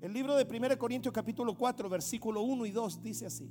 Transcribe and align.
El 0.00 0.12
libro 0.12 0.36
de 0.36 0.44
1 0.44 0.78
Corintios 0.78 1.12
capítulo 1.12 1.56
4, 1.56 1.88
versículo 1.88 2.42
1 2.42 2.66
y 2.66 2.70
2 2.70 3.02
dice 3.02 3.26
así. 3.26 3.50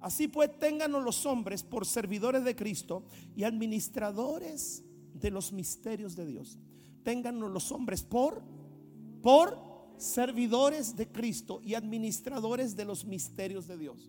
Así 0.00 0.28
pues, 0.28 0.58
ténganos 0.58 1.02
los 1.02 1.26
hombres 1.26 1.62
por 1.62 1.86
servidores 1.86 2.44
de 2.44 2.54
Cristo 2.54 3.04
y 3.34 3.44
administradores 3.44 4.84
de 5.14 5.30
los 5.30 5.52
misterios 5.52 6.14
de 6.16 6.26
Dios. 6.26 6.58
Ténganos 7.02 7.50
los 7.50 7.72
hombres 7.72 8.02
por 8.02 8.42
por 9.22 9.58
servidores 9.96 10.96
de 10.96 11.10
Cristo 11.10 11.60
y 11.62 11.74
administradores 11.74 12.76
de 12.76 12.84
los 12.84 13.04
misterios 13.04 13.66
de 13.66 13.76
Dios. 13.76 14.08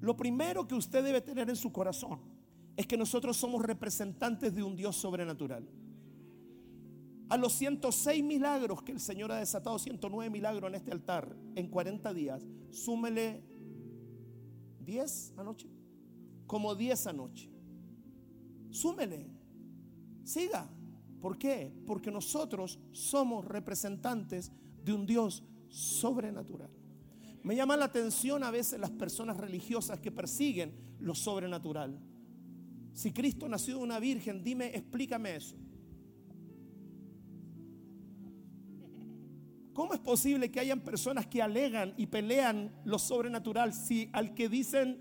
Lo 0.00 0.16
primero 0.16 0.66
que 0.66 0.74
usted 0.74 1.02
debe 1.02 1.20
tener 1.20 1.48
en 1.48 1.56
su 1.56 1.72
corazón 1.72 2.20
es 2.76 2.86
que 2.86 2.96
nosotros 2.96 3.36
somos 3.36 3.62
representantes 3.62 4.54
de 4.54 4.62
un 4.62 4.76
Dios 4.76 4.96
sobrenatural. 4.96 5.66
A 7.30 7.36
los 7.36 7.52
106 7.52 8.24
milagros 8.24 8.82
que 8.82 8.90
el 8.90 8.98
Señor 8.98 9.30
ha 9.30 9.36
desatado, 9.36 9.78
109 9.78 10.28
milagros 10.30 10.68
en 10.68 10.74
este 10.74 10.90
altar 10.90 11.36
en 11.54 11.68
40 11.68 12.12
días, 12.12 12.44
súmele 12.70 13.44
10 14.80 15.34
anoche, 15.36 15.68
como 16.48 16.74
10 16.74 17.06
anoche. 17.06 17.48
Súmele, 18.70 19.28
siga. 20.24 20.68
¿Por 21.20 21.38
qué? 21.38 21.72
Porque 21.86 22.10
nosotros 22.10 22.80
somos 22.90 23.44
representantes 23.44 24.50
de 24.84 24.92
un 24.92 25.06
Dios 25.06 25.44
sobrenatural. 25.68 26.70
Me 27.44 27.54
llama 27.54 27.76
la 27.76 27.84
atención 27.84 28.42
a 28.42 28.50
veces 28.50 28.80
las 28.80 28.90
personas 28.90 29.36
religiosas 29.36 30.00
que 30.00 30.10
persiguen 30.10 30.74
lo 30.98 31.14
sobrenatural. 31.14 31.96
Si 32.92 33.12
Cristo 33.12 33.48
nació 33.48 33.76
de 33.76 33.82
una 33.84 34.00
virgen, 34.00 34.42
dime, 34.42 34.74
explícame 34.74 35.36
eso. 35.36 35.56
¿Cómo 39.80 39.94
es 39.94 40.00
posible 40.00 40.50
que 40.50 40.60
hayan 40.60 40.80
personas 40.80 41.26
que 41.26 41.40
alegan 41.40 41.94
y 41.96 42.06
pelean 42.06 42.70
lo 42.84 42.98
sobrenatural 42.98 43.72
si 43.72 44.10
al 44.12 44.34
que 44.34 44.46
dicen 44.46 45.00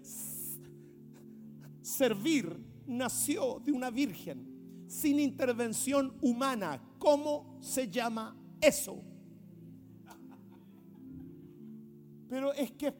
servir 1.81 2.57
nació 2.87 3.59
de 3.59 3.73
una 3.73 3.89
virgen 3.89 4.85
sin 4.87 5.19
intervención 5.19 6.17
humana? 6.21 6.81
¿Cómo 6.97 7.57
se 7.59 7.89
llama 7.89 8.37
eso? 8.61 9.03
Pero 12.29 12.53
es 12.53 12.71
que 12.71 12.93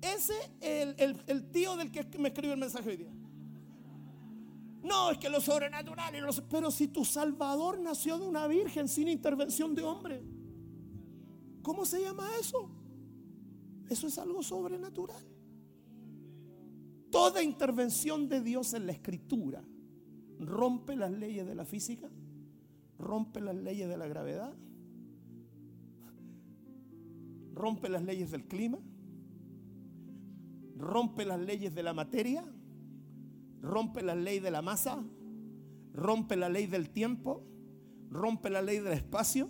ese 0.00 0.34
es 0.60 0.94
el, 1.26 1.50
tío 1.50 1.76
del 1.76 1.90
que 1.90 2.06
me 2.16 2.28
escribe 2.28 2.52
el 2.52 2.60
mensaje 2.60 2.90
hoy 2.90 2.96
día. 2.96 3.12
No, 4.84 5.10
es 5.10 5.18
que 5.18 5.28
lo 5.28 5.40
sobrenatural. 5.40 6.14
pero 6.48 6.70
si 6.70 6.86
tu 6.86 7.04
Salvador 7.04 7.80
nació 7.80 8.20
de 8.20 8.28
una 8.28 8.46
virgen 8.46 8.86
sin 8.86 9.08
intervención 9.08 9.74
de 9.74 9.82
hombre, 9.82 10.38
¿cómo 11.62 11.84
se 11.84 12.02
llama 12.02 12.28
eso? 12.40 12.70
Eso 13.88 14.06
es 14.06 14.18
algo 14.18 14.42
sobrenatural. 14.42 15.24
Toda 17.10 17.42
intervención 17.42 18.28
de 18.28 18.42
Dios 18.42 18.74
en 18.74 18.86
la 18.86 18.92
escritura 18.92 19.64
rompe 20.38 20.94
las 20.94 21.10
leyes 21.10 21.46
de 21.46 21.54
la 21.54 21.64
física, 21.64 22.08
rompe 22.98 23.40
las 23.40 23.56
leyes 23.56 23.88
de 23.88 23.96
la 23.96 24.06
gravedad, 24.06 24.54
rompe 27.54 27.88
las 27.88 28.04
leyes 28.04 28.30
del 28.30 28.46
clima, 28.46 28.78
rompe 30.76 31.24
las 31.24 31.40
leyes 31.40 31.74
de 31.74 31.82
la 31.82 31.94
materia, 31.94 32.44
rompe 33.60 34.02
la 34.02 34.14
ley 34.14 34.38
de 34.38 34.50
la 34.50 34.62
masa, 34.62 35.02
rompe 35.92 36.36
la 36.36 36.48
ley 36.48 36.66
del 36.66 36.90
tiempo, 36.90 37.42
rompe 38.10 38.50
la 38.50 38.62
ley 38.62 38.78
del 38.78 38.92
espacio. 38.92 39.48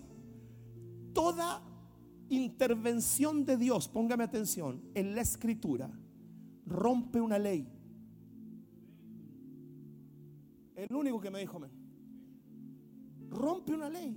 Toda 1.12 1.67
intervención 2.28 3.44
de 3.44 3.56
Dios, 3.56 3.88
póngame 3.88 4.24
atención, 4.24 4.82
en 4.94 5.14
la 5.14 5.22
escritura, 5.22 5.90
rompe 6.66 7.20
una 7.20 7.38
ley. 7.38 7.68
El 10.74 10.94
único 10.94 11.20
que 11.20 11.30
me 11.30 11.40
dijo, 11.40 11.60
rompe 13.30 13.74
una 13.74 13.88
ley. 13.88 14.16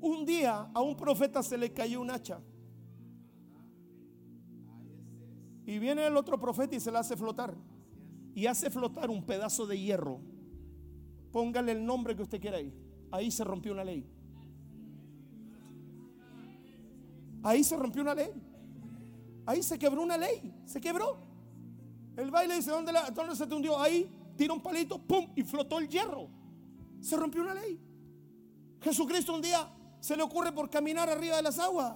Un 0.00 0.24
día 0.24 0.70
a 0.74 0.80
un 0.80 0.96
profeta 0.96 1.42
se 1.42 1.58
le 1.58 1.72
cayó 1.72 2.00
un 2.00 2.10
hacha. 2.10 2.40
Y 5.66 5.78
viene 5.78 6.06
el 6.06 6.16
otro 6.16 6.38
profeta 6.38 6.76
y 6.76 6.80
se 6.80 6.90
la 6.90 7.00
hace 7.00 7.16
flotar. 7.16 7.56
Y 8.34 8.46
hace 8.46 8.70
flotar 8.70 9.10
un 9.10 9.24
pedazo 9.24 9.66
de 9.66 9.78
hierro. 9.78 10.20
Póngale 11.32 11.72
el 11.72 11.84
nombre 11.84 12.14
que 12.14 12.22
usted 12.22 12.40
quiera 12.40 12.58
ahí. 12.58 12.72
Ahí 13.10 13.30
se 13.30 13.44
rompió 13.44 13.72
una 13.72 13.84
ley. 13.84 14.06
Ahí 17.44 17.62
se 17.62 17.76
rompió 17.76 18.02
una 18.02 18.14
ley. 18.14 18.32
Ahí 19.44 19.62
se 19.62 19.78
quebró 19.78 20.02
una 20.02 20.16
ley. 20.16 20.52
Se 20.64 20.80
quebró. 20.80 21.18
El 22.16 22.30
baile 22.30 22.56
dice, 22.56 22.70
¿dónde, 22.70 22.92
se 23.36 23.46
te 23.46 23.54
hundió? 23.54 23.78
Ahí 23.78 24.10
tira 24.36 24.54
un 24.54 24.62
palito, 24.62 24.98
¡pum! 24.98 25.30
Y 25.36 25.42
flotó 25.42 25.78
el 25.78 25.88
hierro. 25.88 26.28
Se 27.00 27.16
rompió 27.16 27.42
una 27.42 27.54
ley. 27.54 27.78
Jesucristo 28.80 29.34
un 29.34 29.42
día 29.42 29.68
se 30.00 30.16
le 30.16 30.22
ocurre 30.22 30.52
por 30.52 30.70
caminar 30.70 31.08
arriba 31.08 31.36
de 31.36 31.42
las 31.42 31.58
aguas 31.58 31.94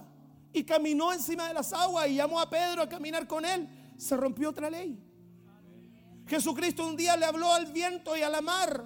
y 0.53 0.63
caminó 0.63 1.11
encima 1.13 1.47
de 1.47 1.53
las 1.53 1.73
aguas 1.73 2.07
y 2.07 2.15
llamó 2.15 2.39
a 2.39 2.49
Pedro 2.49 2.83
a 2.83 2.89
caminar 2.89 3.27
con 3.27 3.45
él, 3.45 3.67
se 3.97 4.17
rompió 4.17 4.49
otra 4.49 4.69
ley. 4.69 4.99
Jesucristo 6.25 6.85
un 6.85 6.95
día 6.95 7.15
le 7.17 7.25
habló 7.25 7.51
al 7.53 7.71
viento 7.71 8.15
y 8.15 8.21
a 8.21 8.29
la 8.29 8.41
mar. 8.41 8.83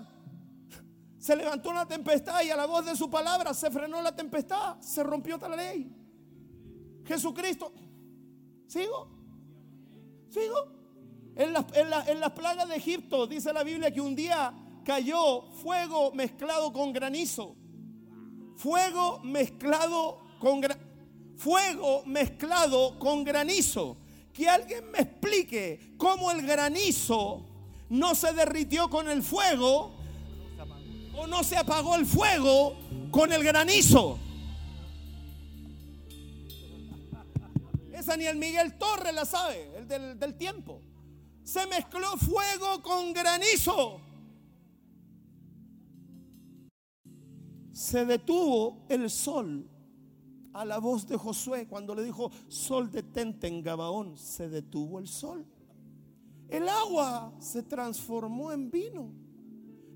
Se 1.20 1.36
levantó 1.36 1.70
una 1.70 1.86
tempestad 1.86 2.42
y 2.42 2.50
a 2.50 2.58
la 2.58 2.66
voz 2.66 2.86
de 2.86 2.96
su 2.96 3.10
palabra 3.10 3.54
se 3.54 3.72
frenó 3.72 4.02
la 4.02 4.14
tempestad, 4.14 4.80
se 4.82 5.04
rompió 5.04 5.38
otra 5.38 5.56
ley. 5.56 6.03
Jesucristo, 7.14 7.72
¿sigo? 8.68 9.08
¿Sigo? 10.30 10.68
En 11.36 11.54
las, 11.54 11.66
en, 11.76 12.20
las 12.20 12.32
plagas 12.32 12.68
de 12.70 12.76
Egipto 12.76 13.26
dice 13.28 13.52
la 13.54 13.64
Biblia 13.64 13.92
que 13.92 14.02
un 14.02 14.16
día 14.16 14.54
cayó 14.86 15.44
fuego 15.64 16.12
mezclado 16.12 16.72
con 16.72 16.94
granizo. 16.94 17.56
Fuego 18.56 19.20
mezclado 19.24 20.20
con 20.40 20.62
granizo 20.62 20.94
fuego 21.38 22.04
mezclado 22.06 22.98
con 23.00 23.24
granizo. 23.24 23.98
Que 24.34 24.50
alguien 24.50 24.90
me 24.92 25.00
explique 25.00 25.94
cómo 25.98 26.32
el 26.32 26.46
granizo 26.46 27.46
no 27.90 28.16
se 28.16 28.34
derritió 28.34 28.90
con 28.90 29.10
el 29.10 29.22
fuego 29.22 29.92
o 31.16 31.28
no 31.28 31.44
se 31.44 31.58
apagó 31.58 31.96
el 31.96 32.06
fuego 32.06 32.76
con 33.12 33.32
el 33.32 33.44
granizo. 33.44 34.18
Esa 38.04 38.18
ni 38.18 38.26
el 38.26 38.36
Miguel 38.36 38.78
Torres 38.78 39.14
la 39.14 39.24
sabe, 39.24 39.78
el 39.78 39.88
del, 39.88 40.20
del 40.20 40.36
tiempo. 40.36 40.82
Se 41.42 41.66
mezcló 41.68 42.18
fuego 42.18 42.84
con 42.84 43.14
granizo. 43.14 44.02
Se 47.72 48.06
detuvo 48.06 48.86
el 48.90 49.10
sol 49.10 49.70
a 50.52 50.66
la 50.66 50.80
voz 50.80 51.08
de 51.08 51.16
Josué 51.16 51.66
cuando 51.66 51.96
le 51.96 52.04
dijo, 52.04 52.30
sol 52.50 52.92
detente 52.92 53.48
en 53.48 53.64
Gabaón, 53.64 54.18
se 54.18 54.50
detuvo 54.50 55.00
el 55.00 55.08
sol. 55.08 55.46
El 56.50 56.68
agua 56.68 57.34
se 57.40 57.64
transformó 57.64 58.52
en 58.52 58.70
vino. 58.70 59.14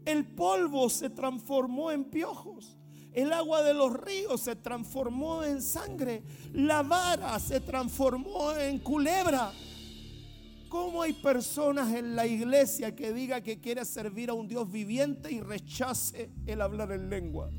El 0.05 0.25
polvo 0.25 0.89
se 0.89 1.09
transformó 1.09 1.91
en 1.91 2.05
piojos. 2.05 2.77
El 3.17 3.33
agua 3.33 3.63
de 3.63 3.73
los 3.73 3.91
ríos 3.93 4.41
se 4.41 4.55
transformó 4.55 5.43
en 5.43 5.59
sangre. 5.59 6.21
La 6.53 6.83
vara 6.83 7.39
se 7.39 7.59
transformó 7.59 8.53
en 8.53 8.77
culebra. 8.77 9.51
¿Cómo 10.69 11.01
hay 11.01 11.13
personas 11.13 11.91
en 11.95 12.15
la 12.15 12.27
iglesia 12.27 12.95
que 12.95 13.11
diga 13.13 13.41
que 13.41 13.59
quiere 13.59 13.85
servir 13.85 14.29
a 14.29 14.33
un 14.33 14.47
Dios 14.47 14.71
viviente 14.71 15.31
y 15.31 15.41
rechace 15.41 16.29
el 16.45 16.61
hablar 16.61 16.91
en 16.91 17.09
lengua? 17.09 17.49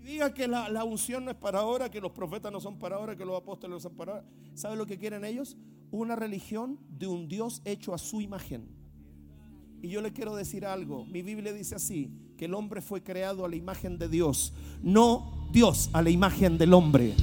diga 0.00 0.32
que 0.32 0.48
la, 0.48 0.82
unción 0.84 1.26
no 1.26 1.32
es 1.32 1.36
para 1.36 1.58
ahora, 1.58 1.90
que 1.90 2.00
los 2.00 2.12
profetas 2.12 2.50
no 2.50 2.58
son 2.58 2.78
para 2.78 2.96
ahora, 2.96 3.14
que 3.14 3.26
los 3.26 3.36
apóstoles 3.36 3.74
no 3.74 3.80
son 3.80 3.96
para 3.96 4.12
ahora. 4.12 4.26
¿Sabe 4.54 4.76
lo 4.76 4.86
que 4.86 4.96
quieren 4.96 5.26
ellos? 5.26 5.58
Una 5.90 6.16
religión 6.16 6.78
de 6.88 7.06
un 7.06 7.28
Dios 7.28 7.60
hecho 7.66 7.92
a 7.92 7.98
su 7.98 8.22
imagen. 8.22 8.75
Y 9.82 9.88
yo 9.88 10.00
le 10.00 10.12
quiero 10.12 10.34
decir 10.34 10.64
algo. 10.64 11.04
Mi 11.06 11.22
Biblia 11.22 11.52
dice 11.52 11.74
así, 11.74 12.10
que 12.36 12.46
el 12.46 12.54
hombre 12.54 12.80
fue 12.80 13.02
creado 13.02 13.44
a 13.44 13.48
la 13.48 13.56
imagen 13.56 13.98
de 13.98 14.08
Dios, 14.08 14.52
no 14.82 15.48
Dios 15.52 15.90
a 15.92 16.02
la 16.02 16.10
imagen 16.10 16.58
del 16.58 16.74
hombre. 16.74 17.14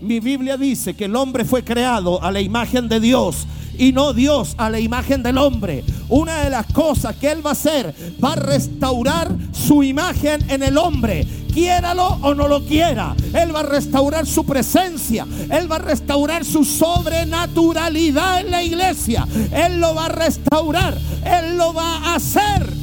Mi 0.00 0.20
Biblia 0.20 0.56
dice 0.56 0.94
que 0.94 1.06
el 1.06 1.16
hombre 1.16 1.44
fue 1.44 1.64
creado 1.64 2.22
a 2.22 2.30
la 2.30 2.40
imagen 2.40 2.88
de 2.88 3.00
Dios 3.00 3.46
y 3.78 3.92
no 3.92 4.12
Dios 4.12 4.54
a 4.58 4.68
la 4.68 4.78
imagen 4.78 5.22
del 5.22 5.38
hombre. 5.38 5.84
Una 6.08 6.42
de 6.42 6.50
las 6.50 6.66
cosas 6.72 7.16
que 7.16 7.30
Él 7.30 7.44
va 7.44 7.50
a 7.50 7.52
hacer, 7.52 7.94
va 8.22 8.34
a 8.34 8.36
restaurar 8.36 9.34
su 9.66 9.82
imagen 9.82 10.48
en 10.50 10.62
el 10.62 10.78
hombre 10.78 11.26
quiéralo 11.56 12.06
o 12.22 12.34
no 12.34 12.48
lo 12.48 12.62
quiera. 12.64 13.16
Él 13.32 13.54
va 13.54 13.60
a 13.60 13.62
restaurar 13.62 14.26
su 14.26 14.44
presencia. 14.44 15.26
Él 15.50 15.70
va 15.72 15.76
a 15.76 15.78
restaurar 15.78 16.44
su 16.44 16.64
sobrenaturalidad 16.64 18.40
en 18.40 18.50
la 18.50 18.62
iglesia. 18.62 19.26
Él 19.50 19.80
lo 19.80 19.94
va 19.94 20.04
a 20.04 20.08
restaurar. 20.10 20.98
Él 21.24 21.56
lo 21.56 21.72
va 21.72 21.96
a 21.96 22.16
hacer. 22.16 22.74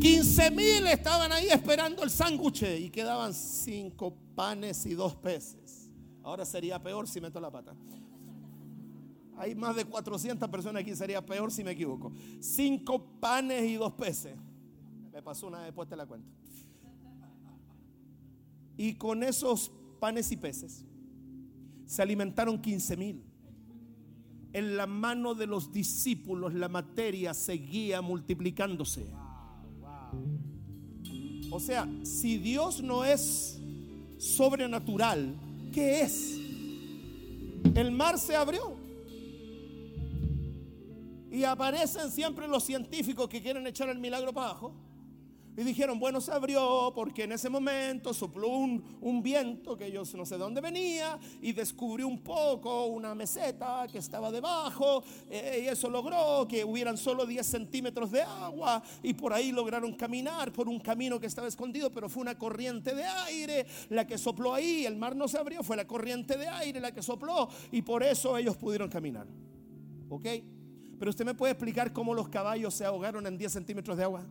15 0.00 0.50
mil 0.52 0.86
estaban 0.86 1.30
ahí 1.30 1.48
esperando 1.50 2.02
el 2.02 2.08
sándwich 2.08 2.62
y 2.62 2.88
quedaban 2.88 3.34
cinco 3.34 4.16
panes 4.34 4.86
y 4.86 4.94
dos 4.94 5.14
peces. 5.14 5.90
Ahora 6.22 6.46
sería 6.46 6.82
peor 6.82 7.06
si 7.06 7.20
meto 7.20 7.38
la 7.38 7.50
pata. 7.50 7.74
Hay 9.36 9.54
más 9.54 9.76
de 9.76 9.84
400 9.84 10.48
personas 10.48 10.80
aquí, 10.80 10.96
sería 10.96 11.24
peor 11.24 11.52
si 11.52 11.62
me 11.62 11.72
equivoco. 11.72 12.12
Cinco 12.40 13.04
panes 13.20 13.62
y 13.64 13.74
dos 13.74 13.92
peces. 13.92 14.32
Pasó 15.22 15.46
una 15.46 15.64
después 15.64 15.88
te 15.88 15.96
la 15.96 16.06
cuento. 16.06 16.28
Y 18.76 18.94
con 18.94 19.22
esos 19.22 19.70
panes 19.98 20.32
y 20.32 20.36
peces 20.36 20.84
se 21.86 22.02
alimentaron 22.02 22.60
15 22.60 22.96
mil. 22.96 23.24
En 24.52 24.76
la 24.76 24.86
mano 24.86 25.34
de 25.34 25.46
los 25.46 25.72
discípulos 25.72 26.54
la 26.54 26.68
materia 26.68 27.34
seguía 27.34 28.00
multiplicándose. 28.00 29.06
O 31.50 31.60
sea, 31.60 31.88
si 32.04 32.38
Dios 32.38 32.82
no 32.82 33.04
es 33.04 33.60
sobrenatural, 34.18 35.34
¿qué 35.72 36.02
es? 36.02 36.38
El 37.74 37.90
mar 37.92 38.18
se 38.18 38.36
abrió. 38.36 38.76
Y 41.30 41.44
aparecen 41.44 42.10
siempre 42.10 42.48
los 42.48 42.64
científicos 42.64 43.28
que 43.28 43.40
quieren 43.40 43.66
echar 43.66 43.88
el 43.88 43.98
milagro 43.98 44.32
para 44.32 44.50
abajo. 44.50 44.74
Y 45.56 45.64
dijeron, 45.64 45.98
bueno, 45.98 46.20
se 46.20 46.32
abrió 46.32 46.92
porque 46.94 47.24
en 47.24 47.32
ese 47.32 47.50
momento 47.50 48.14
sopló 48.14 48.48
un, 48.48 49.22
viento 49.22 49.76
que 49.76 49.90
yo 49.90 50.02
no 50.14 50.24
sé 50.24 50.36
de 50.36 50.40
dónde 50.40 50.60
venía 50.60 51.18
y 51.42 51.52
descubrió 51.52 52.06
un 52.08 52.22
poco 52.22 52.86
una 52.86 53.14
meseta 53.14 53.86
que 53.90 53.98
estaba 53.98 54.30
debajo 54.30 55.02
eh, 55.28 55.64
y 55.64 55.68
eso 55.68 55.90
logró 55.90 56.46
que 56.48 56.64
hubieran 56.64 56.96
solo 56.96 57.26
10 57.26 57.44
centímetros 57.46 58.10
de 58.10 58.22
agua 58.22 58.82
y 59.02 59.12
por 59.12 59.32
ahí 59.32 59.52
lograron 59.52 59.92
caminar 59.94 60.52
por 60.52 60.68
un 60.68 60.80
camino 60.80 61.20
que 61.20 61.26
estaba 61.26 61.48
escondido, 61.48 61.90
pero 61.90 62.08
fue 62.08 62.22
una 62.22 62.38
corriente 62.38 62.94
de 62.94 63.04
aire 63.04 63.66
la 63.90 64.06
que 64.06 64.16
sopló 64.16 64.54
ahí, 64.54 64.86
el 64.86 64.96
mar 64.96 65.14
no 65.14 65.28
se 65.28 65.36
abrió, 65.36 65.62
fue 65.62 65.76
la 65.76 65.86
corriente 65.86 66.38
de 66.38 66.48
aire 66.48 66.80
la 66.80 66.92
que 66.92 67.02
sopló 67.02 67.48
y 67.72 67.82
por 67.82 68.02
eso 68.02 68.38
ellos 68.38 68.56
pudieron 68.56 68.88
caminar. 68.88 69.26
¿Ok? 70.08 70.26
Pero 70.98 71.10
usted 71.10 71.24
me 71.24 71.34
puede 71.34 71.52
explicar 71.52 71.92
cómo 71.92 72.14
los 72.14 72.28
caballos 72.28 72.74
se 72.74 72.84
ahogaron 72.84 73.26
en 73.26 73.36
10 73.36 73.52
centímetros 73.52 73.96
de 73.96 74.04
agua. 74.04 74.24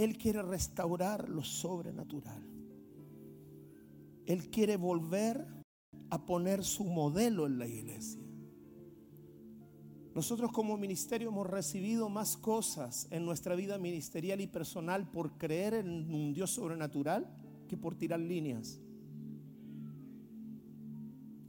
Él 0.00 0.16
quiere 0.16 0.40
restaurar 0.40 1.28
lo 1.28 1.44
sobrenatural. 1.44 2.42
Él 4.24 4.48
quiere 4.48 4.78
volver 4.78 5.46
a 6.08 6.24
poner 6.24 6.64
su 6.64 6.84
modelo 6.84 7.44
en 7.44 7.58
la 7.58 7.66
iglesia. 7.66 8.22
Nosotros 10.14 10.52
como 10.52 10.78
ministerio 10.78 11.28
hemos 11.28 11.46
recibido 11.46 12.08
más 12.08 12.38
cosas 12.38 13.08
en 13.10 13.26
nuestra 13.26 13.54
vida 13.54 13.76
ministerial 13.76 14.40
y 14.40 14.46
personal 14.46 15.06
por 15.06 15.36
creer 15.36 15.74
en 15.74 16.14
un 16.14 16.32
Dios 16.32 16.48
sobrenatural 16.52 17.30
que 17.68 17.76
por 17.76 17.94
tirar 17.94 18.20
líneas. 18.20 18.80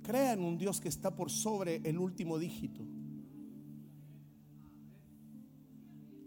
Crea 0.04 0.34
en 0.34 0.44
un 0.44 0.58
Dios 0.58 0.82
que 0.82 0.90
está 0.90 1.16
por 1.16 1.32
sobre 1.32 1.78
el 1.86 1.98
último 1.98 2.38
dígito. 2.38 2.84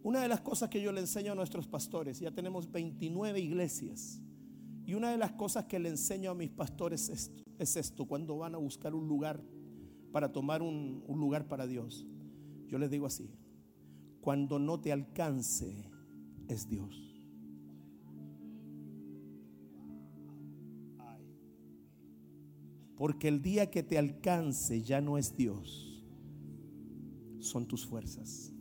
Una 0.04 0.20
de 0.20 0.28
las 0.28 0.42
cosas 0.42 0.68
que 0.68 0.82
yo 0.82 0.92
le 0.92 1.00
enseño 1.00 1.32
a 1.32 1.34
nuestros 1.34 1.66
pastores, 1.66 2.20
ya 2.20 2.30
tenemos 2.30 2.70
29 2.70 3.40
iglesias, 3.40 4.20
y 4.84 4.92
una 4.92 5.10
de 5.10 5.16
las 5.16 5.32
cosas 5.32 5.64
que 5.64 5.78
le 5.78 5.88
enseño 5.88 6.30
a 6.30 6.34
mis 6.34 6.50
pastores 6.50 7.08
es 7.08 7.28
esto, 7.28 7.42
es 7.58 7.74
esto 7.76 8.04
cuando 8.04 8.36
van 8.36 8.54
a 8.54 8.58
buscar 8.58 8.94
un 8.94 9.08
lugar 9.08 9.42
para 10.12 10.30
tomar 10.30 10.60
un, 10.60 11.02
un 11.06 11.18
lugar 11.18 11.48
para 11.48 11.66
Dios. 11.66 12.06
Yo 12.66 12.78
les 12.78 12.90
digo 12.90 13.06
así, 13.06 13.30
cuando 14.20 14.58
no 14.58 14.78
te 14.78 14.92
alcance 14.92 15.90
es 16.48 16.68
Dios. 16.68 17.22
Porque 22.94 23.28
el 23.28 23.40
día 23.40 23.70
que 23.70 23.82
te 23.82 23.96
alcance 23.96 24.82
ya 24.82 25.00
no 25.00 25.16
es 25.16 25.34
Dios, 25.34 26.04
son 27.38 27.66
tus 27.66 27.86
fuerzas. 27.86 28.53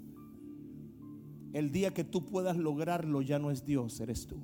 El 1.53 1.71
día 1.71 1.94
que 1.94 2.03
tú 2.03 2.25
puedas 2.25 2.57
lograrlo 2.57 3.21
ya 3.21 3.38
no 3.38 3.51
es 3.51 3.63
Dios, 3.63 4.00
eres 4.00 4.25
tú. 4.25 4.38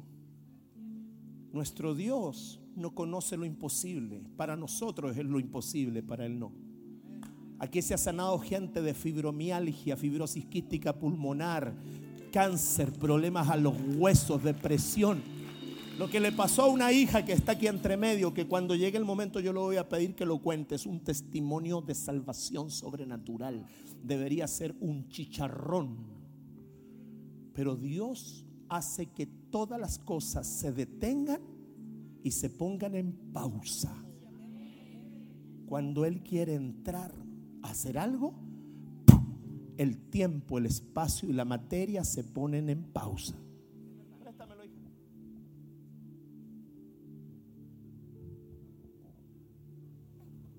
Nuestro 1.51 1.95
Dios 1.95 2.59
no 2.75 2.93
conoce 2.93 3.35
lo 3.35 3.45
imposible. 3.45 4.21
Para 4.37 4.55
nosotros 4.55 5.17
es 5.17 5.25
lo 5.25 5.39
imposible, 5.39 6.03
para 6.03 6.27
Él 6.27 6.39
no. 6.39 6.51
Aquí 7.57 7.81
se 7.81 7.95
ha 7.95 7.97
sanado 7.97 8.37
gente 8.37 8.83
de 8.83 8.93
fibromialgia, 8.93 9.97
fibrosis 9.97 10.45
quística 10.45 10.93
pulmonar, 10.93 11.73
cáncer, 12.31 12.91
problemas 12.91 13.49
a 13.49 13.57
los 13.57 13.73
huesos, 13.95 14.43
depresión. 14.43 15.23
Lo 15.97 16.09
que 16.11 16.19
le 16.19 16.31
pasó 16.31 16.61
a 16.61 16.67
una 16.67 16.91
hija 16.91 17.25
que 17.25 17.33
está 17.33 17.53
aquí 17.53 17.65
entre 17.65 17.97
medio, 17.97 18.35
que 18.35 18.47
cuando 18.47 18.75
llegue 18.75 18.99
el 18.99 19.03
momento 19.03 19.39
yo 19.39 19.51
le 19.51 19.59
voy 19.59 19.77
a 19.77 19.89
pedir 19.89 20.13
que 20.13 20.25
lo 20.25 20.37
cuente, 20.37 20.75
es 20.75 20.85
un 20.85 20.99
testimonio 20.99 21.81
de 21.81 21.95
salvación 21.95 22.69
sobrenatural. 22.69 23.65
Debería 24.03 24.47
ser 24.47 24.75
un 24.79 25.09
chicharrón 25.09 26.18
pero 27.59 27.75
Dios 27.75 28.45
hace 28.69 29.07
que 29.07 29.25
todas 29.25 29.77
las 29.77 29.99
cosas 29.99 30.47
se 30.47 30.71
detengan 30.71 31.41
y 32.23 32.31
se 32.31 32.49
pongan 32.49 32.95
en 32.95 33.11
pausa. 33.33 33.93
Cuando 35.65 36.05
Él 36.05 36.23
quiere 36.23 36.55
entrar 36.55 37.13
a 37.61 37.71
hacer 37.71 37.97
algo, 37.97 38.33
el 39.75 39.97
tiempo, 40.09 40.57
el 40.57 40.67
espacio 40.67 41.29
y 41.29 41.33
la 41.33 41.43
materia 41.43 42.05
se 42.05 42.23
ponen 42.23 42.69
en 42.69 42.81
pausa. 42.81 43.35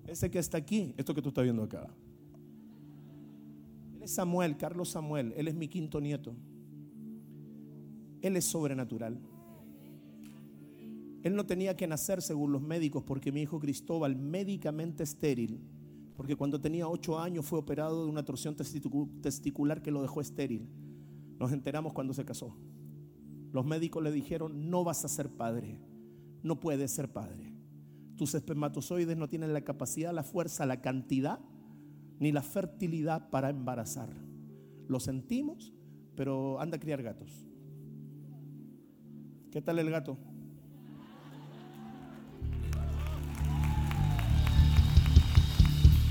Ese 0.05 0.29
que 0.29 0.37
está 0.37 0.59
aquí, 0.59 0.93
esto 0.97 1.15
que 1.15 1.21
tú 1.23 1.29
estás 1.29 1.45
viendo 1.45 1.63
acá. 1.63 1.89
Él 3.95 4.03
es 4.03 4.11
Samuel, 4.11 4.55
Carlos 4.55 4.89
Samuel, 4.89 5.33
él 5.35 5.47
es 5.47 5.55
mi 5.55 5.67
quinto 5.67 5.99
nieto. 5.99 6.35
Él 8.21 8.37
es 8.37 8.45
sobrenatural. 8.45 9.19
Él 11.23 11.35
no 11.35 11.45
tenía 11.45 11.75
que 11.75 11.87
nacer 11.87 12.21
según 12.21 12.51
los 12.51 12.61
médicos 12.61 13.03
porque 13.03 13.31
mi 13.31 13.41
hijo 13.41 13.59
Cristóbal, 13.59 14.15
médicamente 14.15 15.03
estéril, 15.03 15.61
porque 16.15 16.35
cuando 16.35 16.59
tenía 16.59 16.87
ocho 16.87 17.19
años 17.19 17.45
fue 17.45 17.59
operado 17.59 18.03
de 18.03 18.09
una 18.09 18.25
torsión 18.25 18.55
testicular 18.55 19.81
que 19.81 19.91
lo 19.91 20.01
dejó 20.01 20.21
estéril. 20.21 20.67
Nos 21.39 21.51
enteramos 21.51 21.93
cuando 21.93 22.13
se 22.13 22.25
casó. 22.25 22.55
Los 23.51 23.65
médicos 23.65 24.01
le 24.03 24.11
dijeron, 24.11 24.69
no 24.69 24.83
vas 24.83 25.03
a 25.05 25.09
ser 25.09 25.29
padre, 25.29 25.79
no 26.41 26.59
puedes 26.59 26.91
ser 26.91 27.11
padre. 27.11 27.53
Tus 28.15 28.33
espermatozoides 28.35 29.17
no 29.17 29.29
tienen 29.29 29.53
la 29.53 29.61
capacidad, 29.61 30.13
la 30.13 30.23
fuerza, 30.23 30.65
la 30.65 30.81
cantidad, 30.81 31.39
ni 32.19 32.31
la 32.31 32.43
fertilidad 32.43 33.29
para 33.29 33.49
embarazar. 33.49 34.09
Lo 34.87 34.99
sentimos, 34.99 35.73
pero 36.15 36.59
anda 36.59 36.77
a 36.77 36.79
criar 36.79 37.01
gatos. 37.01 37.47
¿Qué 39.51 39.61
tal 39.61 39.79
el 39.79 39.89
gato? 39.89 40.17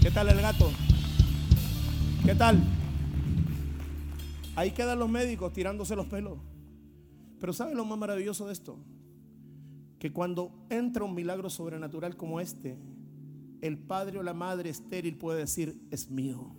¿Qué 0.03 0.11
tal 0.11 0.29
el 0.29 0.41
gato? 0.43 0.71
¿Qué 2.27 2.35
tal? 2.35 2.63
Ahí 4.57 4.73
quedan 4.73 4.99
los 4.99 5.09
médicos 5.09 5.55
tirándose 5.55 5.97
los 5.97 6.07
pelos. 6.07 6.39
Pero 7.39 7.55
¿sabe 7.55 7.75
lo 7.75 7.87
más 7.87 7.99
maravilloso 7.99 8.47
de 8.47 8.53
esto? 8.53 8.77
Que 9.99 10.13
cuando 10.13 10.53
entra 10.69 11.05
un 11.05 11.15
milagro 11.15 11.49
sobrenatural 11.49 12.19
como 12.19 12.41
este, 12.41 12.77
el 13.63 13.79
padre 13.79 14.19
o 14.19 14.23
la 14.23 14.35
madre 14.35 14.69
estéril 14.69 15.17
puede 15.17 15.41
decir, 15.41 15.81
es 15.91 16.11
mío. 16.11 16.55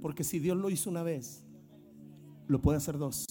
Porque 0.00 0.22
si 0.22 0.38
Dios 0.38 0.56
lo 0.56 0.70
hizo 0.70 0.90
una 0.90 1.02
vez, 1.02 1.44
lo 2.46 2.62
puede 2.62 2.78
hacer 2.78 2.98
dos. 2.98 3.26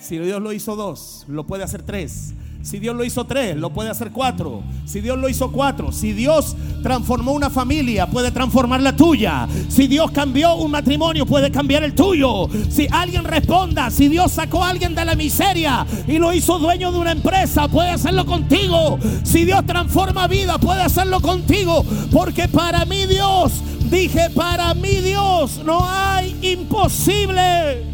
Si 0.00 0.18
Dios 0.18 0.40
lo 0.40 0.52
hizo 0.52 0.76
dos, 0.76 1.24
lo 1.28 1.44
puede 1.44 1.62
hacer 1.62 1.82
tres. 1.82 2.32
Si 2.62 2.78
Dios 2.78 2.94
lo 2.94 3.04
hizo 3.04 3.24
tres, 3.24 3.56
lo 3.56 3.70
puede 3.70 3.90
hacer 3.90 4.10
cuatro. 4.10 4.62
Si 4.84 5.00
Dios 5.00 5.18
lo 5.18 5.28
hizo 5.28 5.50
cuatro, 5.50 5.92
si 5.92 6.12
Dios 6.12 6.56
transformó 6.82 7.32
una 7.32 7.48
familia, 7.48 8.06
puede 8.06 8.30
transformar 8.30 8.80
la 8.80 8.96
tuya. 8.96 9.46
Si 9.68 9.86
Dios 9.86 10.10
cambió 10.10 10.56
un 10.56 10.70
matrimonio, 10.70 11.24
puede 11.26 11.50
cambiar 11.50 11.84
el 11.84 11.94
tuyo. 11.94 12.48
Si 12.68 12.86
alguien 12.90 13.24
responda, 13.24 13.90
si 13.90 14.08
Dios 14.08 14.32
sacó 14.32 14.64
a 14.64 14.70
alguien 14.70 14.94
de 14.94 15.04
la 15.04 15.14
miseria 15.14 15.86
y 16.06 16.18
lo 16.18 16.32
hizo 16.32 16.58
dueño 16.58 16.92
de 16.92 16.98
una 16.98 17.12
empresa, 17.12 17.68
puede 17.68 17.90
hacerlo 17.90 18.26
contigo. 18.26 18.98
Si 19.22 19.44
Dios 19.44 19.64
transforma 19.66 20.26
vida, 20.28 20.58
puede 20.58 20.82
hacerlo 20.82 21.20
contigo. 21.20 21.84
Porque 22.10 22.48
para 22.48 22.84
mí 22.84 23.06
Dios, 23.06 23.52
dije, 23.90 24.30
para 24.30 24.74
mí 24.74 24.96
Dios 24.96 25.60
no 25.64 25.80
hay 25.88 26.36
imposible. 26.42 27.89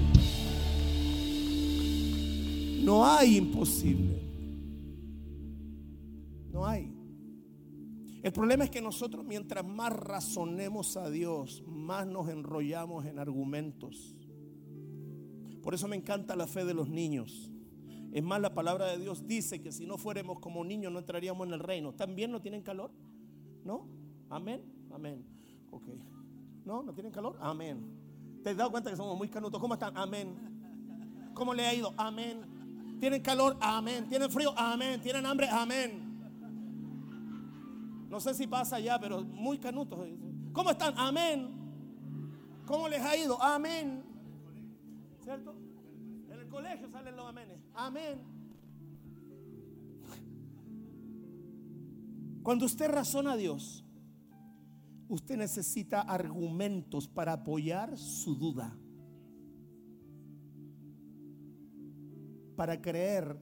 No 2.86 3.04
hay 3.04 3.38
imposible. 3.38 4.22
No 6.52 6.64
hay. 6.64 6.96
El 8.22 8.32
problema 8.32 8.62
es 8.62 8.70
que 8.70 8.80
nosotros 8.80 9.24
mientras 9.24 9.66
más 9.66 9.92
razonemos 9.92 10.96
a 10.96 11.10
Dios, 11.10 11.64
más 11.66 12.06
nos 12.06 12.28
enrollamos 12.28 13.04
en 13.06 13.18
argumentos. 13.18 14.14
Por 15.64 15.74
eso 15.74 15.88
me 15.88 15.96
encanta 15.96 16.36
la 16.36 16.46
fe 16.46 16.64
de 16.64 16.74
los 16.74 16.88
niños. 16.88 17.50
Es 18.12 18.22
más, 18.22 18.40
la 18.40 18.54
palabra 18.54 18.86
de 18.86 18.98
Dios 18.98 19.26
dice 19.26 19.60
que 19.60 19.72
si 19.72 19.84
no 19.84 19.98
fuéramos 19.98 20.38
como 20.38 20.64
niños 20.64 20.92
no 20.92 21.00
entraríamos 21.00 21.44
en 21.48 21.54
el 21.54 21.60
reino. 21.60 21.92
¿También 21.92 22.30
no 22.30 22.40
tienen 22.40 22.62
calor? 22.62 22.92
¿No? 23.64 23.88
Amén. 24.30 24.62
Amén. 24.92 25.26
Ok. 25.72 25.88
¿No? 26.64 26.84
¿No 26.84 26.94
tienen 26.94 27.10
calor? 27.10 27.36
Amén. 27.40 27.84
¿Te 28.44 28.50
has 28.50 28.56
dado 28.56 28.70
cuenta 28.70 28.90
que 28.90 28.96
somos 28.96 29.18
muy 29.18 29.28
canutos? 29.28 29.60
¿Cómo 29.60 29.74
están? 29.74 29.96
Amén. 29.96 31.32
¿Cómo 31.34 31.52
le 31.52 31.66
ha 31.66 31.74
ido? 31.74 31.92
Amén. 31.96 32.55
¿Tienen 32.98 33.22
calor? 33.22 33.56
Amén. 33.60 34.08
¿Tienen 34.08 34.30
frío? 34.30 34.52
Amén. 34.56 35.00
¿Tienen 35.00 35.26
hambre? 35.26 35.48
Amén. 35.48 36.06
No 38.08 38.20
sé 38.20 38.34
si 38.34 38.46
pasa 38.46 38.80
ya, 38.80 38.98
pero 38.98 39.22
muy 39.22 39.58
canutos. 39.58 39.98
¿Cómo 40.52 40.70
están? 40.70 40.94
Amén. 40.96 41.50
¿Cómo 42.66 42.88
les 42.88 43.00
ha 43.00 43.16
ido? 43.16 43.40
Amén. 43.42 44.02
¿Cierto? 45.22 45.54
En 46.30 46.40
el 46.40 46.48
colegio 46.48 46.88
salen 46.90 47.16
los 47.16 47.26
amenes. 47.26 47.58
Amén. 47.74 48.20
Cuando 52.42 52.64
usted 52.64 52.88
razona 52.88 53.32
a 53.32 53.36
Dios, 53.36 53.84
usted 55.08 55.36
necesita 55.36 56.00
argumentos 56.00 57.08
para 57.08 57.32
apoyar 57.32 57.98
su 57.98 58.36
duda. 58.36 58.76
Para 62.56 62.80
creer 62.80 63.36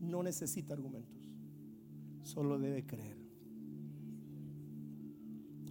no 0.00 0.22
necesita 0.22 0.72
argumentos, 0.72 1.28
solo 2.22 2.58
debe 2.58 2.86
creer 2.86 3.26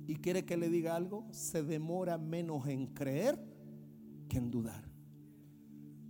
y 0.08 0.15
quiere 0.15 0.46
que 0.46 0.58
le 0.58 0.70
diga 0.70 0.96
algo, 0.96 1.25
se 1.32 1.63
demora 1.63 2.17
menos 2.17 2.67
en 2.67 2.88
creer 2.88 3.39
que 4.29 4.38
en 4.38 4.51
dudar. 4.51 4.84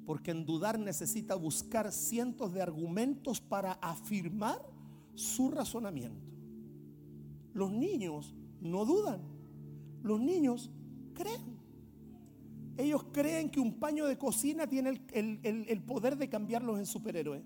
Porque 0.06 0.32
en 0.32 0.46
dudar 0.46 0.78
necesita 0.78 1.36
buscar 1.36 1.92
cientos 1.92 2.54
de 2.54 2.62
argumentos 2.62 3.42
para 3.42 3.74
afirmar 3.74 4.62
su 5.16 5.50
razonamiento. 5.50 6.30
Los 7.54 7.72
niños 7.72 8.36
no 8.60 8.86
dudan, 8.86 9.22
los 10.04 10.20
niños 10.20 10.70
creen. 11.14 11.55
Ellos 12.78 13.06
creen 13.12 13.50
que 13.50 13.60
un 13.60 13.80
paño 13.80 14.06
de 14.06 14.18
cocina 14.18 14.68
tiene 14.68 15.02
el, 15.14 15.84
poder 15.84 16.18
de 16.18 16.28
cambiarlos 16.28 16.78
en 16.78 16.86
superhéroes. 16.86 17.44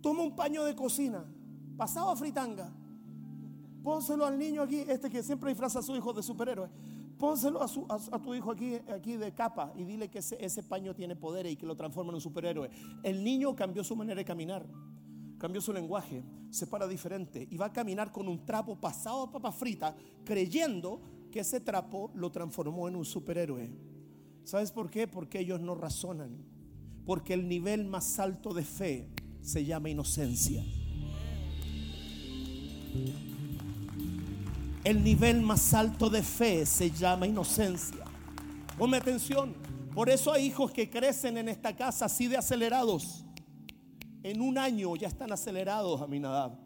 Toma 0.00 0.22
un 0.22 0.36
paño 0.36 0.64
de 0.64 0.74
cocina, 0.74 1.24
pasado 1.76 2.10
a 2.10 2.16
fritanga, 2.16 2.72
Pónselo 3.84 4.24
al 4.24 4.38
niño 4.38 4.62
aquí, 4.62 4.78
este 4.78 5.10
que 5.10 5.22
siempre 5.22 5.50
disfraza 5.50 5.80
a 5.80 5.82
su 5.82 5.94
hijo 5.94 6.14
de 6.14 6.22
superhéroe. 6.22 6.70
Pónselo 7.18 7.60
a, 7.62 8.18
tu 8.18 8.34
hijo 8.34 8.50
aquí, 8.50 8.76
aquí 8.90 9.18
de 9.18 9.32
capa 9.34 9.74
y 9.76 9.84
dile 9.84 10.08
que 10.08 10.20
ese, 10.20 10.62
paño 10.62 10.94
tiene 10.94 11.14
poder 11.14 11.44
y 11.46 11.54
que 11.54 11.66
lo 11.66 11.76
transforma 11.76 12.08
en 12.08 12.14
un 12.14 12.20
superhéroe. 12.20 12.70
El 13.02 13.22
niño 13.22 13.54
cambió 13.54 13.84
su 13.84 13.94
manera 13.94 14.16
de 14.16 14.24
caminar, 14.24 14.66
cambió 15.36 15.60
su 15.60 15.70
lenguaje, 15.70 16.24
se 16.48 16.66
para 16.66 16.88
diferente 16.88 17.46
y 17.50 17.58
va 17.58 17.66
a 17.66 17.72
caminar 17.74 18.10
con 18.10 18.26
un 18.26 18.46
trapo 18.46 18.74
pasado 18.74 19.24
a 19.24 19.30
papa 19.30 19.52
frita, 19.52 19.94
creyendo 20.24 21.02
que 21.34 21.40
ese 21.40 21.58
trapo 21.58 22.12
lo 22.14 22.30
transformó 22.30 22.86
en 22.86 22.94
un 22.94 23.04
superhéroe. 23.04 23.68
¿Sabes 24.44 24.70
por 24.70 24.88
qué? 24.88 25.08
Porque 25.08 25.40
ellos 25.40 25.60
no 25.60 25.74
razonan. 25.74 26.30
Porque 27.04 27.34
el 27.34 27.48
nivel 27.48 27.86
más 27.86 28.20
alto 28.20 28.54
de 28.54 28.62
fe 28.62 29.08
se 29.40 29.64
llama 29.64 29.90
inocencia. 29.90 30.64
El 34.84 35.02
nivel 35.02 35.40
más 35.40 35.74
alto 35.74 36.08
de 36.08 36.22
fe 36.22 36.64
se 36.66 36.92
llama 36.92 37.26
inocencia. 37.26 38.04
Ponme 38.78 38.98
atención. 38.98 39.56
Por 39.92 40.10
eso 40.10 40.32
hay 40.32 40.46
hijos 40.46 40.70
que 40.70 40.88
crecen 40.88 41.36
en 41.36 41.48
esta 41.48 41.74
casa 41.74 42.04
así 42.04 42.28
de 42.28 42.36
acelerados. 42.36 43.24
En 44.22 44.40
un 44.40 44.56
año 44.56 44.94
ya 44.94 45.08
están 45.08 45.32
acelerados 45.32 46.00
a 46.00 46.06
mi 46.06 46.20
nadab. 46.20 46.56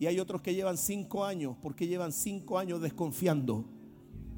Y 0.00 0.06
hay 0.06 0.18
otros 0.18 0.42
que 0.42 0.56
llevan 0.56 0.76
cinco 0.76 1.24
años 1.24 1.56
porque 1.62 1.86
llevan 1.86 2.10
cinco 2.10 2.58
años 2.58 2.80
desconfiando 2.80 3.77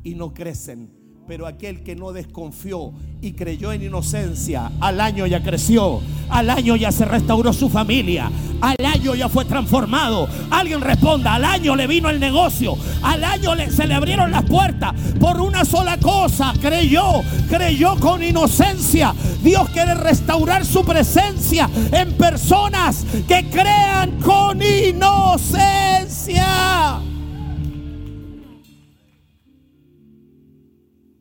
y 0.02 0.14
no 0.14 0.33
crecen 0.33 1.00
pero 1.30 1.47
aquel 1.47 1.83
que 1.85 1.95
no 1.95 2.11
desconfió 2.11 2.92
y 3.21 3.35
creyó 3.35 3.71
en 3.73 3.85
inocencia, 3.85 4.73
al 4.80 5.00
año 5.00 5.28
ya 5.28 5.40
creció, 5.45 6.00
al 6.28 6.50
año 6.50 6.75
ya 6.75 6.90
se 6.90 7.04
restauró 7.04 7.52
su 7.52 7.69
familia, 7.69 8.33
al 8.61 8.85
año 8.85 9.14
ya 9.14 9.28
fue 9.28 9.45
transformado. 9.45 10.28
Alguien 10.50 10.80
responda, 10.80 11.35
al 11.35 11.45
año 11.45 11.76
le 11.76 11.87
vino 11.87 12.11
el 12.11 12.19
negocio, 12.19 12.76
al 13.02 13.23
año 13.23 13.52
se 13.71 13.87
le 13.87 13.95
abrieron 13.95 14.33
las 14.33 14.42
puertas 14.42 14.92
por 15.21 15.40
una 15.40 15.64
sola 15.64 15.99
cosa, 15.99 16.52
creyó, 16.61 17.23
creyó 17.49 17.95
con 18.00 18.25
inocencia. 18.25 19.14
Dios 19.40 19.69
quiere 19.71 19.95
restaurar 19.95 20.66
su 20.66 20.85
presencia 20.85 21.71
en 21.92 22.12
personas 22.14 23.07
que 23.28 23.49
crean 23.49 24.19
con 24.21 24.61
inocencia. 24.61 26.40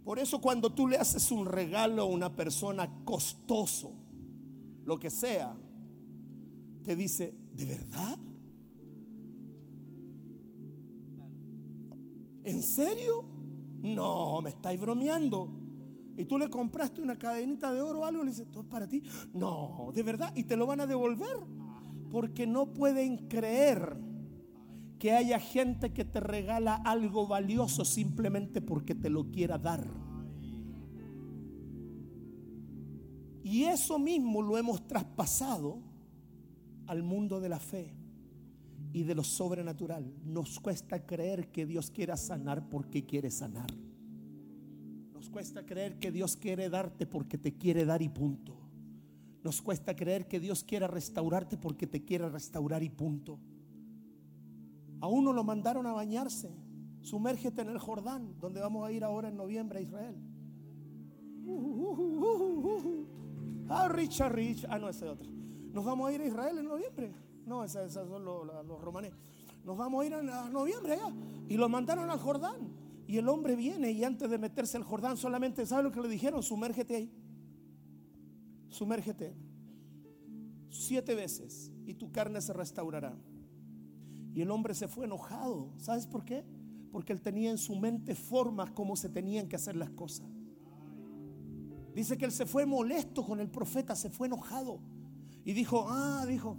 Por 0.09 0.17
eso 0.17 0.41
cuando 0.41 0.71
tú 0.71 0.87
le 0.87 0.97
haces 0.97 1.31
un 1.31 1.45
regalo 1.45 2.01
a 2.01 2.05
una 2.05 2.35
persona 2.35 2.89
costoso, 3.05 3.93
lo 4.83 4.97
que 4.97 5.11
sea, 5.11 5.55
te 6.83 6.95
dice, 6.95 7.35
¿de 7.53 7.65
verdad? 7.65 8.17
¿En 12.43 12.63
serio? 12.63 13.23
No, 13.83 14.41
me 14.41 14.49
estáis 14.49 14.81
bromeando. 14.81 15.47
Y 16.17 16.25
tú 16.25 16.39
le 16.39 16.49
compraste 16.49 17.03
una 17.03 17.19
cadenita 17.19 17.71
de 17.71 17.79
oro 17.83 17.99
o 17.99 18.05
algo 18.05 18.23
le 18.23 18.31
dices, 18.31 18.49
¿todo 18.49 18.63
es 18.63 18.67
para 18.67 18.87
ti? 18.87 19.03
No, 19.35 19.91
de 19.93 20.01
verdad. 20.01 20.35
Y 20.35 20.45
te 20.45 20.57
lo 20.57 20.65
van 20.65 20.81
a 20.81 20.87
devolver. 20.87 21.37
Porque 22.09 22.47
no 22.47 22.73
pueden 22.73 23.27
creer 23.27 23.95
que 24.99 25.13
haya 25.13 25.39
gente 25.39 25.93
que 25.93 26.03
te 26.03 26.19
regala 26.19 26.75
algo 26.75 27.25
valioso 27.25 27.85
simplemente 27.85 28.61
porque 28.61 28.93
te 28.93 29.09
lo 29.09 29.31
quiera 29.31 29.57
dar. 29.57 29.87
Y 33.43 33.63
eso 33.63 33.97
mismo 33.97 34.41
lo 34.41 34.57
hemos 34.57 34.85
traspasado 34.85 35.79
al 36.85 37.01
mundo 37.01 37.39
de 37.39 37.49
la 37.49 37.59
fe 37.59 37.95
y 38.91 39.03
de 39.03 39.15
lo 39.15 39.23
sobrenatural. 39.23 40.13
Nos 40.25 40.59
cuesta 40.59 41.05
creer 41.05 41.49
que 41.49 41.65
Dios 41.65 41.89
quiera 41.89 42.17
sanar 42.17 42.67
porque 42.69 43.05
quiere 43.05 43.31
sanar. 43.31 43.71
Nos 45.13 45.29
cuesta 45.29 45.65
creer 45.65 45.97
que 45.97 46.11
Dios 46.11 46.35
quiere 46.35 46.69
darte 46.69 47.05
porque 47.05 47.37
te 47.37 47.55
quiere 47.57 47.85
dar 47.85 48.01
y 48.01 48.09
punto. 48.09 48.55
Nos 49.43 49.61
cuesta 49.61 49.95
creer 49.95 50.27
que 50.27 50.39
Dios 50.39 50.63
quiera 50.63 50.87
restaurarte 50.87 51.57
porque 51.57 51.87
te 51.87 52.03
quiere 52.03 52.27
restaurar 52.29 52.83
y 52.83 52.89
punto. 52.89 53.39
A 55.01 55.07
uno 55.07 55.33
lo 55.33 55.43
mandaron 55.43 55.85
a 55.85 55.93
bañarse. 55.93 56.51
Sumérgete 57.01 57.61
en 57.61 57.69
el 57.69 57.79
Jordán, 57.79 58.35
donde 58.39 58.59
vamos 58.59 58.87
a 58.87 58.91
ir 58.91 59.03
ahora 59.03 59.29
en 59.29 59.37
noviembre 59.37 59.79
a 59.79 59.81
Israel. 59.81 60.15
ah, 63.69 63.87
Richard 63.89 64.33
Rich. 64.33 64.65
Ah, 64.69 64.77
no, 64.77 64.89
ese 64.89 65.07
otro. 65.07 65.29
Nos 65.71 65.85
vamos 65.85 66.09
a 66.09 66.13
ir 66.13 66.21
a 66.21 66.25
Israel 66.25 66.57
en 66.57 66.67
noviembre. 66.67 67.13
No, 67.45 67.63
esos, 67.63 67.93
son 67.93 68.23
los, 68.23 68.81
romanes. 68.81 69.13
Nos 69.63 69.77
vamos 69.77 70.03
a 70.03 70.05
ir 70.05 70.13
en 70.13 70.25
noviembre 70.51 70.93
allá. 70.93 71.13
Y 71.47 71.57
lo 71.57 71.69
mandaron 71.69 72.09
al 72.09 72.19
Jordán. 72.19 72.57
Y 73.07 73.17
el 73.17 73.27
hombre 73.27 73.55
viene 73.55 73.91
y 73.91 74.03
antes 74.03 74.29
de 74.29 74.37
meterse 74.37 74.77
al 74.77 74.83
Jordán 74.83 75.17
solamente, 75.17 75.65
¿sabe 75.65 75.83
lo 75.83 75.91
que 75.91 75.99
le 75.99 76.09
dijeron? 76.09 76.43
Sumérgete 76.43 76.95
ahí. 76.95 77.11
Sumérgete. 78.69 79.35
Siete 80.69 81.15
veces 81.15 81.71
y 81.85 81.95
tu 81.95 82.11
carne 82.11 82.39
se 82.39 82.53
restaurará. 82.53 83.17
Y 84.39 84.41
el 84.41 84.51
hombre 84.51 84.73
se 84.73 84.87
fue 84.87 85.03
enojado. 85.03 85.73
¿Sabes 85.75 86.07
por 86.07 86.23
qué? 86.23 86.45
Porque 86.93 87.11
él 87.11 87.21
tenía 87.21 87.51
en 87.51 87.57
su 87.57 87.75
mente 87.75 88.15
formas 88.15 88.71
como 88.71 88.95
se 88.95 89.09
tenían 89.09 89.49
que 89.49 89.57
hacer 89.57 89.75
las 89.75 89.89
cosas. 89.89 90.29
Dice 91.93 92.17
que 92.17 92.23
él 92.23 92.31
se 92.31 92.45
fue 92.45 92.65
molesto 92.65 93.25
con 93.25 93.41
el 93.41 93.49
profeta, 93.49 93.97
se 93.97 94.09
fue 94.09 94.27
enojado. 94.27 94.79
Y 95.43 95.51
dijo, 95.51 95.87
ah, 95.89 96.23
dijo, 96.25 96.55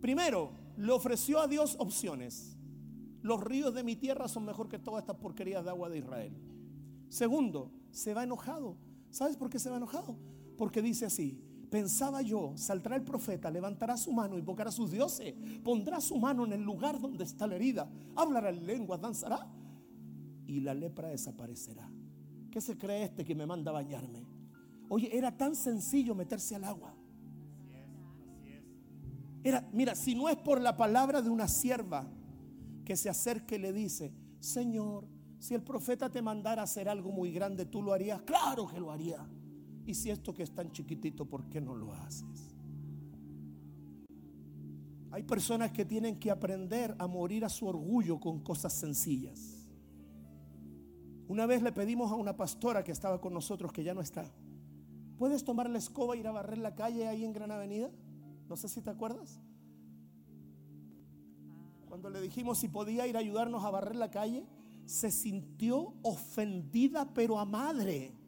primero, 0.00 0.52
le 0.78 0.90
ofreció 0.92 1.40
a 1.40 1.46
Dios 1.46 1.76
opciones. 1.78 2.56
Los 3.20 3.44
ríos 3.44 3.74
de 3.74 3.84
mi 3.84 3.94
tierra 3.94 4.26
son 4.26 4.46
mejor 4.46 4.70
que 4.70 4.78
todas 4.78 5.02
estas 5.02 5.16
porquerías 5.16 5.62
de 5.62 5.68
agua 5.68 5.90
de 5.90 5.98
Israel. 5.98 6.34
Segundo, 7.10 7.70
se 7.90 8.14
va 8.14 8.24
enojado. 8.24 8.78
¿Sabes 9.10 9.36
por 9.36 9.50
qué 9.50 9.58
se 9.58 9.68
va 9.68 9.76
enojado? 9.76 10.16
Porque 10.56 10.80
dice 10.80 11.04
así, 11.04 11.38
Pensaba 11.70 12.20
yo, 12.20 12.52
saldrá 12.56 12.96
el 12.96 13.02
profeta, 13.02 13.48
levantará 13.48 13.96
su 13.96 14.12
mano, 14.12 14.36
invocará 14.36 14.70
a 14.70 14.72
sus 14.72 14.90
dioses, 14.90 15.34
pondrá 15.62 16.00
su 16.00 16.16
mano 16.16 16.44
en 16.44 16.52
el 16.52 16.62
lugar 16.62 17.00
donde 17.00 17.22
está 17.22 17.46
la 17.46 17.54
herida, 17.54 17.88
hablará 18.16 18.50
en 18.50 18.66
lengua, 18.66 18.98
danzará 18.98 19.46
y 20.48 20.58
la 20.60 20.74
lepra 20.74 21.08
desaparecerá. 21.08 21.88
¿Qué 22.50 22.60
se 22.60 22.76
cree 22.76 23.04
este 23.04 23.24
que 23.24 23.36
me 23.36 23.46
manda 23.46 23.70
a 23.70 23.74
bañarme? 23.74 24.26
Oye, 24.88 25.16
era 25.16 25.36
tan 25.36 25.54
sencillo 25.54 26.16
meterse 26.16 26.56
al 26.56 26.64
agua. 26.64 26.92
Era, 29.44 29.66
mira, 29.72 29.94
si 29.94 30.16
no 30.16 30.28
es 30.28 30.36
por 30.36 30.60
la 30.60 30.76
palabra 30.76 31.22
de 31.22 31.30
una 31.30 31.46
sierva 31.46 32.10
que 32.84 32.96
se 32.96 33.08
acerca 33.08 33.54
y 33.54 33.58
le 33.58 33.72
dice, 33.72 34.12
Señor, 34.40 35.06
si 35.38 35.54
el 35.54 35.62
profeta 35.62 36.10
te 36.10 36.20
mandara 36.20 36.62
hacer 36.62 36.88
algo 36.88 37.12
muy 37.12 37.30
grande, 37.30 37.64
¿tú 37.64 37.80
lo 37.80 37.92
harías? 37.92 38.22
Claro 38.22 38.66
que 38.66 38.80
lo 38.80 38.90
haría. 38.90 39.24
Y 39.90 39.94
si 39.94 40.08
esto 40.08 40.32
que 40.32 40.44
es 40.44 40.54
tan 40.54 40.70
chiquitito, 40.70 41.24
¿por 41.24 41.48
qué 41.48 41.60
no 41.60 41.74
lo 41.74 41.92
haces? 41.92 42.54
Hay 45.10 45.24
personas 45.24 45.72
que 45.72 45.84
tienen 45.84 46.20
que 46.20 46.30
aprender 46.30 46.94
a 47.00 47.08
morir 47.08 47.44
a 47.44 47.48
su 47.48 47.66
orgullo 47.66 48.20
con 48.20 48.38
cosas 48.38 48.72
sencillas. 48.72 49.68
Una 51.26 51.44
vez 51.44 51.60
le 51.62 51.72
pedimos 51.72 52.12
a 52.12 52.14
una 52.14 52.36
pastora 52.36 52.84
que 52.84 52.92
estaba 52.92 53.20
con 53.20 53.34
nosotros, 53.34 53.72
que 53.72 53.82
ya 53.82 53.92
no 53.92 54.00
está, 54.00 54.32
¿puedes 55.18 55.42
tomar 55.42 55.68
la 55.68 55.78
escoba 55.78 56.14
e 56.14 56.18
ir 56.20 56.28
a 56.28 56.32
barrer 56.32 56.58
la 56.58 56.76
calle 56.76 57.08
ahí 57.08 57.24
en 57.24 57.32
Gran 57.32 57.50
Avenida? 57.50 57.90
No 58.48 58.56
sé 58.56 58.68
si 58.68 58.82
te 58.82 58.90
acuerdas. 58.90 59.40
Cuando 61.88 62.10
le 62.10 62.20
dijimos 62.20 62.58
si 62.58 62.68
podía 62.68 63.08
ir 63.08 63.16
a 63.16 63.20
ayudarnos 63.20 63.64
a 63.64 63.70
barrer 63.70 63.96
la 63.96 64.12
calle, 64.12 64.46
se 64.86 65.10
sintió 65.10 65.94
ofendida 66.02 67.12
pero 67.12 67.40
a 67.40 67.44
madre. 67.44 68.19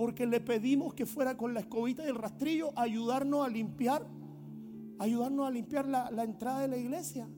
Porque 0.00 0.24
le 0.24 0.40
pedimos 0.40 0.94
que 0.94 1.04
fuera 1.04 1.36
con 1.36 1.52
la 1.52 1.60
escobita 1.60 2.02
y 2.02 2.08
el 2.08 2.14
rastrillo 2.14 2.72
a 2.74 2.84
ayudarnos 2.84 3.44
a 3.44 3.50
limpiar, 3.50 4.06
ayudarnos 4.98 5.46
a 5.46 5.50
limpiar 5.50 5.86
la, 5.86 6.24
entrada 6.24 6.60
de 6.60 6.68
la 6.68 6.78
iglesia. 6.78 7.28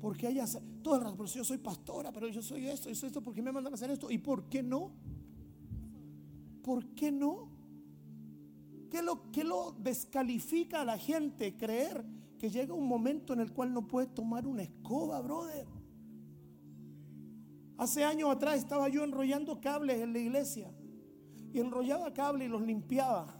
Porque 0.00 0.26
ella, 0.26 0.46
todo 0.80 0.94
el 0.94 1.02
rato, 1.02 1.18
pero 1.18 1.28
yo 1.28 1.44
soy 1.44 1.58
pastora, 1.58 2.10
pero 2.10 2.26
yo 2.28 2.40
soy 2.40 2.66
esto, 2.66 2.88
yo 2.88 2.94
soy 2.94 3.08
esto, 3.08 3.20
¿por 3.20 3.34
qué 3.34 3.42
me 3.42 3.52
mandan 3.52 3.74
a 3.74 3.76
hacer 3.76 3.90
esto? 3.90 4.10
¿Y 4.10 4.16
por 4.16 4.48
qué 4.48 4.62
no? 4.62 4.90
¿Por 6.62 6.86
qué 6.94 7.12
no? 7.12 7.50
¿Qué 8.90 9.02
lo, 9.02 9.30
qué 9.30 9.44
lo 9.44 9.76
descalifica 9.78 10.80
a 10.80 10.86
la 10.86 10.96
gente 10.96 11.58
creer 11.58 12.06
que 12.38 12.48
llega 12.48 12.72
un 12.72 12.88
momento 12.88 13.34
en 13.34 13.40
el 13.40 13.52
cual 13.52 13.74
no 13.74 13.86
puede 13.86 14.06
tomar 14.06 14.46
una 14.46 14.62
escoba, 14.62 15.20
brother? 15.20 15.66
Hace 17.76 18.02
años 18.02 18.30
atrás 18.30 18.56
estaba 18.56 18.88
yo 18.88 19.04
enrollando 19.04 19.60
cables 19.60 20.00
en 20.00 20.14
la 20.14 20.20
iglesia 20.20 20.72
y 21.52 21.60
enrollaba 21.60 22.12
cables 22.12 22.48
y 22.48 22.50
los 22.50 22.62
limpiaba. 22.62 23.34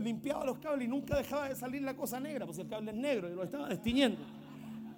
Limpiaba 0.00 0.44
los 0.44 0.58
cables 0.58 0.86
y 0.86 0.90
nunca 0.90 1.16
dejaba 1.16 1.48
de 1.48 1.54
salir 1.54 1.82
la 1.82 1.94
cosa 1.94 2.18
negra, 2.18 2.44
pues 2.44 2.58
el 2.58 2.68
cable 2.68 2.90
es 2.90 2.96
negro 2.96 3.30
y 3.30 3.34
lo 3.34 3.42
estaba 3.42 3.68
destiñendo. 3.68 4.20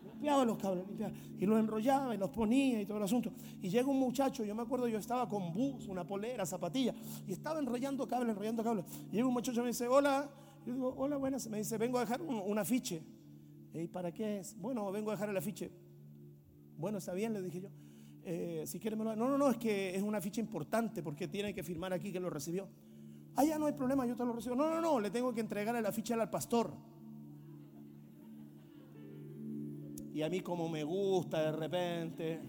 Limpiaba 0.05 0.45
los 0.45 0.57
cables, 0.59 0.87
limpiaba, 0.87 1.13
y 1.39 1.47
los 1.47 1.59
enrollaba 1.59 2.15
y 2.15 2.19
los 2.19 2.31
ponía 2.31 2.81
y 2.81 2.87
todo 2.87 2.99
el 2.99 3.05
asunto. 3.05 3.33
Y 3.61 3.69
llega 3.69 3.89
un 3.89 3.99
muchacho, 3.99 4.45
yo 4.45 4.55
me 4.55 4.63
acuerdo, 4.63 4.89
yo 4.89 4.99
estaba 4.99 5.29
con 5.29 5.53
bus, 5.53 5.87
una 5.89 6.07
polera, 6.07 6.47
zapatilla, 6.47 6.95
y 7.27 7.33
estaba 7.33 7.59
enrollando 7.59 8.07
cables, 8.07 8.31
enrollando 8.31 8.63
cables. 8.63 8.85
Y 9.11 9.17
llega 9.17 9.27
un 9.27 9.35
muchacho 9.35 9.61
y 9.61 9.63
me 9.65 9.69
dice, 9.69 9.89
hola. 9.89 10.31
Yo 10.65 10.75
digo, 10.75 10.95
hola, 10.97 11.17
buenas. 11.17 11.49
Me 11.49 11.59
dice, 11.59 11.77
vengo 11.77 11.99
a 11.99 12.03
dejar 12.03 12.23
un, 12.23 12.59
afiche. 12.59 13.03
¿Y 13.75 13.89
para 13.89 14.13
qué 14.13 14.41
es? 14.41 14.57
Bueno, 14.59 14.91
vengo 14.93 15.11
a 15.11 15.15
dejar 15.15 15.29
el 15.29 15.37
afiche. 15.37 15.71
Bueno, 16.79 16.99
está 16.99 17.13
bien, 17.15 17.33
le 17.33 17.43
dije 17.43 17.63
yo. 17.63 17.69
Eh, 18.25 18.63
si 18.67 18.79
quiere 18.79 18.97
me 18.97 19.05
lo 19.05 19.17
No, 19.17 19.29
no, 19.29 19.37
no, 19.37 19.51
es 19.51 19.57
que 19.57 19.97
es 19.97 20.03
una 20.03 20.21
ficha 20.21 20.41
importante 20.41 21.03
porque 21.03 21.29
tiene 21.29 21.53
que 21.53 21.63
firmar 21.63 21.93
aquí 21.93 22.13
que 22.13 22.21
lo 22.21 22.31
recibió. 22.31 22.69
Ah, 23.35 23.45
ya 23.45 23.59
no 23.59 23.67
hay 23.67 23.73
problema, 23.73 24.07
yo 24.07 24.15
te 24.15 24.25
lo 24.25 24.33
recibo. 24.33 24.55
No, 24.55 24.69
no, 24.69 24.81
no, 24.81 25.01
le 25.01 25.11
tengo 25.11 25.33
que 25.33 25.41
entregar 25.41 25.81
la 25.81 25.93
ficha 25.93 26.15
al 26.15 26.31
pastor. 26.31 26.73
Y 30.15 30.23
a 30.23 30.29
mí 30.29 30.41
como 30.41 30.69
me 30.69 30.85
gusta 30.85 31.41
de 31.43 31.53
repente. 31.53 32.41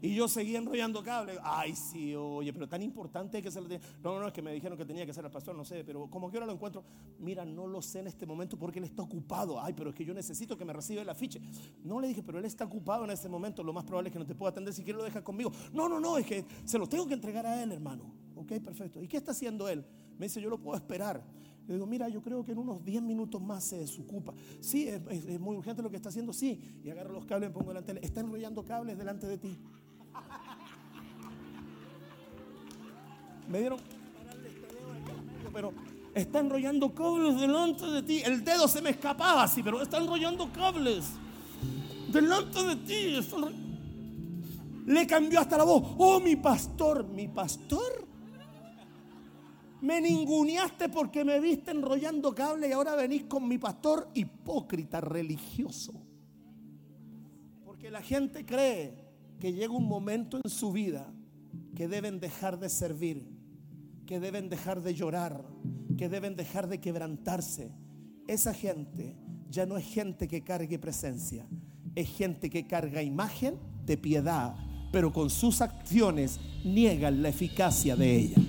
Y 0.00 0.14
yo 0.14 0.28
seguía 0.28 0.58
enrollando 0.58 1.02
cable. 1.02 1.38
Ay, 1.42 1.74
sí, 1.74 2.14
oye, 2.14 2.52
pero 2.52 2.68
tan 2.68 2.82
importante 2.82 3.42
que 3.42 3.50
se 3.50 3.60
lo 3.60 3.66
tiene. 3.66 3.82
No, 4.02 4.20
no, 4.20 4.28
es 4.28 4.32
que 4.32 4.42
me 4.42 4.52
dijeron 4.52 4.78
que 4.78 4.84
tenía 4.84 5.04
que 5.04 5.12
ser 5.12 5.24
el 5.24 5.30
pastor, 5.30 5.56
no 5.56 5.64
sé, 5.64 5.82
pero 5.84 6.08
como 6.08 6.30
que 6.30 6.36
ahora 6.36 6.46
lo 6.46 6.52
encuentro. 6.52 6.84
Mira, 7.18 7.44
no 7.44 7.66
lo 7.66 7.82
sé 7.82 8.00
en 8.00 8.06
este 8.06 8.26
momento 8.26 8.56
porque 8.56 8.78
él 8.78 8.84
está 8.84 9.02
ocupado. 9.02 9.60
Ay, 9.60 9.74
pero 9.76 9.90
es 9.90 9.96
que 9.96 10.04
yo 10.04 10.14
necesito 10.14 10.56
que 10.56 10.64
me 10.64 10.72
reciba 10.72 11.02
el 11.02 11.08
afiche. 11.08 11.40
No 11.82 12.00
le 12.00 12.08
dije, 12.08 12.22
pero 12.22 12.38
él 12.38 12.44
está 12.44 12.64
ocupado 12.64 13.04
en 13.04 13.10
este 13.10 13.28
momento. 13.28 13.62
Lo 13.62 13.72
más 13.72 13.84
probable 13.84 14.08
es 14.08 14.12
que 14.12 14.18
no 14.18 14.26
te 14.26 14.34
pueda 14.34 14.50
atender. 14.50 14.72
Si 14.72 14.84
quiere, 14.84 14.98
lo 14.98 15.04
deja 15.04 15.22
conmigo. 15.22 15.50
No, 15.72 15.88
no, 15.88 15.98
no, 15.98 16.18
es 16.18 16.26
que 16.26 16.44
se 16.64 16.78
lo 16.78 16.86
tengo 16.86 17.06
que 17.06 17.14
entregar 17.14 17.44
a 17.46 17.62
él, 17.62 17.72
hermano. 17.72 18.04
Ok, 18.36 18.52
perfecto. 18.62 19.02
¿Y 19.02 19.08
qué 19.08 19.16
está 19.16 19.32
haciendo 19.32 19.68
él? 19.68 19.84
Me 20.16 20.26
dice, 20.26 20.40
yo 20.40 20.48
lo 20.48 20.58
puedo 20.58 20.76
esperar. 20.76 21.24
Le 21.68 21.74
digo, 21.74 21.86
mira, 21.86 22.08
yo 22.08 22.22
creo 22.22 22.42
que 22.44 22.52
en 22.52 22.58
unos 22.58 22.82
10 22.82 23.02
minutos 23.02 23.42
más 23.42 23.62
se 23.62 23.78
desocupa. 23.78 24.32
Sí, 24.58 24.88
es, 24.88 25.38
muy 25.38 25.54
urgente 25.54 25.82
lo 25.82 25.90
que 25.90 25.96
está 25.96 26.08
haciendo, 26.08 26.32
sí. 26.32 26.58
Y 26.82 26.88
agarro 26.88 27.12
los 27.12 27.26
cables, 27.26 27.50
me 27.50 27.54
pongo 27.54 27.68
delante 27.68 27.92
de 27.92 27.98
él. 27.98 28.04
Está 28.04 28.20
enrollando 28.20 28.64
cables 28.64 28.96
delante 28.96 29.26
de 29.26 29.36
ti. 29.36 29.58
Me 33.48 33.60
dieron 33.60 33.78
pero 35.52 35.72
está 36.14 36.40
enrollando 36.40 36.94
cables 36.94 37.40
delante 37.40 37.86
de 37.86 38.02
ti. 38.02 38.22
El 38.24 38.44
dedo 38.44 38.68
se 38.68 38.80
me 38.80 38.90
escapaba 38.90 39.42
así, 39.42 39.62
pero 39.62 39.82
está 39.82 39.98
enrollando 39.98 40.52
cables 40.52 41.14
delante 42.12 42.62
de 42.62 42.76
ti. 42.76 43.20
Le 44.86 45.06
cambió 45.06 45.40
hasta 45.40 45.58
la 45.58 45.64
voz. 45.64 45.96
Oh, 45.98 46.20
mi 46.20 46.36
pastor, 46.36 47.06
mi 47.08 47.28
pastor. 47.28 48.06
Me 49.80 50.00
ninguneaste 50.00 50.88
porque 50.88 51.24
me 51.24 51.38
viste 51.38 51.70
enrollando 51.70 52.34
cables 52.34 52.70
y 52.70 52.72
ahora 52.72 52.96
venís 52.96 53.24
con 53.24 53.46
mi 53.46 53.58
pastor 53.58 54.08
hipócrita 54.14 55.00
religioso. 55.00 55.92
Porque 57.64 57.90
la 57.90 58.02
gente 58.02 58.44
cree 58.44 58.94
que 59.38 59.52
llega 59.52 59.72
un 59.72 59.86
momento 59.86 60.40
en 60.42 60.50
su 60.50 60.72
vida 60.72 61.12
que 61.76 61.86
deben 61.86 62.18
dejar 62.18 62.58
de 62.58 62.68
servir 62.68 63.37
que 64.08 64.18
deben 64.18 64.48
dejar 64.48 64.80
de 64.80 64.94
llorar, 64.94 65.44
que 65.98 66.08
deben 66.08 66.34
dejar 66.34 66.66
de 66.66 66.80
quebrantarse. 66.80 67.70
Esa 68.26 68.54
gente 68.54 69.14
ya 69.50 69.66
no 69.66 69.76
es 69.76 69.84
gente 69.84 70.26
que 70.26 70.42
cargue 70.42 70.78
presencia, 70.78 71.46
es 71.94 72.08
gente 72.08 72.48
que 72.48 72.66
carga 72.66 73.02
imagen 73.02 73.58
de 73.84 73.98
piedad, 73.98 74.56
pero 74.92 75.12
con 75.12 75.28
sus 75.28 75.60
acciones 75.60 76.40
niegan 76.64 77.20
la 77.22 77.28
eficacia 77.28 77.96
de 77.96 78.16
ella. 78.16 78.42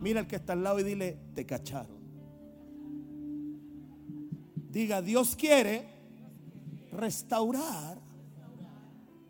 Mira 0.00 0.18
al 0.18 0.26
que 0.26 0.34
está 0.34 0.54
al 0.54 0.64
lado 0.64 0.80
y 0.80 0.82
dile, 0.82 1.16
te 1.32 1.46
cacharon. 1.46 1.96
Diga, 4.72 5.02
Dios 5.02 5.36
quiere 5.36 5.86
restaurar 6.90 8.00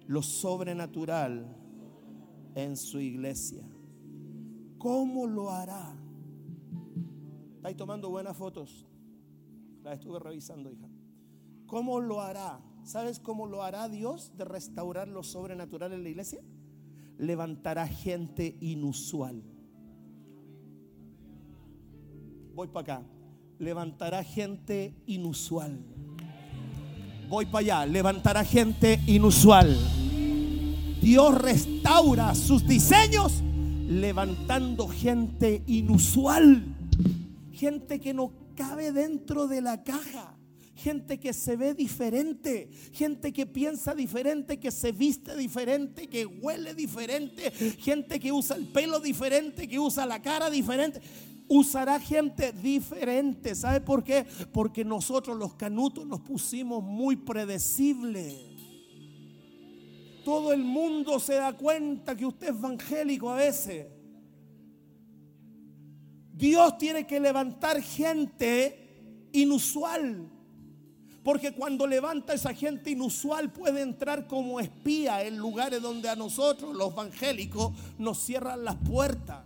lo 0.06 0.22
sobrenatural 0.22 1.54
en 2.54 2.78
su 2.78 2.98
iglesia. 2.98 3.62
¿Cómo 4.86 5.26
lo 5.26 5.50
hará? 5.50 5.96
Estáis 7.56 7.76
tomando 7.76 8.08
buenas 8.08 8.36
fotos. 8.36 8.86
Las 9.82 9.94
estuve 9.94 10.20
revisando, 10.20 10.70
hija. 10.70 10.86
¿Cómo 11.66 11.98
lo 11.98 12.20
hará? 12.20 12.60
¿Sabes 12.84 13.18
cómo 13.18 13.48
lo 13.48 13.64
hará 13.64 13.88
Dios 13.88 14.30
de 14.36 14.44
restaurar 14.44 15.08
lo 15.08 15.24
sobrenatural 15.24 15.92
en 15.92 16.04
la 16.04 16.08
iglesia? 16.08 16.40
Levantará 17.18 17.88
gente 17.88 18.58
inusual. 18.60 19.42
Voy 22.54 22.68
para 22.68 22.98
acá. 22.98 23.06
Levantará 23.58 24.22
gente 24.22 24.94
inusual. 25.06 25.80
Voy 27.28 27.46
para 27.46 27.58
allá. 27.58 27.86
Levantará 27.86 28.44
gente 28.44 29.00
inusual. 29.08 29.76
Dios 31.02 31.34
restaura 31.42 32.32
sus 32.36 32.64
diseños 32.68 33.42
levantando 33.86 34.88
gente 34.88 35.62
inusual, 35.66 36.64
gente 37.52 38.00
que 38.00 38.12
no 38.14 38.32
cabe 38.56 38.92
dentro 38.92 39.46
de 39.46 39.60
la 39.60 39.82
caja. 39.82 40.32
Gente 40.74 41.18
que 41.18 41.32
se 41.32 41.56
ve 41.56 41.72
diferente, 41.72 42.68
gente 42.92 43.32
que 43.32 43.46
piensa 43.46 43.94
diferente, 43.94 44.58
que 44.58 44.70
se 44.70 44.92
viste 44.92 45.34
diferente, 45.34 46.06
que 46.06 46.26
huele 46.26 46.74
diferente, 46.74 47.50
gente 47.78 48.20
que 48.20 48.30
usa 48.30 48.56
el 48.56 48.66
pelo 48.66 49.00
diferente, 49.00 49.66
que 49.66 49.78
usa 49.78 50.04
la 50.04 50.20
cara 50.20 50.50
diferente 50.50 51.00
usará 51.48 51.98
gente 52.00 52.52
diferente. 52.52 53.54
¿Sabe 53.54 53.80
por 53.80 54.02
qué? 54.02 54.26
Porque 54.52 54.84
nosotros 54.84 55.36
los 55.36 55.54
canutos 55.54 56.06
nos 56.06 56.20
pusimos 56.20 56.82
muy 56.82 57.16
predecibles. 57.16 58.34
Todo 60.26 60.52
el 60.52 60.64
mundo 60.64 61.20
se 61.20 61.34
da 61.34 61.52
cuenta 61.52 62.16
que 62.16 62.26
usted 62.26 62.48
es 62.48 62.56
evangélico 62.56 63.30
a 63.30 63.36
veces. 63.36 63.86
Dios 66.32 66.76
tiene 66.78 67.06
que 67.06 67.20
levantar 67.20 67.80
gente 67.80 69.28
inusual. 69.30 70.28
Porque 71.22 71.52
cuando 71.52 71.86
levanta 71.86 72.34
esa 72.34 72.52
gente 72.52 72.90
inusual 72.90 73.52
puede 73.52 73.82
entrar 73.82 74.26
como 74.26 74.58
espía 74.58 75.22
en 75.22 75.38
lugares 75.38 75.80
donde 75.80 76.08
a 76.08 76.16
nosotros, 76.16 76.74
los 76.74 76.92
evangélicos, 76.94 77.70
nos 77.96 78.18
cierran 78.18 78.64
las 78.64 78.74
puertas. 78.78 79.45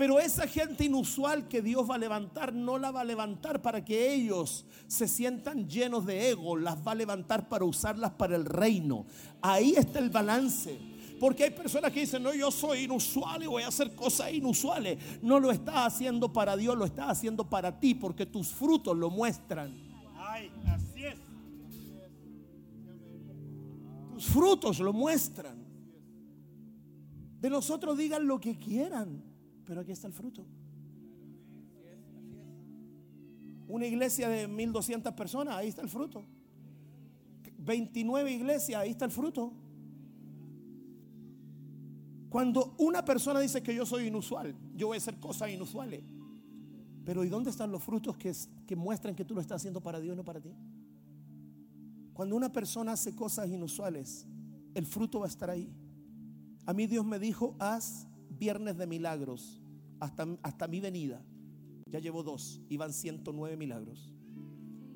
Pero 0.00 0.18
esa 0.18 0.46
gente 0.46 0.86
inusual 0.86 1.46
que 1.46 1.60
Dios 1.60 1.86
va 1.86 1.96
a 1.96 1.98
levantar 1.98 2.54
no 2.54 2.78
la 2.78 2.90
va 2.90 3.02
a 3.02 3.04
levantar 3.04 3.60
para 3.60 3.84
que 3.84 4.14
ellos 4.14 4.64
se 4.86 5.06
sientan 5.06 5.68
llenos 5.68 6.06
de 6.06 6.30
ego, 6.30 6.56
las 6.56 6.78
va 6.78 6.92
a 6.92 6.94
levantar 6.94 7.50
para 7.50 7.66
usarlas 7.66 8.12
para 8.12 8.34
el 8.34 8.46
reino. 8.46 9.04
Ahí 9.42 9.74
está 9.76 9.98
el 9.98 10.08
balance. 10.08 10.78
Porque 11.20 11.44
hay 11.44 11.50
personas 11.50 11.92
que 11.92 12.00
dicen, 12.00 12.22
no, 12.22 12.32
yo 12.32 12.50
soy 12.50 12.84
inusual 12.84 13.42
y 13.42 13.46
voy 13.46 13.62
a 13.62 13.68
hacer 13.68 13.94
cosas 13.94 14.32
inusuales. 14.32 14.96
No 15.20 15.38
lo 15.38 15.50
estás 15.50 15.88
haciendo 15.88 16.32
para 16.32 16.56
Dios, 16.56 16.78
lo 16.78 16.86
estás 16.86 17.10
haciendo 17.10 17.50
para 17.50 17.78
ti, 17.78 17.94
porque 17.94 18.24
tus 18.24 18.48
frutos 18.48 18.96
lo 18.96 19.10
muestran. 19.10 19.76
Ay, 20.16 20.50
así 20.64 21.04
es. 21.04 21.18
Tus 24.14 24.24
frutos 24.24 24.80
lo 24.80 24.94
muestran. 24.94 25.62
De 27.38 27.50
nosotros 27.50 27.98
digan 27.98 28.26
lo 28.26 28.40
que 28.40 28.58
quieran, 28.58 29.29
pero 29.70 29.82
aquí 29.82 29.92
está 29.92 30.08
el 30.08 30.12
fruto. 30.12 30.44
Una 33.68 33.86
iglesia 33.86 34.28
de 34.28 34.48
1200 34.48 35.12
personas, 35.14 35.54
ahí 35.54 35.68
está 35.68 35.80
el 35.80 35.88
fruto. 35.88 36.24
29 37.58 38.32
iglesias, 38.32 38.82
ahí 38.82 38.90
está 38.90 39.04
el 39.04 39.12
fruto. 39.12 39.52
Cuando 42.30 42.74
una 42.78 43.04
persona 43.04 43.38
dice 43.38 43.62
que 43.62 43.72
yo 43.72 43.86
soy 43.86 44.08
inusual, 44.08 44.56
yo 44.74 44.88
voy 44.88 44.96
a 44.96 44.98
hacer 44.98 45.20
cosas 45.20 45.50
inusuales. 45.50 46.02
Pero 47.04 47.22
¿y 47.22 47.28
dónde 47.28 47.50
están 47.50 47.70
los 47.70 47.84
frutos 47.84 48.16
que, 48.16 48.34
que 48.66 48.74
muestran 48.74 49.14
que 49.14 49.24
tú 49.24 49.36
lo 49.36 49.40
estás 49.40 49.62
haciendo 49.62 49.80
para 49.80 50.00
Dios, 50.00 50.16
no 50.16 50.24
para 50.24 50.40
ti? 50.40 50.52
Cuando 52.12 52.34
una 52.34 52.50
persona 52.50 52.90
hace 52.90 53.14
cosas 53.14 53.48
inusuales, 53.48 54.26
el 54.74 54.84
fruto 54.84 55.20
va 55.20 55.26
a 55.26 55.28
estar 55.28 55.48
ahí. 55.48 55.72
A 56.66 56.72
mí 56.74 56.88
Dios 56.88 57.06
me 57.06 57.20
dijo, 57.20 57.54
haz 57.60 58.09
viernes 58.40 58.76
de 58.76 58.86
milagros 58.88 59.60
hasta, 60.00 60.26
hasta 60.42 60.66
mi 60.66 60.80
venida. 60.80 61.22
Ya 61.86 62.00
llevo 62.00 62.22
dos 62.24 62.60
y 62.68 62.76
van 62.76 62.92
109 62.92 63.56
milagros. 63.56 64.12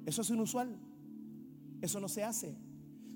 Eso 0.06 0.22
es 0.22 0.30
inusual. 0.30 0.76
Eso 1.80 2.00
no 2.00 2.08
se 2.08 2.24
hace. 2.24 2.56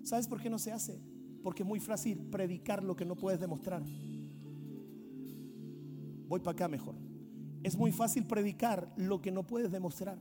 ¿Sabes 0.02 0.28
por 0.28 0.40
qué 0.40 0.50
no 0.50 0.58
se 0.58 0.70
hace? 0.70 1.00
Porque 1.42 1.62
es 1.62 1.68
muy 1.68 1.80
fácil 1.80 2.18
predicar 2.30 2.84
lo 2.84 2.94
que 2.94 3.04
no 3.04 3.16
puedes 3.16 3.40
demostrar. 3.40 3.82
Voy 6.28 6.40
para 6.40 6.52
acá 6.52 6.68
mejor. 6.68 6.94
Es 7.62 7.76
muy 7.76 7.90
fácil 7.90 8.26
predicar 8.26 8.92
lo 8.96 9.20
que 9.20 9.32
no 9.32 9.46
puedes 9.46 9.72
demostrar. 9.72 10.18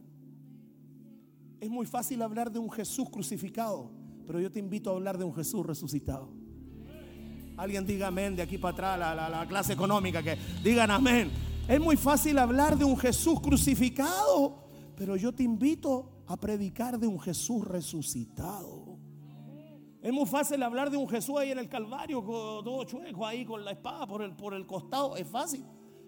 Es 1.60 1.70
muy 1.70 1.86
fácil 1.86 2.22
hablar 2.22 2.52
de 2.52 2.60
un 2.60 2.72
Jesús 2.72 3.10
crucificado, 3.10 3.92
pero 4.26 4.40
yo 4.40 4.50
te 4.52 4.60
invito 4.60 4.90
a 4.90 4.94
hablar 4.94 5.18
de 5.18 5.26
un 5.26 5.34
Jesús 5.34 5.66
resucitado. 5.66 6.47
Alguien 7.58 7.88
diga 7.88 8.08
amén 8.08 8.36
de 8.36 8.44
aquí 8.44 8.60
para 8.60 8.74
atrás, 8.74 9.00
la, 9.00 9.30
la 9.30 9.48
clase 9.48 9.74
económica, 9.74 10.22
que 10.22 10.38
digan 10.64 10.92
amén. 10.92 11.32
Es 11.68 11.82
muy 11.82 11.98
fácil 11.98 12.38
hablar 12.38 12.78
de 12.78 12.86
un 12.86 12.96
Jesús 12.96 13.42
crucificado, 13.42 14.70
pero 14.96 15.16
yo 15.16 15.34
te 15.34 15.42
invito 15.42 16.24
a 16.28 16.38
predicar 16.38 17.00
de 17.00 17.08
un 17.08 17.20
Jesús 17.20 17.66
resucitado. 17.68 19.00
Es 20.02 20.14
muy 20.14 20.28
fácil 20.28 20.62
hablar 20.62 20.92
de 20.92 20.98
un 20.98 21.10
Jesús 21.10 21.36
ahí 21.38 21.52
en 21.52 21.58
el 21.58 21.68
Calvario, 21.68 22.22
todo 22.22 22.84
chueco 22.84 23.26
ahí 23.26 23.44
con 23.44 23.66
la 23.66 23.72
espada 23.72 24.06
por 24.06 24.22
el, 24.22 24.36
por 24.36 24.54
el 24.54 24.68
costado, 24.68 25.18
es 25.18 25.28
fácil. 25.28 25.66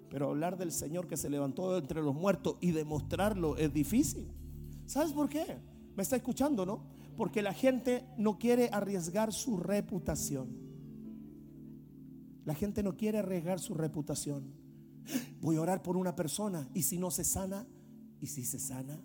Pero 0.09 0.29
hablar 0.29 0.55
del 0.55 0.71
Señor 0.71 1.07
que 1.07 1.17
se 1.17 1.29
levantó 1.29 1.77
entre 1.77 2.01
los 2.01 2.13
muertos 2.13 2.57
y 2.61 2.71
demostrarlo 2.71 3.57
es 3.57 3.73
difícil. 3.73 4.31
¿Sabes 4.85 5.11
por 5.13 5.27
qué? 5.27 5.57
Me 5.95 6.03
está 6.03 6.15
escuchando, 6.15 6.65
¿no? 6.65 6.83
Porque 7.17 7.41
la 7.41 7.53
gente 7.53 8.05
no 8.17 8.37
quiere 8.37 8.69
arriesgar 8.71 9.33
su 9.33 9.57
reputación. 9.57 10.68
La 12.45 12.55
gente 12.55 12.83
no 12.83 12.95
quiere 12.95 13.19
arriesgar 13.19 13.59
su 13.59 13.73
reputación. 13.73 14.53
Voy 15.41 15.57
a 15.57 15.61
orar 15.61 15.81
por 15.81 15.97
una 15.97 16.15
persona 16.15 16.69
y 16.73 16.83
si 16.83 16.97
no 16.97 17.11
se 17.11 17.23
sana, 17.23 17.67
y 18.21 18.27
si 18.27 18.43
se 18.43 18.59
sana, 18.59 19.01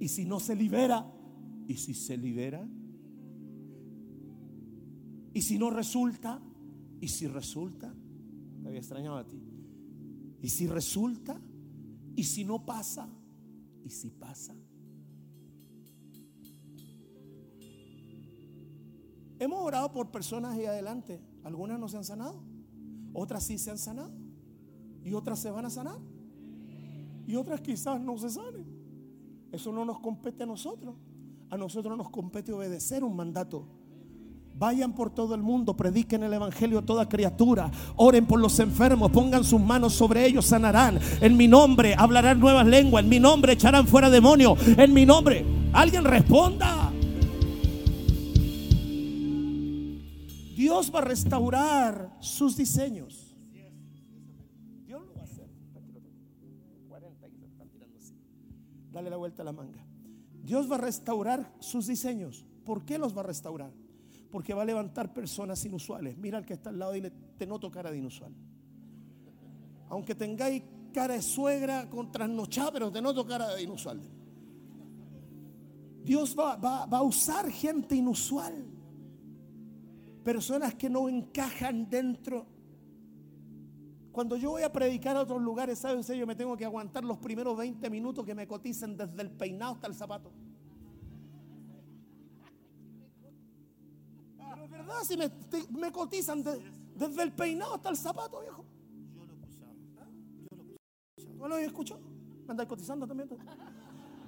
y 0.00 0.08
si 0.08 0.24
no 0.24 0.40
se 0.40 0.54
libera, 0.54 1.12
y 1.66 1.74
si 1.74 1.94
se 1.94 2.16
libera, 2.16 2.66
y 5.34 5.42
si 5.42 5.58
no 5.58 5.70
resulta, 5.70 6.40
y 7.00 7.08
si 7.08 7.26
resulta, 7.26 7.94
me 8.60 8.68
había 8.68 8.80
extrañado 8.80 9.16
a 9.16 9.26
ti, 9.26 9.42
y 10.40 10.48
si 10.48 10.66
resulta, 10.66 11.40
y 12.16 12.24
si 12.24 12.44
no 12.44 12.64
pasa, 12.64 13.08
y 13.84 13.90
si 13.90 14.10
pasa. 14.10 14.54
Hemos 19.38 19.62
orado 19.62 19.92
por 19.92 20.10
personas 20.10 20.56
ahí 20.56 20.66
adelante, 20.66 21.20
algunas 21.44 21.78
no 21.78 21.88
se 21.88 21.96
han 21.96 22.04
sanado, 22.04 22.42
otras 23.12 23.44
sí 23.44 23.58
se 23.58 23.70
han 23.70 23.78
sanado, 23.78 24.12
y 25.04 25.14
otras 25.14 25.38
se 25.38 25.50
van 25.50 25.64
a 25.64 25.70
sanar, 25.70 25.98
y 27.26 27.36
otras 27.36 27.60
quizás 27.60 28.00
no 28.00 28.18
se 28.18 28.30
sanen. 28.30 28.78
Eso 29.52 29.72
no 29.72 29.84
nos 29.84 30.00
compete 30.00 30.42
a 30.42 30.46
nosotros. 30.46 30.94
A 31.50 31.56
nosotros 31.56 31.96
nos 31.96 32.10
compete 32.10 32.52
obedecer 32.52 33.02
un 33.02 33.16
mandato. 33.16 33.66
Vayan 34.54 34.92
por 34.92 35.10
todo 35.10 35.34
el 35.34 35.42
mundo, 35.42 35.76
prediquen 35.76 36.24
el 36.24 36.32
Evangelio 36.32 36.80
a 36.80 36.82
toda 36.82 37.08
criatura, 37.08 37.70
oren 37.96 38.26
por 38.26 38.40
los 38.40 38.58
enfermos, 38.58 39.10
pongan 39.12 39.44
sus 39.44 39.60
manos 39.60 39.94
sobre 39.94 40.26
ellos, 40.26 40.46
sanarán. 40.46 40.98
En 41.20 41.36
mi 41.36 41.46
nombre 41.46 41.94
hablarán 41.96 42.40
nuevas 42.40 42.66
lenguas, 42.66 43.04
en 43.04 43.08
mi 43.08 43.20
nombre 43.20 43.52
echarán 43.52 43.86
fuera 43.86 44.10
demonios, 44.10 44.58
en 44.76 44.92
mi 44.92 45.06
nombre. 45.06 45.46
Alguien 45.72 46.04
responda. 46.04 46.87
Dios 50.78 50.94
va 50.94 51.00
a 51.00 51.02
restaurar 51.02 52.16
sus 52.20 52.56
diseños. 52.56 53.34
Dale 58.92 59.10
la 59.10 59.16
vuelta 59.16 59.42
a 59.42 59.44
la 59.44 59.52
manga. 59.52 59.84
Dios 60.40 60.70
va 60.70 60.76
a 60.76 60.78
restaurar 60.78 61.52
sus 61.58 61.88
diseños. 61.88 62.46
¿Por 62.64 62.84
qué 62.84 62.96
los 62.96 63.16
va 63.16 63.22
a 63.22 63.24
restaurar? 63.24 63.72
Porque 64.30 64.54
va 64.54 64.62
a 64.62 64.64
levantar 64.64 65.12
personas 65.12 65.64
inusuales. 65.64 66.16
Mira 66.16 66.38
al 66.38 66.46
que 66.46 66.52
está 66.52 66.70
al 66.70 66.78
lado 66.78 66.94
y 66.94 67.00
le 67.00 67.10
te 67.10 67.44
noto 67.44 67.72
cara 67.72 67.90
de 67.90 67.98
inusual. 67.98 68.32
Aunque 69.88 70.14
tengáis 70.14 70.62
cara 70.92 71.14
de 71.14 71.22
suegra 71.22 71.90
con 71.90 72.12
trasnochada, 72.12 72.70
pero 72.70 72.92
te 72.92 73.02
noto 73.02 73.26
cara 73.26 73.52
de 73.52 73.64
inusual. 73.64 74.00
Dios 76.04 76.36
va, 76.38 76.54
va 76.54 76.98
a 76.98 77.02
usar 77.02 77.50
gente 77.50 77.96
inusual. 77.96 78.67
Personas 80.28 80.74
que 80.74 80.90
no 80.90 81.08
encajan 81.08 81.88
dentro 81.88 82.44
cuando 84.12 84.36
yo 84.36 84.50
voy 84.50 84.62
a 84.62 84.70
predicar 84.70 85.16
a 85.16 85.22
otros 85.22 85.40
lugares, 85.40 85.78
¿sabe 85.78 85.98
usted? 85.98 86.16
Yo 86.16 86.26
me 86.26 86.36
tengo 86.36 86.54
que 86.54 86.66
aguantar 86.66 87.02
los 87.02 87.16
primeros 87.16 87.56
20 87.56 87.88
minutos 87.88 88.26
que 88.26 88.34
me 88.34 88.46
cotizan 88.46 88.94
desde 88.94 89.22
el 89.22 89.30
peinado 89.30 89.72
hasta 89.72 89.86
el 89.86 89.94
zapato. 89.94 90.30
Es 94.62 94.70
verdad, 94.70 94.96
si 95.02 95.16
me, 95.16 95.90
cotizan 95.92 96.42
desde 96.42 97.22
el 97.22 97.32
peinado 97.32 97.76
hasta 97.76 97.88
el 97.88 97.96
zapato, 97.96 98.42
viejo. 98.42 98.66
Yo 99.16 99.24
lo 99.24 99.32
he 99.32 99.38
escuchado. 99.40 99.72
¿No 101.38 101.48
lo 101.48 101.56
escuchado? 101.56 102.00
¿Me 102.44 102.50
andáis 102.50 102.68
cotizando 102.68 103.06
también? 103.06 103.30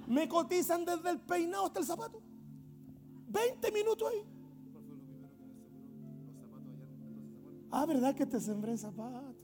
Me 0.07 0.27
cotizan 0.27 0.83
desde 0.83 1.11
el 1.11 1.19
peinado 1.19 1.67
hasta 1.67 1.79
el 1.79 1.85
zapato. 1.85 2.23
20 3.27 3.71
minutos 3.71 4.11
ahí. 4.11 4.30
Ah, 7.71 7.85
¿verdad 7.85 8.13
que 8.15 8.25
te 8.25 8.39
sembré 8.39 8.77
zapatos? 8.77 9.35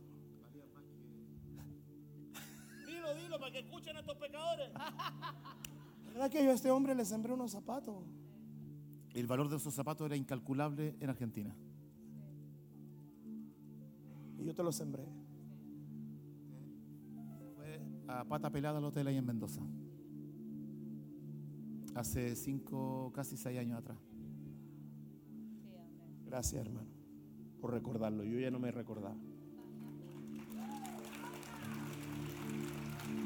para 3.39 3.51
que 3.51 3.59
escuchen 3.59 3.95
a 3.95 3.99
estos 3.99 4.17
pecadores. 4.17 4.69
¿Verdad 6.05 6.31
que 6.31 6.43
yo 6.43 6.51
a 6.51 6.53
este 6.53 6.71
hombre 6.71 6.95
le 6.95 7.05
sembré 7.05 7.33
unos 7.33 7.51
zapatos? 7.51 8.03
El 9.13 9.27
valor 9.27 9.49
de 9.49 9.57
esos 9.57 9.73
zapatos 9.73 10.05
era 10.05 10.15
incalculable 10.15 10.95
en 10.99 11.09
Argentina. 11.09 11.55
Y 14.37 14.45
yo 14.45 14.53
te 14.53 14.63
los 14.63 14.75
sembré. 14.75 15.05
Fue 17.55 17.81
a 18.07 18.23
pata 18.25 18.51
pelada 18.51 18.77
al 18.77 18.85
hotel 18.85 19.07
ahí 19.07 19.17
en 19.17 19.25
Mendoza. 19.25 19.61
Hace 21.95 22.35
cinco, 22.35 23.11
casi 23.13 23.37
seis 23.37 23.57
años 23.57 23.79
atrás. 23.79 23.97
Gracias, 26.25 26.61
hermano, 26.61 26.89
por 27.59 27.73
recordarlo. 27.73 28.23
Yo 28.23 28.39
ya 28.39 28.51
no 28.51 28.59
me 28.59 28.71
recordaba. 28.71 29.15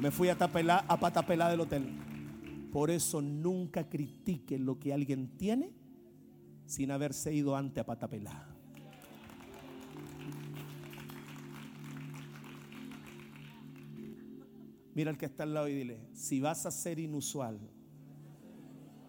Me 0.00 0.10
fui 0.10 0.28
a, 0.28 0.36
tapela, 0.36 0.84
a 0.88 1.48
del 1.50 1.60
hotel. 1.60 1.86
Por 2.72 2.90
eso 2.90 3.20
nunca 3.20 3.88
critique 3.88 4.58
lo 4.58 4.78
que 4.78 4.92
alguien 4.92 5.36
tiene 5.36 5.72
sin 6.66 6.90
haberse 6.90 7.32
ido 7.32 7.54
antes 7.54 7.82
a 7.82 7.86
pata 7.86 8.08
pelada. 8.08 8.48
Mira 14.94 15.10
al 15.10 15.18
que 15.18 15.26
está 15.26 15.44
al 15.44 15.54
lado 15.54 15.68
y 15.68 15.74
dile, 15.74 16.00
si 16.12 16.40
vas 16.40 16.66
a 16.66 16.70
ser 16.70 16.98
inusual, 16.98 17.58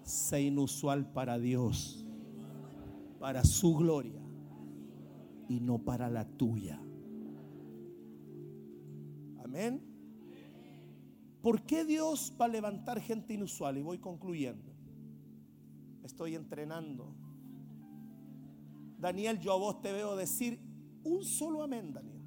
sé 0.03 0.41
inusual 0.41 1.11
para 1.11 1.39
Dios, 1.39 2.05
para 3.19 3.43
su 3.43 3.75
gloria 3.75 4.22
y 5.47 5.59
no 5.59 5.79
para 5.79 6.09
la 6.09 6.25
tuya. 6.25 6.79
Amén. 9.43 9.81
¿Por 11.41 11.63
qué 11.63 11.83
Dios 11.83 12.33
va 12.39 12.45
a 12.45 12.47
levantar 12.47 13.01
gente 13.01 13.33
inusual? 13.33 13.77
Y 13.77 13.81
voy 13.81 13.99
concluyendo. 13.99 14.71
Estoy 16.03 16.35
entrenando. 16.35 17.13
Daniel, 18.97 19.39
yo 19.39 19.51
a 19.51 19.57
vos 19.57 19.81
te 19.81 19.91
veo 19.91 20.15
decir 20.15 20.59
un 21.03 21.25
solo 21.25 21.61
amén, 21.61 21.93
Daniel. 21.93 22.21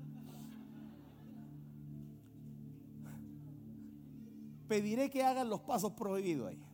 Pediré 4.68 5.08
que 5.08 5.22
hagan 5.22 5.48
los 5.48 5.60
pasos 5.60 5.92
prohibidos 5.92 6.50
ahí. 6.50 6.65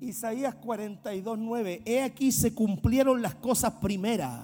Isaías 0.00 0.54
42, 0.54 1.38
9. 1.38 1.82
He 1.84 2.02
aquí 2.02 2.32
se 2.32 2.52
cumplieron 2.52 3.22
las 3.22 3.34
cosas 3.34 3.74
primeras. 3.74 4.42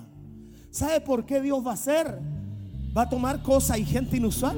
¿Sabe 0.70 1.00
por 1.00 1.26
qué 1.26 1.40
Dios 1.40 1.64
va 1.66 1.72
a 1.72 1.74
hacer? 1.74 2.18
Va 2.96 3.02
a 3.02 3.08
tomar 3.08 3.42
cosas 3.42 3.78
y 3.78 3.84
gente 3.84 4.16
inusual. 4.16 4.56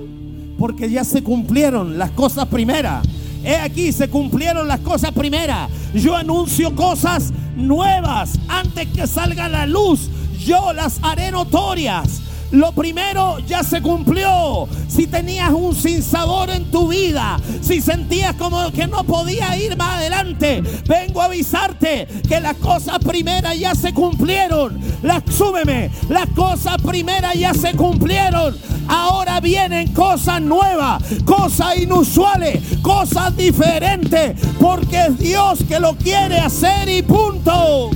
Porque 0.58 0.90
ya 0.90 1.04
se 1.04 1.22
cumplieron 1.22 1.98
las 1.98 2.10
cosas 2.12 2.46
primeras. 2.46 3.06
He 3.42 3.56
aquí 3.56 3.90
se 3.90 4.08
cumplieron 4.08 4.68
las 4.68 4.80
cosas 4.80 5.12
primeras. 5.12 5.70
Yo 5.94 6.14
anuncio 6.14 6.74
cosas 6.76 7.32
nuevas 7.56 8.38
antes 8.48 8.86
que 8.88 9.06
salga 9.06 9.48
la 9.48 9.66
luz. 9.66 10.08
Yo 10.38 10.72
las 10.72 11.00
haré 11.02 11.30
notorias. 11.30 12.20
Lo 12.52 12.72
primero 12.72 13.38
ya 13.40 13.62
se 13.62 13.80
cumplió. 13.80 14.68
Si 14.86 15.06
tenías 15.06 15.50
un 15.50 15.74
sinsabor 15.74 16.50
en 16.50 16.70
tu 16.70 16.88
vida, 16.88 17.40
si 17.62 17.80
sentías 17.80 18.34
como 18.36 18.70
que 18.72 18.86
no 18.86 19.04
podía 19.04 19.56
ir 19.56 19.76
más 19.76 19.96
adelante, 19.96 20.62
vengo 20.86 21.22
a 21.22 21.26
avisarte 21.26 22.06
que 22.28 22.40
las 22.40 22.56
cosas 22.58 22.98
primeras 22.98 23.58
ya 23.58 23.74
se 23.74 23.94
cumplieron. 23.94 24.78
Las, 25.02 25.22
súbeme, 25.34 25.90
las 26.10 26.28
cosas 26.30 26.76
primeras 26.82 27.34
ya 27.34 27.54
se 27.54 27.72
cumplieron. 27.72 28.54
Ahora 28.86 29.40
vienen 29.40 29.92
cosas 29.94 30.42
nuevas, 30.42 31.02
cosas 31.24 31.78
inusuales, 31.78 32.60
cosas 32.82 33.34
diferentes, 33.34 34.38
porque 34.60 35.06
es 35.06 35.18
Dios 35.18 35.60
que 35.66 35.80
lo 35.80 35.96
quiere 35.96 36.38
hacer 36.38 36.86
y 36.90 37.00
punto. 37.00 37.90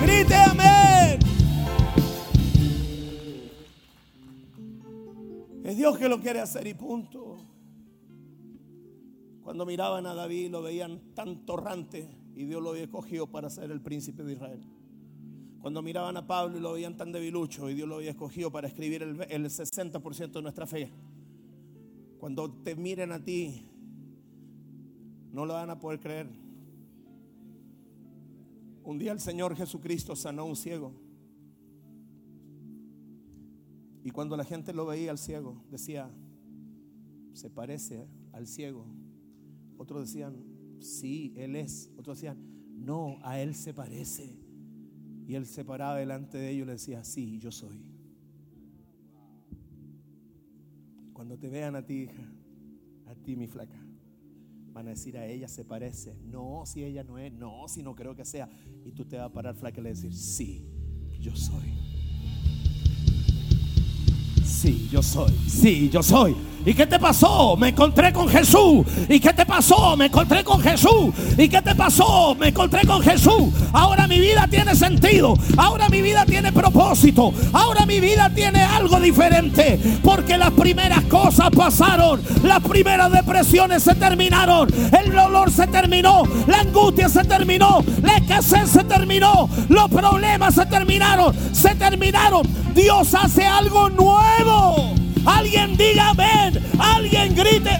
Grite 0.00 0.34
amén. 0.34 0.93
Dios 5.74 5.98
que 5.98 6.08
lo 6.08 6.20
quiere 6.20 6.40
hacer 6.40 6.66
y 6.66 6.74
punto. 6.74 7.38
Cuando 9.42 9.66
miraban 9.66 10.06
a 10.06 10.14
David 10.14 10.50
lo 10.50 10.62
veían 10.62 11.14
tan 11.14 11.44
torrante 11.44 12.08
y 12.34 12.44
Dios 12.44 12.62
lo 12.62 12.70
había 12.70 12.84
escogido 12.84 13.26
para 13.26 13.50
ser 13.50 13.70
el 13.70 13.80
príncipe 13.80 14.22
de 14.24 14.32
Israel. 14.32 14.62
Cuando 15.60 15.82
miraban 15.82 16.16
a 16.16 16.26
Pablo 16.26 16.58
y 16.58 16.60
lo 16.60 16.72
veían 16.72 16.96
tan 16.96 17.12
debilucho 17.12 17.70
y 17.70 17.74
Dios 17.74 17.88
lo 17.88 17.96
había 17.96 18.10
escogido 18.10 18.50
para 18.50 18.68
escribir 18.68 19.02
el, 19.02 19.20
el 19.28 19.44
60% 19.46 20.32
de 20.32 20.42
nuestra 20.42 20.66
fe. 20.66 20.90
Cuando 22.18 22.50
te 22.50 22.74
miren 22.74 23.12
a 23.12 23.22
ti, 23.22 23.66
no 25.32 25.46
lo 25.46 25.54
van 25.54 25.70
a 25.70 25.78
poder 25.78 26.00
creer. 26.00 26.28
Un 28.82 28.98
día 28.98 29.12
el 29.12 29.20
Señor 29.20 29.56
Jesucristo 29.56 30.14
sanó 30.14 30.42
a 30.42 30.44
un 30.44 30.56
ciego. 30.56 31.03
Y 34.04 34.10
cuando 34.10 34.36
la 34.36 34.44
gente 34.44 34.74
lo 34.74 34.84
veía 34.84 35.10
al 35.10 35.16
ciego, 35.16 35.64
decía, 35.70 36.10
se 37.32 37.48
parece 37.48 38.06
al 38.32 38.46
ciego. 38.46 38.86
Otros 39.78 40.02
decían, 40.02 40.44
sí, 40.78 41.32
él 41.36 41.56
es. 41.56 41.90
Otros 41.96 42.18
decían, 42.18 42.36
no, 42.76 43.16
a 43.22 43.40
él 43.40 43.54
se 43.54 43.72
parece. 43.72 44.38
Y 45.26 45.34
él 45.36 45.46
se 45.46 45.64
paraba 45.64 45.96
delante 45.96 46.36
de 46.36 46.50
ellos 46.50 46.64
y 46.64 46.66
le 46.66 46.72
decía, 46.72 47.02
sí, 47.02 47.38
yo 47.38 47.50
soy. 47.50 47.94
Cuando 51.14 51.38
te 51.38 51.48
vean 51.48 51.74
a 51.74 51.86
ti, 51.86 52.02
hija, 52.02 52.30
a 53.06 53.14
ti, 53.14 53.36
mi 53.36 53.46
flaca, 53.46 53.82
van 54.70 54.88
a 54.88 54.90
decir 54.90 55.16
a 55.16 55.26
ella 55.26 55.48
se 55.48 55.64
parece. 55.64 56.14
No, 56.26 56.64
si 56.66 56.84
ella 56.84 57.04
no 57.04 57.16
es. 57.16 57.32
No, 57.32 57.68
si 57.68 57.82
no 57.82 57.94
creo 57.94 58.14
que 58.14 58.26
sea. 58.26 58.50
Y 58.84 58.92
tú 58.92 59.06
te 59.06 59.16
vas 59.16 59.30
a 59.30 59.32
parar 59.32 59.54
flaca 59.54 59.80
y 59.80 59.84
le 59.84 59.88
decir, 59.90 60.12
sí, 60.12 60.68
yo 61.18 61.34
soy. 61.34 61.93
Sí, 64.64 64.88
yo 64.90 65.02
soy. 65.02 65.30
Sí, 65.46 65.90
yo 65.92 66.02
soy. 66.02 66.34
¿Y 66.64 66.72
qué 66.72 66.86
te 66.86 66.98
pasó? 66.98 67.54
Me 67.54 67.68
encontré 67.68 68.14
con 68.14 68.26
Jesús. 68.26 68.86
¿Y 69.10 69.20
qué 69.20 69.34
te 69.34 69.44
pasó? 69.44 69.94
Me 69.94 70.06
encontré 70.06 70.42
con 70.42 70.58
Jesús. 70.58 71.12
¿Y 71.36 71.50
qué 71.50 71.60
te 71.60 71.74
pasó? 71.74 72.34
Me 72.34 72.48
encontré 72.48 72.86
con 72.86 73.02
Jesús. 73.02 73.52
Ahora 73.74 74.06
mi 74.06 74.18
vida 74.18 74.46
tiene 74.48 74.74
sentido. 74.74 75.34
Ahora 75.58 75.90
mi 75.90 76.00
vida 76.00 76.24
tiene 76.24 76.50
propósito. 76.50 77.34
Ahora 77.52 77.84
mi 77.84 78.00
vida 78.00 78.30
tiene 78.34 78.62
algo 78.62 78.98
diferente. 79.00 79.78
Porque 80.02 80.38
las 80.38 80.52
primeras 80.52 81.02
cosas 81.10 81.50
pasaron. 81.50 82.22
Las 82.42 82.60
primeras 82.60 83.12
depresiones 83.12 83.82
se 83.82 83.94
terminaron. 83.96 84.72
El 84.98 85.12
dolor 85.12 85.50
se 85.50 85.66
terminó. 85.66 86.22
La 86.46 86.60
angustia 86.60 87.10
se 87.10 87.24
terminó. 87.24 87.84
La 88.00 88.16
escasez 88.16 88.70
se 88.70 88.84
terminó. 88.84 89.50
Los 89.68 89.90
problemas 89.90 90.54
se 90.54 90.64
terminaron. 90.64 91.34
Se 91.52 91.74
terminaron. 91.74 92.63
Dios 92.74 93.14
hace 93.14 93.44
algo 93.44 93.88
nuevo. 93.88 94.94
Alguien 95.24 95.76
diga 95.76 96.10
amén. 96.10 96.62
Alguien 96.78 97.34
grite. 97.34 97.70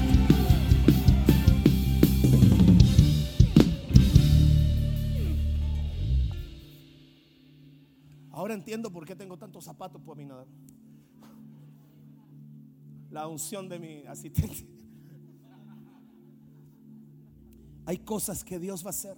Ahora 8.30 8.54
entiendo 8.54 8.90
por 8.90 9.04
qué 9.04 9.16
tengo 9.16 9.36
tantos 9.36 9.64
zapatos 9.64 10.00
por 10.00 10.16
mi 10.16 10.26
nada. 10.26 10.46
La 13.10 13.26
unción 13.26 13.68
de 13.68 13.78
mi 13.78 14.06
asistente. 14.06 14.66
Hay 17.86 17.98
cosas 17.98 18.44
que 18.44 18.58
Dios 18.58 18.84
va 18.84 18.88
a 18.88 18.90
hacer. 18.90 19.16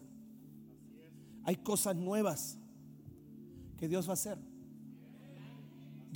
Hay 1.45 1.57
cosas 1.57 1.95
nuevas 1.97 2.59
que 3.77 3.89
Dios 3.89 4.07
va 4.07 4.13
a 4.13 4.15
hacer. 4.15 4.56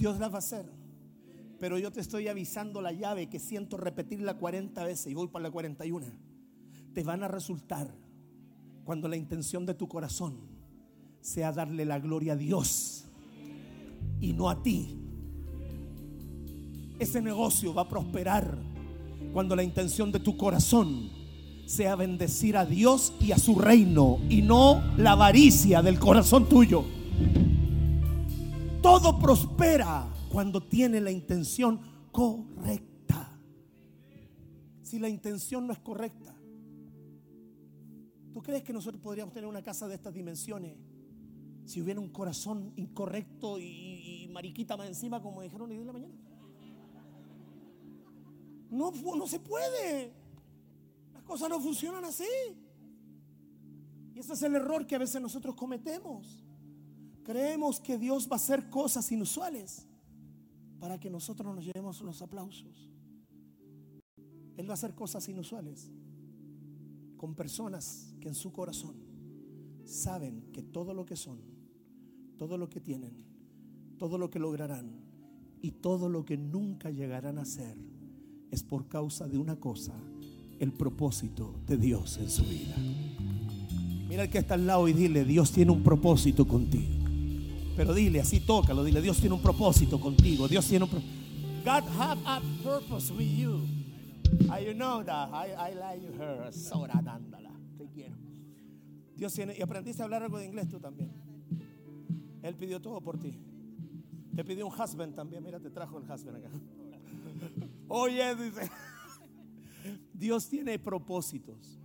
Dios 0.00 0.18
las 0.18 0.30
va 0.32 0.36
a 0.36 0.38
hacer. 0.38 0.64
Pero 1.58 1.78
yo 1.78 1.92
te 1.92 2.00
estoy 2.00 2.26
avisando 2.26 2.80
la 2.80 2.90
llave 2.90 3.28
que 3.28 3.38
siento 3.38 3.76
repetirla 3.76 4.38
40 4.38 4.82
veces 4.82 5.08
y 5.08 5.14
voy 5.14 5.28
para 5.28 5.42
la 5.42 5.50
41. 5.50 6.06
Te 6.94 7.04
van 7.04 7.22
a 7.22 7.28
resultar 7.28 7.94
cuando 8.84 9.08
la 9.08 9.18
intención 9.18 9.66
de 9.66 9.74
tu 9.74 9.88
corazón 9.88 10.38
sea 11.20 11.52
darle 11.52 11.84
la 11.84 11.98
gloria 11.98 12.32
a 12.32 12.36
Dios 12.36 13.04
y 14.22 14.32
no 14.32 14.48
a 14.48 14.62
ti. 14.62 14.96
Ese 16.98 17.20
negocio 17.20 17.74
va 17.74 17.82
a 17.82 17.88
prosperar 17.88 18.56
cuando 19.34 19.54
la 19.54 19.62
intención 19.62 20.10
de 20.10 20.20
tu 20.20 20.38
corazón 20.38 21.10
sea 21.66 21.94
bendecir 21.94 22.56
a 22.56 22.64
Dios 22.64 23.12
y 23.20 23.32
a 23.32 23.38
su 23.38 23.54
reino 23.56 24.18
y 24.30 24.40
no 24.40 24.82
la 24.96 25.12
avaricia 25.12 25.82
del 25.82 25.98
corazón 25.98 26.48
tuyo. 26.48 26.99
Todo 28.82 29.18
prospera 29.18 30.08
cuando 30.30 30.62
tiene 30.62 31.00
la 31.00 31.10
intención 31.10 31.80
correcta. 32.10 33.38
Si 34.82 34.98
la 34.98 35.08
intención 35.08 35.66
no 35.66 35.72
es 35.72 35.78
correcta, 35.80 36.34
¿tú 38.32 38.42
crees 38.42 38.62
que 38.62 38.72
nosotros 38.72 39.02
podríamos 39.02 39.34
tener 39.34 39.48
una 39.48 39.62
casa 39.62 39.86
de 39.86 39.96
estas 39.96 40.14
dimensiones 40.14 40.76
si 41.64 41.80
hubiera 41.80 42.00
un 42.00 42.08
corazón 42.08 42.72
incorrecto 42.76 43.58
y, 43.58 44.28
mariquita 44.32 44.76
más 44.76 44.88
encima, 44.88 45.20
como 45.20 45.42
dijeron 45.42 45.70
hoy 45.70 45.76
de 45.76 45.84
la 45.84 45.92
mañana? 45.92 46.14
No, 48.70 48.90
no 48.90 49.26
se 49.26 49.40
puede. 49.40 50.12
Las 51.12 51.22
cosas 51.22 51.48
no 51.48 51.60
funcionan 51.60 52.04
así. 52.04 52.24
Y 54.14 54.18
ese 54.18 54.32
es 54.32 54.42
el 54.42 54.54
error 54.54 54.86
que 54.86 54.94
a 54.94 54.98
veces 54.98 55.20
nosotros 55.20 55.54
cometemos. 55.54 56.39
Creemos 57.24 57.80
que 57.80 57.98
Dios 57.98 58.26
va 58.28 58.32
a 58.32 58.36
hacer 58.36 58.70
cosas 58.70 59.10
inusuales 59.12 59.86
para 60.78 60.98
que 60.98 61.10
nosotros 61.10 61.54
nos 61.54 61.64
llevemos 61.64 62.00
los 62.00 62.22
aplausos. 62.22 62.88
Él 64.56 64.68
va 64.68 64.72
a 64.72 64.74
hacer 64.74 64.94
cosas 64.94 65.28
inusuales 65.28 65.90
con 67.16 67.34
personas 67.34 68.14
que 68.20 68.28
en 68.28 68.34
su 68.34 68.52
corazón 68.52 68.94
saben 69.84 70.50
que 70.52 70.62
todo 70.62 70.94
lo 70.94 71.04
que 71.04 71.16
son, 71.16 71.38
todo 72.38 72.56
lo 72.56 72.68
que 72.68 72.80
tienen, 72.80 73.24
todo 73.98 74.16
lo 74.16 74.30
que 74.30 74.38
lograrán 74.38 74.90
y 75.60 75.72
todo 75.72 76.08
lo 76.08 76.24
que 76.24 76.36
nunca 76.36 76.90
llegarán 76.90 77.38
a 77.38 77.44
ser 77.44 77.76
es 78.50 78.62
por 78.62 78.88
causa 78.88 79.28
de 79.28 79.38
una 79.38 79.56
cosa, 79.56 79.94
el 80.58 80.72
propósito 80.72 81.54
de 81.66 81.76
Dios 81.76 82.18
en 82.18 82.30
su 82.30 82.44
vida. 82.44 82.76
Mira 84.08 84.24
el 84.24 84.30
que 84.30 84.38
está 84.38 84.54
al 84.54 84.66
lado 84.66 84.88
y 84.88 84.92
dile, 84.92 85.24
Dios 85.24 85.52
tiene 85.52 85.70
un 85.70 85.82
propósito 85.82 86.46
contigo. 86.46 86.99
Pero 87.76 87.94
dile, 87.94 88.20
así 88.20 88.40
tócalo, 88.40 88.84
dile, 88.84 89.00
Dios 89.00 89.18
tiene 89.18 89.34
un 89.34 89.42
propósito 89.42 90.00
contigo. 90.00 90.48
Dios 90.48 90.66
tiene 90.66 90.84
un 90.84 90.90
propósito. 90.90 91.20
God 91.64 91.84
have 91.98 92.20
a 92.24 92.40
purpose 92.62 93.12
with 93.12 93.36
you. 93.36 93.60
I 94.50 94.64
you 94.64 94.74
know 94.74 95.02
that. 95.04 95.28
I, 95.32 95.52
I 95.52 95.74
like 95.74 96.02
her. 96.18 96.52
Sora 96.52 97.00
dándala. 97.02 97.50
Te 97.76 97.86
quiero. 97.88 98.16
Dios 99.16 99.34
tiene. 99.34 99.54
Y 99.56 99.62
aprendiste 99.62 100.02
a 100.02 100.04
hablar 100.04 100.22
algo 100.22 100.38
de 100.38 100.46
inglés 100.46 100.68
tú 100.68 100.80
también. 100.80 101.12
Él 102.42 102.54
pidió 102.56 102.80
todo 102.80 103.00
por 103.00 103.18
ti. 103.18 103.38
Te 104.34 104.44
pidió 104.44 104.66
un 104.66 104.72
husband 104.72 105.14
también. 105.14 105.42
Mira, 105.42 105.60
te 105.60 105.70
trajo 105.70 105.98
el 105.98 106.04
husband 106.04 106.36
acá. 106.38 106.50
Oye, 107.88 108.34
dice. 108.36 108.70
Dios 110.14 110.48
tiene 110.48 110.78
propósitos. 110.78 111.78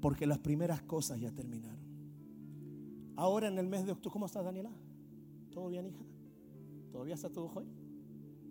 Porque 0.00 0.26
las 0.26 0.38
primeras 0.38 0.82
cosas 0.82 1.20
ya 1.20 1.30
terminaron. 1.30 1.91
Ahora 3.16 3.48
en 3.48 3.58
el 3.58 3.66
mes 3.66 3.84
de 3.84 3.92
octubre, 3.92 4.12
¿cómo 4.12 4.26
estás 4.26 4.44
Daniela? 4.44 4.70
¿Todo 5.50 5.68
bien, 5.68 5.86
hija? 5.86 6.02
¿Todavía 6.90 7.14
está 7.14 7.30
todo 7.30 7.50
hoy? 7.54 7.66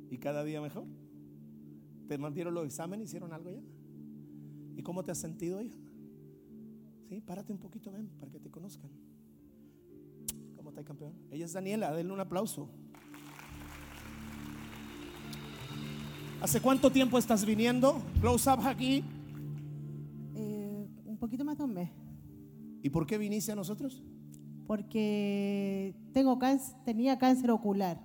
¿Y 0.10 0.18
cada 0.18 0.44
día 0.44 0.62
mejor? 0.62 0.86
¿Te 2.08 2.18
mantieron 2.18 2.54
los 2.54 2.66
exámenes? 2.66 3.10
¿Hicieron 3.10 3.34
algo 3.34 3.50
ya? 3.50 3.62
¿Y 4.76 4.84
cómo 4.84 5.04
te 5.04 5.12
has 5.12 5.18
sentido, 5.18 5.62
hija? 5.62 5.78
Sí, 7.10 7.22
párate 7.22 7.52
un 7.52 7.60
poquito, 7.60 7.92
ven, 7.92 8.10
para 8.20 8.32
que 8.32 8.40
te 8.40 8.50
conozcan. 8.50 8.90
¿Cómo 10.56 10.70
está 10.70 10.82
el 10.82 10.88
campeón? 10.88 11.14
Ella 11.32 11.46
es 11.46 11.54
Daniela, 11.54 11.92
denle 11.94 12.14
un 12.14 12.20
aplauso. 12.20 12.70
¿Hace 16.42 16.60
cuánto 16.60 16.92
tiempo 16.92 17.18
estás 17.18 17.46
viniendo? 17.46 18.02
Close 18.20 18.50
up 18.50 18.60
aquí. 18.66 19.04
Eh, 20.36 20.88
un 21.06 21.18
poquito 21.18 21.46
más 21.46 21.58
de 21.58 21.64
un 21.64 21.74
mes. 21.74 21.90
¿Y 22.82 22.90
por 22.90 23.06
qué 23.06 23.18
viniste 23.18 23.52
a 23.52 23.56
nosotros? 23.56 24.04
Porque 24.72 25.94
tengo 26.14 26.40
cáncer, 26.40 26.78
tenía 26.86 27.18
cáncer 27.18 27.52
ocular. 27.52 28.00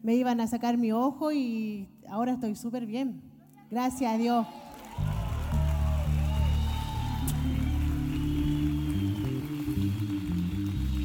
Me 0.00 0.14
iban 0.14 0.40
a 0.40 0.46
sacar 0.46 0.78
mi 0.78 0.92
ojo 0.92 1.32
y 1.32 1.88
ahora 2.08 2.34
estoy 2.34 2.54
súper 2.54 2.86
bien. 2.86 3.20
Gracias 3.68 4.14
a 4.14 4.18
Dios. 4.18 4.46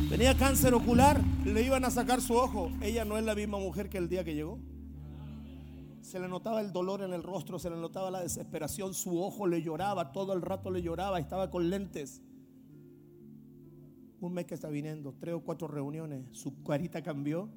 Tenía 0.07 0.37
cáncer 0.37 0.75
ocular, 0.75 1.19
le 1.43 1.63
iban 1.63 1.83
a 1.83 1.89
sacar 1.89 2.21
su 2.21 2.35
ojo. 2.35 2.69
Ella 2.83 3.05
no 3.05 3.17
es 3.17 3.25
la 3.25 3.33
misma 3.33 3.57
mujer 3.57 3.89
que 3.89 3.97
el 3.97 4.07
día 4.07 4.23
que 4.23 4.35
llegó. 4.35 4.59
Se 6.01 6.19
le 6.19 6.27
notaba 6.27 6.61
el 6.61 6.71
dolor 6.71 7.01
en 7.01 7.11
el 7.11 7.23
rostro, 7.23 7.57
se 7.57 7.71
le 7.71 7.77
notaba 7.77 8.11
la 8.11 8.21
desesperación, 8.21 8.93
su 8.93 9.19
ojo 9.19 9.47
le 9.47 9.63
lloraba, 9.63 10.11
todo 10.11 10.33
el 10.33 10.43
rato 10.43 10.69
le 10.69 10.83
lloraba, 10.83 11.17
estaba 11.17 11.49
con 11.49 11.71
lentes. 11.71 12.21
Un 14.19 14.33
mes 14.33 14.45
que 14.45 14.55
está 14.55 14.69
viniendo, 14.69 15.13
tres 15.19 15.35
o 15.35 15.41
cuatro 15.41 15.67
reuniones, 15.67 16.25
su 16.31 16.63
carita 16.63 17.03
cambió, 17.03 17.49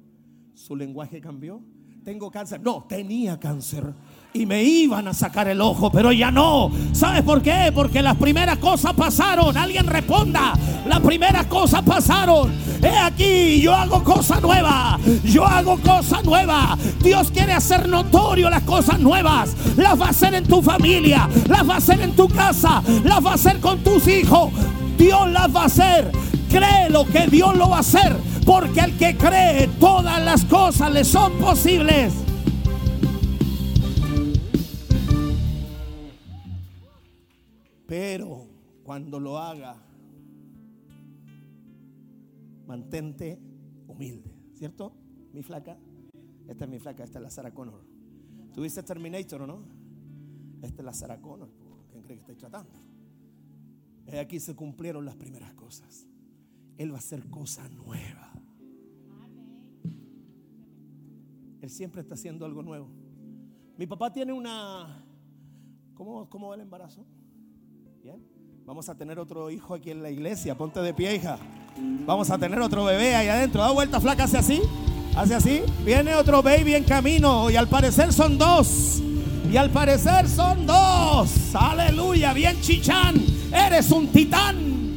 su 0.53 0.75
lenguaje 0.75 1.19
cambió. 1.19 1.61
Tengo 2.03 2.31
cáncer. 2.31 2.61
No, 2.61 2.85
tenía 2.87 3.39
cáncer. 3.39 3.93
Y 4.33 4.45
me 4.47 4.63
iban 4.63 5.07
a 5.07 5.13
sacar 5.13 5.47
el 5.47 5.61
ojo, 5.61 5.91
pero 5.91 6.11
ya 6.11 6.31
no. 6.31 6.71
¿Sabes 6.93 7.21
por 7.21 7.43
qué? 7.43 7.71
Porque 7.73 8.01
las 8.01 8.15
primeras 8.17 8.57
cosas 8.57 8.93
pasaron. 8.93 9.55
Alguien 9.55 9.85
responda. 9.85 10.53
Las 10.87 10.99
primeras 11.01 11.45
cosas 11.45 11.83
pasaron. 11.83 12.51
He 12.81 12.97
aquí, 12.97 13.61
yo 13.61 13.75
hago 13.75 14.03
cosa 14.03 14.39
nueva. 14.39 14.99
Yo 15.25 15.45
hago 15.45 15.77
cosa 15.77 16.23
nueva. 16.23 16.75
Dios 17.03 17.29
quiere 17.29 17.53
hacer 17.53 17.87
notorio 17.87 18.49
las 18.49 18.63
cosas 18.63 18.99
nuevas. 18.99 19.55
Las 19.77 19.99
va 19.99 20.07
a 20.07 20.09
hacer 20.09 20.33
en 20.33 20.45
tu 20.45 20.61
familia. 20.61 21.29
Las 21.47 21.69
va 21.69 21.75
a 21.75 21.77
hacer 21.77 22.01
en 22.01 22.15
tu 22.15 22.27
casa. 22.27 22.81
Las 23.03 23.23
va 23.23 23.31
a 23.31 23.35
hacer 23.35 23.59
con 23.59 23.83
tus 23.83 24.07
hijos. 24.07 24.51
Dios 24.97 25.29
las 25.31 25.55
va 25.55 25.63
a 25.63 25.65
hacer. 25.65 26.11
Cree 26.51 26.89
lo 26.89 27.05
que 27.05 27.27
Dios 27.27 27.57
lo 27.57 27.69
va 27.69 27.77
a 27.77 27.79
hacer. 27.79 28.15
Porque 28.45 28.81
al 28.81 28.97
que 28.97 29.15
cree, 29.15 29.67
todas 29.79 30.23
las 30.23 30.43
cosas 30.45 30.91
le 30.91 31.03
son 31.03 31.39
posibles. 31.39 32.13
Pero 37.87 38.47
cuando 38.83 39.19
lo 39.19 39.37
haga, 39.37 39.75
mantente 42.65 43.39
humilde, 43.87 44.33
¿cierto? 44.53 44.93
Mi 45.33 45.43
flaca, 45.43 45.77
esta 46.47 46.65
es 46.65 46.69
mi 46.69 46.79
flaca, 46.79 47.03
esta 47.03 47.19
es 47.19 47.23
la 47.23 47.29
Sarah 47.29 47.53
Connor. 47.53 47.85
¿Tuviste 48.53 48.81
Terminator 48.83 49.41
o 49.41 49.47
no? 49.47 49.63
Esta 50.61 50.81
es 50.81 50.85
la 50.85 50.93
Sarah 50.93 51.21
Connor. 51.21 51.49
¿Quién 51.89 52.01
cree 52.01 52.15
que 52.15 52.21
estoy 52.21 52.35
tratando? 52.35 52.79
Aquí 54.19 54.39
se 54.39 54.55
cumplieron 54.55 55.05
las 55.05 55.15
primeras 55.15 55.53
cosas. 55.53 56.07
Él 56.77 56.91
va 56.91 56.95
a 56.95 56.99
hacer 56.99 57.29
cosa 57.29 57.67
nueva. 57.69 58.31
Él 61.61 61.69
siempre 61.69 62.01
está 62.01 62.15
haciendo 62.15 62.45
algo 62.45 62.63
nuevo. 62.63 62.89
Mi 63.77 63.85
papá 63.85 64.11
tiene 64.11 64.33
una... 64.33 65.05
¿Cómo, 65.93 66.27
cómo 66.29 66.49
va 66.49 66.55
el 66.55 66.61
embarazo? 66.61 67.05
Bien. 68.01 68.23
Vamos 68.65 68.89
a 68.89 68.95
tener 68.95 69.19
otro 69.19 69.51
hijo 69.51 69.75
aquí 69.75 69.91
en 69.91 70.01
la 70.01 70.09
iglesia. 70.09 70.57
Ponte 70.57 70.79
de 70.81 70.93
pie, 70.93 71.15
hija. 71.15 71.37
Vamos 72.05 72.29
a 72.29 72.37
tener 72.37 72.59
otro 72.59 72.85
bebé 72.85 73.15
ahí 73.15 73.27
adentro. 73.27 73.61
Da 73.61 73.71
vuelta 73.71 73.99
flaca, 73.99 74.23
hace 74.23 74.37
así. 74.37 74.61
Hace 75.15 75.35
así. 75.35 75.61
Viene 75.83 76.15
otro 76.15 76.41
baby 76.41 76.75
en 76.75 76.83
camino. 76.83 77.49
Y 77.51 77.55
al 77.55 77.67
parecer 77.67 78.11
son 78.13 78.37
dos. 78.37 79.01
Y 79.51 79.57
al 79.57 79.69
parecer 79.69 80.27
son 80.27 80.65
dos. 80.65 81.53
Aleluya. 81.53 82.33
Bien, 82.33 82.59
chichán. 82.61 83.15
Eres 83.53 83.91
un 83.91 84.07
titán. 84.07 84.90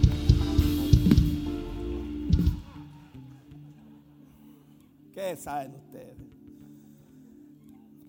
¿Qué 5.25 5.37
saben 5.37 5.75
ustedes? 5.75 6.19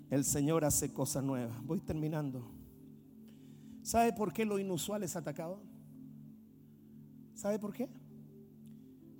El 0.10 0.25
Señor 0.25 0.65
hace 0.65 0.91
cosas 0.91 1.23
nuevas. 1.23 1.65
Voy 1.65 1.80
terminando. 1.80 2.51
¿Sabe 3.84 4.12
por 4.12 4.34
qué 4.34 4.43
lo 4.43 4.60
inusual 4.60 5.01
es 5.01 5.15
atacado? 5.15 5.62
¿Sabe 7.34 7.58
por 7.58 7.71
qué? 7.71 7.88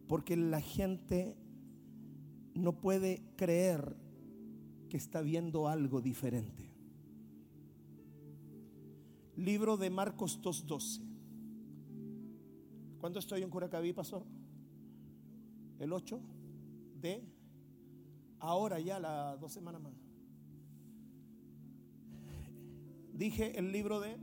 Porque 0.10 0.36
la 0.36 0.60
gente 0.60 1.38
no 2.54 2.82
puede 2.82 3.24
creer 3.38 3.96
que 4.90 4.98
está 4.98 5.22
viendo 5.22 5.70
algo 5.70 6.02
diferente. 6.02 6.70
Libro 9.38 9.78
de 9.78 9.90
Marcos 9.90 10.42
2.12. 10.42 11.02
¿Cuándo 13.00 13.20
estoy 13.20 13.42
en 13.42 13.50
Curacaví, 13.50 13.94
pasó? 13.94 14.26
El 15.80 15.94
8 15.94 16.20
de 17.02 17.35
ahora 18.40 18.80
ya, 18.80 19.00
las 19.00 19.40
dos 19.40 19.52
semanas 19.52 19.82
más. 19.82 19.94
Dije 23.14 23.58
el 23.58 23.72
libro 23.72 24.00
de 24.00 24.18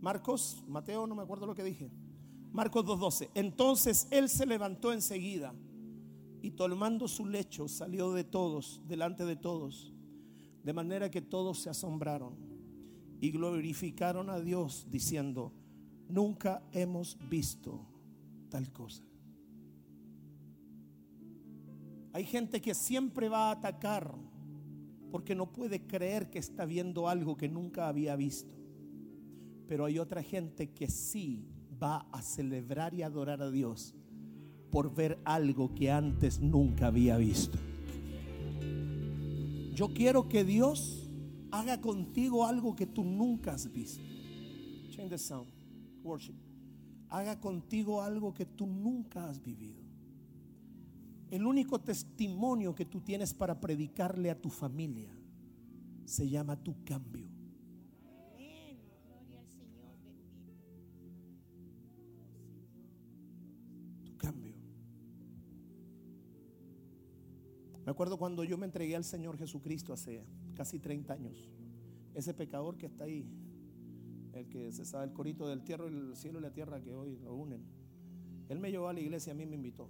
Marcos, 0.00 0.64
Mateo, 0.66 1.06
no 1.06 1.14
me 1.14 1.22
acuerdo 1.22 1.46
lo 1.46 1.54
que 1.54 1.62
dije. 1.62 1.90
Marcos 2.52 2.84
2.12. 2.84 3.30
Entonces 3.34 4.08
él 4.10 4.28
se 4.28 4.46
levantó 4.46 4.92
enseguida 4.92 5.54
y 6.42 6.52
tomando 6.52 7.06
su 7.06 7.26
lecho 7.26 7.68
salió 7.68 8.12
de 8.12 8.24
todos, 8.24 8.80
delante 8.86 9.24
de 9.24 9.36
todos, 9.36 9.92
de 10.64 10.72
manera 10.72 11.10
que 11.10 11.20
todos 11.20 11.60
se 11.60 11.70
asombraron 11.70 12.34
y 13.20 13.30
glorificaron 13.30 14.30
a 14.30 14.40
Dios 14.40 14.86
diciendo, 14.90 15.52
nunca 16.08 16.62
hemos 16.72 17.18
visto 17.28 17.86
tal 18.48 18.72
cosa. 18.72 19.09
Hay 22.12 22.24
gente 22.24 22.60
que 22.60 22.74
siempre 22.74 23.28
va 23.28 23.48
a 23.48 23.52
atacar 23.52 24.14
porque 25.10 25.34
no 25.34 25.52
puede 25.52 25.86
creer 25.86 26.30
que 26.30 26.38
está 26.38 26.64
viendo 26.64 27.08
algo 27.08 27.36
que 27.36 27.48
nunca 27.48 27.88
había 27.88 28.16
visto. 28.16 28.54
Pero 29.66 29.84
hay 29.84 29.98
otra 29.98 30.22
gente 30.22 30.70
que 30.70 30.88
sí 30.88 31.46
va 31.80 32.06
a 32.12 32.22
celebrar 32.22 32.94
y 32.94 33.02
adorar 33.02 33.42
a 33.42 33.50
Dios 33.50 33.94
por 34.70 34.94
ver 34.94 35.18
algo 35.24 35.74
que 35.74 35.90
antes 35.90 36.40
nunca 36.40 36.88
había 36.88 37.16
visto. 37.16 37.58
Yo 39.74 39.92
quiero 39.94 40.28
que 40.28 40.44
Dios 40.44 41.08
haga 41.50 41.80
contigo 41.80 42.44
algo 42.46 42.76
que 42.76 42.86
tú 42.86 43.04
nunca 43.04 43.54
has 43.54 43.70
visto. 43.70 44.02
Change 44.90 45.10
the 45.10 45.18
sound. 45.18 45.50
Worship. 46.02 46.34
Haga 47.08 47.40
contigo 47.40 48.02
algo 48.02 48.32
que 48.32 48.46
tú 48.46 48.66
nunca 48.66 49.28
has 49.28 49.42
vivido. 49.42 49.89
El 51.30 51.46
único 51.46 51.80
testimonio 51.80 52.74
que 52.74 52.84
tú 52.84 53.00
tienes 53.00 53.32
para 53.32 53.60
predicarle 53.60 54.30
a 54.30 54.40
tu 54.40 54.50
familia 54.50 55.14
se 56.04 56.28
llama 56.28 56.56
tu 56.56 56.82
cambio. 56.82 57.28
Tu 64.04 64.16
cambio. 64.16 64.56
Me 67.84 67.92
acuerdo 67.92 68.18
cuando 68.18 68.42
yo 68.42 68.58
me 68.58 68.66
entregué 68.66 68.96
al 68.96 69.04
Señor 69.04 69.38
Jesucristo 69.38 69.92
hace 69.92 70.24
casi 70.54 70.80
30 70.80 71.12
años. 71.14 71.48
Ese 72.12 72.34
pecador 72.34 72.76
que 72.76 72.86
está 72.86 73.04
ahí, 73.04 73.24
el 74.32 74.48
que 74.48 74.72
se 74.72 74.84
sabe 74.84 75.04
el 75.04 75.12
corito 75.12 75.46
del 75.46 75.62
tierra, 75.62 75.86
el 75.86 76.16
cielo 76.16 76.40
y 76.40 76.42
la 76.42 76.52
tierra 76.52 76.80
que 76.80 76.92
hoy 76.92 77.16
lo 77.18 77.34
unen. 77.34 77.62
Él 78.48 78.58
me 78.58 78.72
llevó 78.72 78.88
a 78.88 78.92
la 78.92 78.98
iglesia, 78.98 79.32
a 79.32 79.36
mí 79.36 79.46
me 79.46 79.54
invitó. 79.54 79.88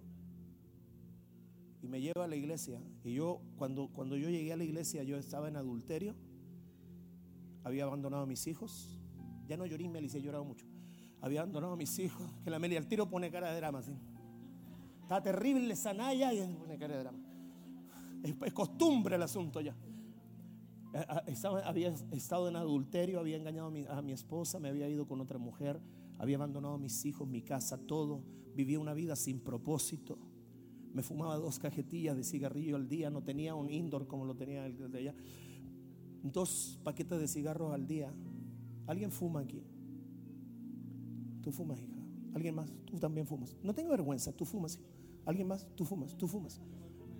Y 1.82 1.88
me 1.88 2.00
lleva 2.00 2.24
a 2.24 2.28
la 2.28 2.36
iglesia. 2.36 2.80
Y 3.04 3.14
yo, 3.14 3.40
cuando, 3.56 3.88
cuando 3.88 4.16
yo 4.16 4.28
llegué 4.28 4.52
a 4.52 4.56
la 4.56 4.64
iglesia, 4.64 5.02
yo 5.02 5.16
estaba 5.16 5.48
en 5.48 5.56
adulterio. 5.56 6.14
Había 7.64 7.84
abandonado 7.84 8.24
a 8.24 8.26
mis 8.26 8.46
hijos. 8.46 8.98
Ya 9.46 9.56
no 9.56 9.66
lloré, 9.66 9.88
Meli, 9.88 10.08
se 10.08 10.18
he 10.18 10.22
llorado 10.22 10.44
mucho. 10.44 10.66
Había 11.20 11.40
abandonado 11.40 11.72
a 11.72 11.76
mis 11.76 11.98
hijos. 11.98 12.30
Que 12.44 12.50
la 12.50 12.58
Meli 12.58 12.76
al 12.76 12.86
tiro 12.86 13.08
pone 13.08 13.30
cara 13.30 13.50
de 13.50 13.56
drama, 13.56 13.80
así. 13.80 13.92
Está 15.02 15.22
terrible 15.22 15.74
Sanaya 15.74 16.32
y 16.32 16.46
pone 16.54 16.78
cara 16.78 16.94
de 16.94 17.00
drama. 17.00 17.18
Es, 18.22 18.52
costumbre 18.52 19.16
el 19.16 19.22
asunto 19.22 19.60
ya. 19.60 19.74
Estaba, 21.26 21.60
había 21.60 21.88
estado 22.10 22.48
en 22.48 22.56
adulterio, 22.56 23.20
había 23.20 23.36
engañado 23.36 23.68
a 23.68 23.70
mi, 23.70 23.84
a 23.86 24.02
mi 24.02 24.12
esposa, 24.12 24.58
me 24.58 24.68
había 24.68 24.88
ido 24.88 25.06
con 25.06 25.20
otra 25.20 25.38
mujer, 25.38 25.80
Había 26.18 26.36
abandonado 26.36 26.76
mis 26.78 27.04
hijos, 27.06 27.26
mi 27.26 27.42
casa, 27.42 27.78
todo. 27.78 28.22
Vivía 28.54 28.78
una 28.78 28.92
vida 28.92 29.16
sin 29.16 29.40
propósito. 29.40 30.18
Me 30.92 31.02
fumaba 31.02 31.36
dos 31.36 31.58
cajetillas 31.58 32.16
de 32.16 32.24
cigarrillo 32.24 32.76
al 32.76 32.88
día. 32.88 33.10
No 33.10 33.22
tenía 33.22 33.54
un 33.54 33.70
indoor 33.70 34.06
como 34.06 34.24
lo 34.24 34.34
tenía 34.34 34.66
el 34.66 34.90
de 34.90 34.98
allá. 34.98 35.14
Dos 36.22 36.78
paquetes 36.84 37.18
de 37.20 37.28
cigarros 37.28 37.72
al 37.72 37.86
día. 37.86 38.12
¿Alguien 38.86 39.12
fuma 39.12 39.40
aquí? 39.40 39.62
Tú 41.42 41.52
fumas, 41.52 41.80
hija. 41.80 41.96
¿Alguien 42.34 42.54
más? 42.54 42.72
Tú 42.84 42.98
también 42.98 43.26
fumas. 43.26 43.56
No 43.62 43.74
tengo 43.74 43.90
vergüenza, 43.90 44.32
tú 44.32 44.44
fumas. 44.44 44.78
¿Alguien 45.24 45.48
más? 45.48 45.66
Tú 45.74 45.84
fumas, 45.84 46.16
tú 46.16 46.26
fumas. 46.26 46.60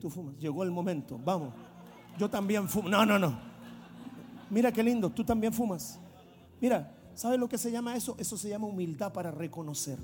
Tú 0.01 0.11
fumas. 0.11 0.37
Llegó 0.39 0.63
el 0.63 0.71
momento. 0.71 1.19
Vamos. 1.25 1.55
Yo 2.19 2.29
también 2.29 2.69
fumo. 2.69 2.89
No, 2.89 3.07
no, 3.07 3.19
no. 3.19 3.39
Mira 4.51 4.73
qué 4.73 4.83
lindo, 4.83 5.11
tú 5.11 5.25
también 5.25 5.53
fumas. 5.53 5.99
Mira, 6.61 6.93
¿sabes 7.15 7.39
lo 7.39 7.49
que 7.49 7.57
se 7.57 7.71
llama 7.71 7.97
eso? 7.97 8.17
Eso 8.19 8.37
se 8.37 8.49
llama 8.49 8.67
humildad 8.67 9.13
para 9.13 9.31
reconocer. 9.31 9.99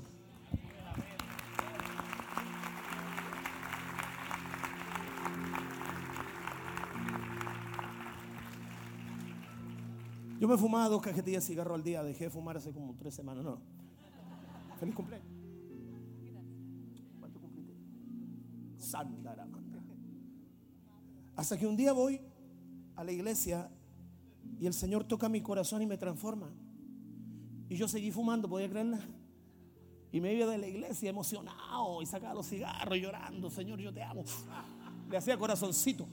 Yo 10.39 10.47
me 10.47 10.57
fumaba 10.57 10.87
dos 10.89 11.01
cajetillas 11.01 11.43
de 11.43 11.47
cigarro 11.47 11.73
al 11.73 11.83
día, 11.83 12.03
dejé 12.03 12.25
de 12.25 12.29
fumar 12.29 12.57
hace 12.57 12.71
como 12.71 12.95
tres 12.95 13.15
semanas, 13.15 13.43
no. 13.43 13.59
Feliz 14.79 14.93
cumpleaños. 14.93 15.27
¿Cuánto 17.19 17.39
cumpliste? 17.39 17.73
Sandaramanda. 18.77 19.79
Hasta 21.35 21.57
que 21.57 21.65
un 21.65 21.75
día 21.75 21.93
voy 21.93 22.21
a 22.95 23.03
la 23.03 23.11
iglesia 23.11 23.69
y 24.59 24.65
el 24.65 24.73
Señor 24.73 25.03
toca 25.03 25.29
mi 25.29 25.41
corazón 25.41 25.81
y 25.81 25.85
me 25.85 25.97
transforma. 25.97 26.51
Y 27.69 27.75
yo 27.75 27.87
seguí 27.87 28.11
fumando, 28.11 28.47
¿podía 28.47 28.69
creerla? 28.69 28.99
Y 30.11 30.21
me 30.21 30.33
iba 30.33 30.45
de 30.45 30.57
la 30.57 30.67
iglesia 30.67 31.09
emocionado 31.09 32.01
y 32.01 32.05
sacaba 32.05 32.33
los 32.33 32.47
cigarros 32.47 32.97
llorando, 32.97 33.49
Señor, 33.49 33.79
yo 33.79 33.93
te 33.93 34.01
amo. 34.01 34.23
Le 35.09 35.17
hacía 35.17 35.37
corazoncito. 35.37 36.07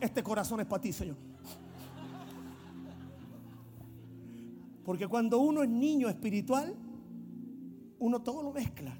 Este 0.00 0.22
corazón 0.22 0.60
es 0.60 0.66
para 0.66 0.80
ti, 0.80 0.92
Señor. 0.92 1.16
Porque 4.84 5.06
cuando 5.06 5.38
uno 5.38 5.62
es 5.62 5.68
niño 5.68 6.08
espiritual, 6.08 6.74
uno 7.98 8.20
todo 8.20 8.42
lo 8.42 8.52
mezcla. 8.52 8.96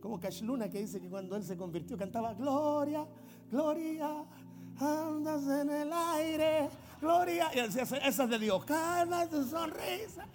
Como 0.00 0.20
Cash 0.20 0.42
Luna 0.42 0.68
que 0.68 0.80
dice 0.80 1.00
que 1.00 1.08
cuando 1.08 1.34
él 1.34 1.42
se 1.42 1.56
convirtió 1.56 1.96
cantaba 1.96 2.34
Gloria, 2.34 3.06
Gloria, 3.50 4.24
andas 4.78 5.42
en 5.44 5.70
el 5.70 5.92
aire, 5.92 6.68
Gloria. 7.00 7.50
Y 7.54 7.60
decía, 7.62 7.82
esa 7.82 8.24
es 8.24 8.30
de 8.30 8.38
Dios, 8.38 8.64
calma 8.64 9.26
tu 9.26 9.42
sonrisa. 9.44 10.26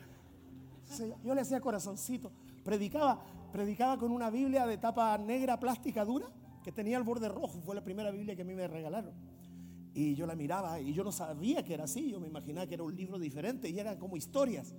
Yo 1.24 1.34
le 1.36 1.42
hacía 1.42 1.62
corazoncito. 1.62 2.32
Predicaba, 2.64 3.22
predicaba 3.52 3.98
con 3.98 4.12
una 4.12 4.30
Biblia 4.30 4.66
de 4.66 4.78
tapa 4.78 5.18
negra, 5.18 5.60
plástica, 5.60 6.04
dura, 6.04 6.28
que 6.64 6.72
tenía 6.72 6.98
el 6.98 7.04
borde 7.04 7.30
rojo. 7.30 7.60
Fue 7.62 7.76
la 7.76 7.84
primera 7.84 8.12
Biblia 8.12 8.36
que 8.36 8.42
a 8.42 8.46
mí 8.46 8.54
me 8.54 8.68
regalaron. 8.68 9.14
Y 9.94 10.16
yo 10.16 10.26
la 10.26 10.36
miraba 10.36 10.80
y 10.80 10.94
yo 10.94 11.04
no 11.04 11.12
sabía 11.12 11.64
que 11.64 11.74
era 11.74 11.84
así, 11.84 12.10
yo 12.10 12.20
me 12.20 12.28
imaginaba 12.28 12.66
que 12.66 12.76
era 12.76 12.84
un 12.84 12.96
libro 12.96 13.20
diferente 13.20 13.70
y 13.70 13.78
eran 13.78 13.98
como 13.98 14.16
historias. 14.16 14.74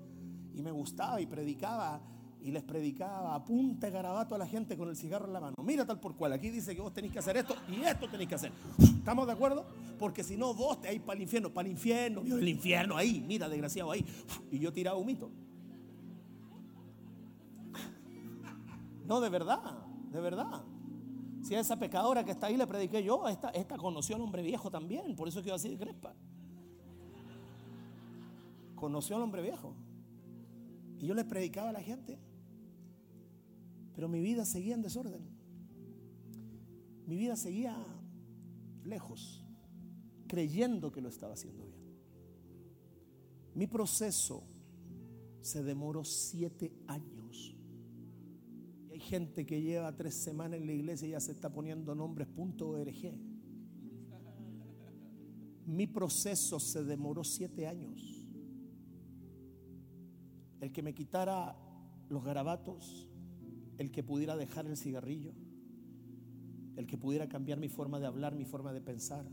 Y 0.54 0.62
me 0.62 0.70
gustaba 0.70 1.20
y 1.20 1.26
predicaba 1.26 2.00
y 2.40 2.50
les 2.50 2.62
predicaba 2.62 3.34
a 3.34 3.44
punta 3.44 3.88
garabato 3.88 4.34
a 4.34 4.38
la 4.38 4.46
gente 4.46 4.76
con 4.76 4.88
el 4.88 4.96
cigarro 4.96 5.26
en 5.26 5.32
la 5.32 5.40
mano. 5.40 5.54
Mira 5.62 5.86
tal 5.86 6.00
por 6.00 6.16
cual, 6.16 6.32
aquí 6.32 6.50
dice 6.50 6.74
que 6.74 6.80
vos 6.80 6.92
tenéis 6.92 7.12
que 7.12 7.18
hacer 7.20 7.36
esto 7.36 7.54
y 7.68 7.82
esto 7.82 8.08
tenéis 8.08 8.28
que 8.28 8.34
hacer. 8.34 8.52
¿Estamos 8.78 9.26
de 9.26 9.32
acuerdo? 9.32 9.64
Porque 9.98 10.24
si 10.24 10.36
no, 10.36 10.52
vos 10.54 10.80
te 10.80 10.88
vais 10.88 11.00
para 11.00 11.16
el 11.16 11.22
infierno, 11.22 11.52
para 11.52 11.66
el 11.66 11.72
infierno, 11.72 12.22
vio 12.22 12.38
el 12.38 12.48
infierno 12.48 12.96
ahí, 12.96 13.24
mira, 13.26 13.48
desgraciado 13.48 13.92
ahí. 13.92 14.04
Y 14.50 14.58
yo 14.58 14.72
tiraba 14.72 14.96
humito. 14.98 15.30
No, 19.06 19.20
de 19.20 19.28
verdad, 19.28 19.78
de 20.10 20.20
verdad. 20.20 20.64
Si 21.42 21.56
a 21.56 21.60
esa 21.60 21.76
pecadora 21.76 22.24
que 22.24 22.30
está 22.30 22.46
ahí 22.46 22.56
le 22.56 22.66
prediqué 22.66 23.02
yo, 23.02 23.28
esta, 23.28 23.50
esta 23.50 23.76
conoció 23.76 24.14
al 24.14 24.22
hombre 24.22 24.42
viejo 24.42 24.70
también, 24.70 25.16
por 25.16 25.26
eso 25.26 25.42
quedó 25.42 25.56
así 25.56 25.68
de 25.68 25.76
crespa. 25.76 26.14
Conoció 28.76 29.16
al 29.16 29.22
hombre 29.22 29.42
viejo. 29.42 29.74
Y 31.00 31.06
yo 31.06 31.14
le 31.14 31.24
predicaba 31.24 31.70
a 31.70 31.72
la 31.72 31.82
gente. 31.82 32.18
Pero 33.94 34.08
mi 34.08 34.20
vida 34.20 34.44
seguía 34.44 34.74
en 34.74 34.82
desorden. 34.82 35.22
Mi 37.06 37.16
vida 37.16 37.34
seguía 37.34 37.76
lejos, 38.84 39.44
creyendo 40.28 40.92
que 40.92 41.00
lo 41.00 41.08
estaba 41.08 41.34
haciendo 41.34 41.64
bien. 41.64 41.82
Mi 43.54 43.66
proceso 43.66 44.44
se 45.40 45.62
demoró 45.62 46.04
siete 46.04 46.72
años 46.86 47.56
gente 49.02 49.44
que 49.44 49.60
lleva 49.60 49.94
tres 49.94 50.14
semanas 50.14 50.60
en 50.60 50.66
la 50.66 50.72
iglesia 50.72 51.08
y 51.08 51.10
ya 51.10 51.20
se 51.20 51.32
está 51.32 51.52
poniendo 51.52 51.94
nombres.org. 51.94 53.12
Mi 55.66 55.86
proceso 55.86 56.58
se 56.58 56.84
demoró 56.84 57.22
siete 57.24 57.66
años. 57.66 58.26
El 60.60 60.72
que 60.72 60.82
me 60.82 60.94
quitara 60.94 61.56
los 62.08 62.24
garabatos, 62.24 63.08
el 63.78 63.90
que 63.90 64.02
pudiera 64.02 64.36
dejar 64.36 64.66
el 64.66 64.76
cigarrillo, 64.76 65.34
el 66.76 66.86
que 66.86 66.96
pudiera 66.96 67.28
cambiar 67.28 67.58
mi 67.58 67.68
forma 67.68 68.00
de 68.00 68.06
hablar, 68.06 68.34
mi 68.34 68.44
forma 68.44 68.72
de 68.72 68.80
pensar. 68.80 69.26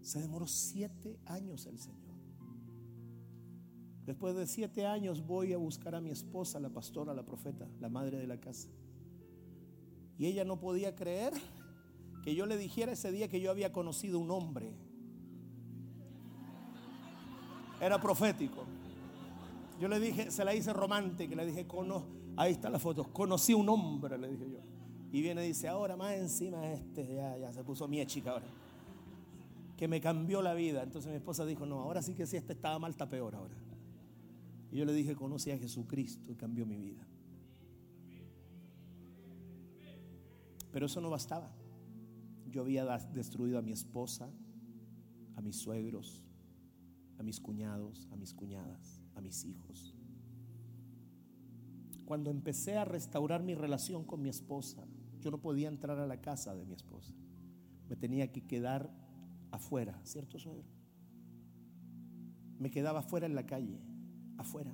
Se 0.00 0.20
demoró 0.20 0.46
siete 0.46 1.18
años 1.26 1.66
el 1.66 1.78
Señor. 1.78 2.01
Después 4.06 4.34
de 4.34 4.46
siete 4.46 4.84
años 4.84 5.24
voy 5.24 5.52
a 5.52 5.58
buscar 5.58 5.94
a 5.94 6.00
mi 6.00 6.10
esposa, 6.10 6.58
la 6.58 6.70
pastora, 6.70 7.14
la 7.14 7.22
profeta, 7.22 7.68
la 7.80 7.88
madre 7.88 8.18
de 8.18 8.26
la 8.26 8.38
casa. 8.38 8.68
Y 10.18 10.26
ella 10.26 10.44
no 10.44 10.58
podía 10.58 10.94
creer 10.94 11.32
que 12.22 12.34
yo 12.34 12.46
le 12.46 12.56
dijera 12.56 12.92
ese 12.92 13.12
día 13.12 13.28
que 13.28 13.40
yo 13.40 13.50
había 13.50 13.72
conocido 13.72 14.18
un 14.18 14.30
hombre. 14.30 14.72
Era 17.80 18.00
profético. 18.00 18.64
Yo 19.80 19.88
le 19.88 19.98
dije, 19.98 20.30
se 20.30 20.44
la 20.44 20.54
hice 20.54 20.72
romántica, 20.72 21.34
le 21.34 21.46
dije, 21.46 21.66
Cono, 21.66 22.04
ahí 22.36 22.52
está 22.52 22.70
la 22.70 22.78
foto, 22.78 23.04
conocí 23.12 23.54
un 23.54 23.68
hombre, 23.68 24.18
le 24.18 24.28
dije 24.28 24.50
yo. 24.50 24.58
Y 25.12 25.20
viene 25.20 25.44
y 25.44 25.48
dice, 25.48 25.68
ahora 25.68 25.96
más 25.96 26.14
encima 26.14 26.72
este, 26.72 27.14
ya, 27.14 27.36
ya 27.36 27.52
se 27.52 27.62
puso 27.62 27.86
mi 27.86 28.04
chica 28.06 28.30
ahora. 28.30 28.46
Que 29.76 29.86
me 29.86 30.00
cambió 30.00 30.40
la 30.40 30.54
vida. 30.54 30.82
Entonces 30.82 31.10
mi 31.10 31.16
esposa 31.16 31.44
dijo, 31.44 31.66
no, 31.66 31.80
ahora 31.80 32.02
sí 32.02 32.14
que 32.14 32.26
si 32.26 32.36
este 32.36 32.54
estaba 32.54 32.78
mal, 32.78 32.92
está 32.92 33.08
peor 33.08 33.34
ahora. 33.34 33.54
Y 34.72 34.78
yo 34.78 34.86
le 34.86 34.94
dije, 34.94 35.14
conocí 35.14 35.50
a 35.50 35.58
Jesucristo 35.58 36.32
y 36.32 36.34
cambió 36.34 36.64
mi 36.64 36.78
vida. 36.78 37.06
Pero 40.72 40.86
eso 40.86 41.02
no 41.02 41.10
bastaba. 41.10 41.52
Yo 42.50 42.62
había 42.62 42.86
destruido 43.12 43.58
a 43.58 43.62
mi 43.62 43.72
esposa, 43.72 44.30
a 45.36 45.42
mis 45.42 45.56
suegros, 45.56 46.22
a 47.18 47.22
mis 47.22 47.38
cuñados, 47.38 48.08
a 48.10 48.16
mis 48.16 48.32
cuñadas, 48.32 49.02
a 49.14 49.20
mis 49.20 49.44
hijos. 49.44 49.94
Cuando 52.06 52.30
empecé 52.30 52.78
a 52.78 52.86
restaurar 52.86 53.42
mi 53.42 53.54
relación 53.54 54.04
con 54.04 54.22
mi 54.22 54.30
esposa, 54.30 54.86
yo 55.20 55.30
no 55.30 55.38
podía 55.38 55.68
entrar 55.68 55.98
a 55.98 56.06
la 56.06 56.22
casa 56.22 56.54
de 56.54 56.64
mi 56.64 56.72
esposa. 56.72 57.12
Me 57.90 57.96
tenía 57.96 58.32
que 58.32 58.46
quedar 58.46 58.90
afuera, 59.50 60.00
¿cierto, 60.04 60.38
suegro? 60.38 60.64
Me 62.58 62.70
quedaba 62.70 63.00
afuera 63.00 63.26
en 63.26 63.34
la 63.34 63.44
calle 63.44 63.91
afuera. 64.42 64.72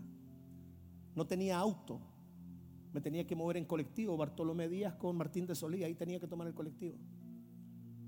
No 1.14 1.26
tenía 1.26 1.58
auto. 1.58 2.00
Me 2.92 3.00
tenía 3.00 3.26
que 3.26 3.36
mover 3.36 3.56
en 3.56 3.64
colectivo. 3.64 4.16
Bartolomé 4.16 4.68
Díaz 4.68 4.94
con 4.96 5.16
Martín 5.16 5.46
de 5.46 5.54
Solí. 5.54 5.84
Ahí 5.84 5.94
tenía 5.94 6.18
que 6.20 6.26
tomar 6.26 6.46
el 6.46 6.54
colectivo. 6.54 6.96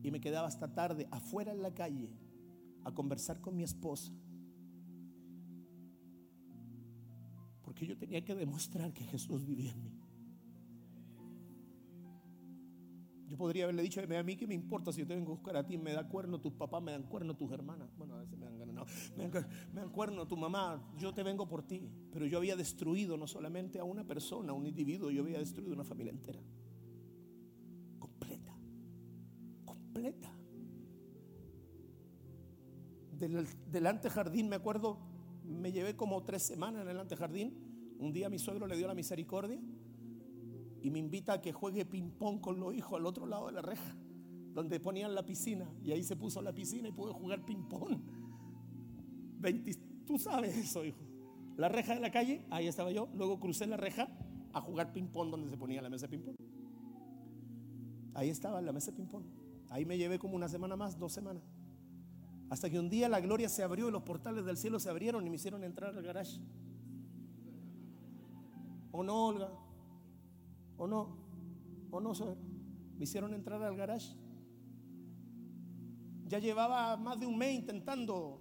Y 0.03 0.11
me 0.11 0.21
quedaba 0.21 0.49
hasta 0.49 0.73
tarde 0.75 1.09
afuera 1.11 1.53
en 1.53 1.63
la 1.63 1.73
calle 1.73 2.11
a 2.85 2.93
conversar 2.93 3.41
con 3.41 3.57
mi 3.57 3.63
esposa. 3.63 4.13
Porque 7.63 7.87
yo 7.87 7.97
tenía 7.97 8.25
que 8.25 8.35
demostrar 8.35 8.93
que 8.93 9.05
Jesús 9.05 9.45
vivía 9.47 9.71
en 9.71 9.83
mí. 9.83 10.00
Yo 13.31 13.37
podría 13.37 13.63
haberle 13.63 13.85
dicho 13.85 14.01
a 14.01 14.23
mí 14.25 14.35
que 14.35 14.45
me 14.45 14.55
importa 14.55 14.93
si 14.93 14.99
yo 14.99 15.07
te 15.07 15.15
vengo 15.15 15.31
a 15.31 15.35
buscar 15.37 15.57
a 15.57 15.65
ti, 15.65 15.79
me 15.79 15.93
da 15.93 16.09
cuerno 16.09 16.41
tus 16.41 16.53
papás, 16.53 16.83
me 16.83 16.91
dan 16.91 17.05
cuerno 17.05 17.37
tus 17.37 17.53
hermanas. 17.53 17.89
Bueno, 17.97 18.17
a 18.17 18.19
veces 18.19 18.37
me 18.37 18.45
dan 18.47 18.59
ganado. 18.59 18.87
Me 19.17 19.29
dan, 19.29 19.47
me 19.73 19.81
dan 19.83 19.91
cuerno 19.91 20.27
tu 20.27 20.37
mamá, 20.37 20.83
yo 20.99 21.15
te 21.15 21.23
vengo 21.23 21.47
por 21.47 21.63
ti. 21.63 21.89
Pero 22.11 22.27
yo 22.27 22.39
había 22.39 22.57
destruido 22.57 23.17
no 23.17 23.29
solamente 23.29 23.79
a 23.79 23.85
una 23.85 24.05
persona, 24.05 24.51
a 24.51 24.55
un 24.57 24.67
individuo, 24.67 25.13
yo 25.13 25.23
había 25.23 25.39
destruido 25.39 25.73
una 25.73 25.85
familia 25.85 26.11
entera. 26.11 26.41
Completa. 28.01 28.53
Completa. 29.65 30.37
Del, 33.13 33.47
del 33.71 33.87
antejardín, 33.87 34.49
me 34.49 34.57
acuerdo, 34.57 34.99
me 35.45 35.71
llevé 35.71 35.95
como 35.95 36.25
tres 36.25 36.43
semanas 36.43 36.83
en 36.83 36.89
el 36.89 36.99
antejardín. 36.99 37.95
Un 37.97 38.13
día 38.13 38.29
mi 38.29 38.41
suegro 38.41 38.67
le 38.67 38.77
dio 38.77 38.89
la 38.89 38.95
misericordia 38.95 39.61
y 40.83 40.91
me 40.91 40.99
invita 40.99 41.35
a 41.35 41.41
que 41.41 41.53
juegue 41.53 41.85
ping-pong 41.85 42.41
con 42.41 42.59
los 42.59 42.75
hijos 42.75 42.99
al 42.99 43.07
otro 43.07 43.27
lado 43.27 43.47
de 43.47 43.53
la 43.53 43.63
reja, 43.63 43.95
donde 44.55 44.81
ponían 44.81 45.15
la 45.15 45.25
piscina. 45.25 45.71
Y 45.85 45.93
ahí 45.93 46.03
se 46.03 46.17
puso 46.17 46.41
la 46.41 46.55
piscina 46.55 46.89
y 46.89 46.93
pude 46.93 47.13
jugar 47.13 47.45
ping-pong. 47.45 48.01
Tú 50.07 50.19
sabes 50.19 50.57
eso, 50.57 50.85
hijo. 50.85 50.99
la 51.57 51.69
reja 51.69 51.95
de 51.95 52.01
la 52.01 52.11
calle, 52.11 52.45
ahí 52.51 52.67
estaba 52.67 52.91
yo. 52.91 53.09
Luego 53.15 53.39
crucé 53.39 53.67
la 53.67 53.77
reja 53.77 54.09
a 54.53 54.61
jugar 54.61 54.93
ping-pong 54.93 55.31
donde 55.31 55.51
se 55.51 55.57
ponía 55.57 55.83
la 55.83 55.91
mesa 55.91 56.07
de 56.07 56.17
ping-pong. 56.17 56.37
Ahí 58.15 58.29
estaba 58.29 58.61
la 58.61 58.73
mesa 58.73 58.91
de 58.91 58.97
ping-pong. 58.97 59.25
Ahí 59.69 59.85
me 59.85 59.97
llevé 59.97 60.19
como 60.19 60.35
una 60.35 60.49
semana 60.49 60.77
más, 60.77 60.99
dos 60.99 61.13
semanas. 61.13 61.43
Hasta 62.49 62.69
que 62.69 62.81
un 62.81 62.91
día 62.91 63.09
la 63.09 63.21
gloria 63.21 63.49
se 63.49 63.63
abrió 63.63 63.89
y 63.89 63.93
los 63.93 64.03
portales 64.03 64.45
del 64.45 64.57
cielo 64.57 64.81
se 64.81 64.91
abrieron 64.91 65.25
y 65.25 65.31
me 65.31 65.37
hicieron 65.37 65.63
entrar 65.63 65.97
al 65.97 66.03
garage. 66.03 66.41
¿O 68.91 69.05
no, 69.05 69.29
Olga? 69.29 69.53
¿O 70.81 70.87
no? 70.87 71.15
¿O 71.91 72.01
no, 72.01 72.15
suegro? 72.15 72.39
Me 72.97 73.05
hicieron 73.05 73.35
entrar 73.35 73.63
al 73.63 73.77
garage. 73.77 74.17
Ya 76.27 76.39
llevaba 76.39 76.97
más 76.97 77.21
de 77.21 77.27
un 77.27 77.37
mes 77.37 77.55
intentando. 77.55 78.41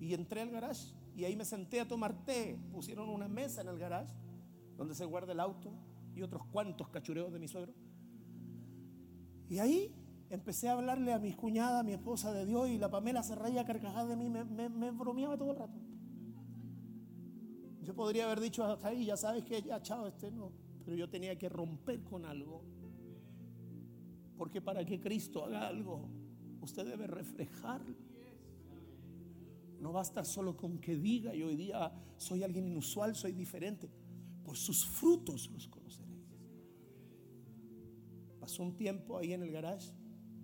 Y 0.00 0.14
entré 0.14 0.40
al 0.40 0.50
garage. 0.50 0.92
Y 1.14 1.22
ahí 1.22 1.36
me 1.36 1.44
senté 1.44 1.80
a 1.80 1.86
tomar 1.86 2.24
té. 2.24 2.58
Pusieron 2.72 3.08
una 3.08 3.28
mesa 3.28 3.60
en 3.60 3.68
el 3.68 3.78
garage 3.78 4.12
donde 4.76 4.96
se 4.96 5.04
guarda 5.04 5.32
el 5.32 5.38
auto 5.38 5.70
y 6.12 6.22
otros 6.22 6.44
cuantos 6.46 6.88
cachureos 6.88 7.32
de 7.32 7.38
mi 7.38 7.46
suegro. 7.46 7.72
Y 9.48 9.60
ahí 9.60 9.94
empecé 10.28 10.68
a 10.68 10.72
hablarle 10.72 11.12
a 11.12 11.20
mis 11.20 11.36
cuñadas, 11.36 11.80
a 11.80 11.82
mi 11.84 11.92
esposa 11.92 12.32
de 12.32 12.44
Dios, 12.46 12.68
y 12.68 12.78
la 12.78 12.90
Pamela 12.90 13.22
se 13.22 13.36
reía 13.36 13.64
carcajada 13.64 14.08
de 14.08 14.16
mí, 14.16 14.28
me, 14.28 14.44
me, 14.44 14.90
bromeaba 14.90 15.38
todo 15.38 15.52
el 15.52 15.56
rato. 15.56 15.78
Yo 17.82 17.94
podría 17.94 18.24
haber 18.24 18.40
dicho 18.40 18.64
hasta 18.64 18.88
ahí, 18.88 19.04
ya 19.04 19.16
sabes 19.16 19.44
que 19.44 19.62
ya, 19.62 19.80
chao, 19.80 20.08
este 20.08 20.32
no. 20.32 20.65
Pero 20.86 20.96
yo 20.96 21.10
tenía 21.10 21.36
que 21.36 21.48
romper 21.48 22.04
con 22.04 22.24
algo. 22.24 22.62
Porque 24.38 24.62
para 24.62 24.84
que 24.84 25.00
Cristo 25.00 25.44
haga 25.44 25.66
algo, 25.66 26.08
usted 26.60 26.86
debe 26.86 27.08
reflejar. 27.08 27.82
No 29.80 29.92
basta 29.92 30.24
solo 30.24 30.56
con 30.56 30.78
que 30.78 30.94
diga, 30.96 31.34
y 31.34 31.42
hoy 31.42 31.56
día 31.56 31.92
soy 32.16 32.44
alguien 32.44 32.68
inusual, 32.68 33.16
soy 33.16 33.32
diferente. 33.32 33.90
Por 34.44 34.56
sus 34.56 34.86
frutos 34.86 35.50
los 35.50 35.66
conoceréis. 35.66 36.38
Pasó 38.38 38.62
un 38.62 38.76
tiempo 38.76 39.18
ahí 39.18 39.32
en 39.32 39.42
el 39.42 39.50
garage 39.50 39.90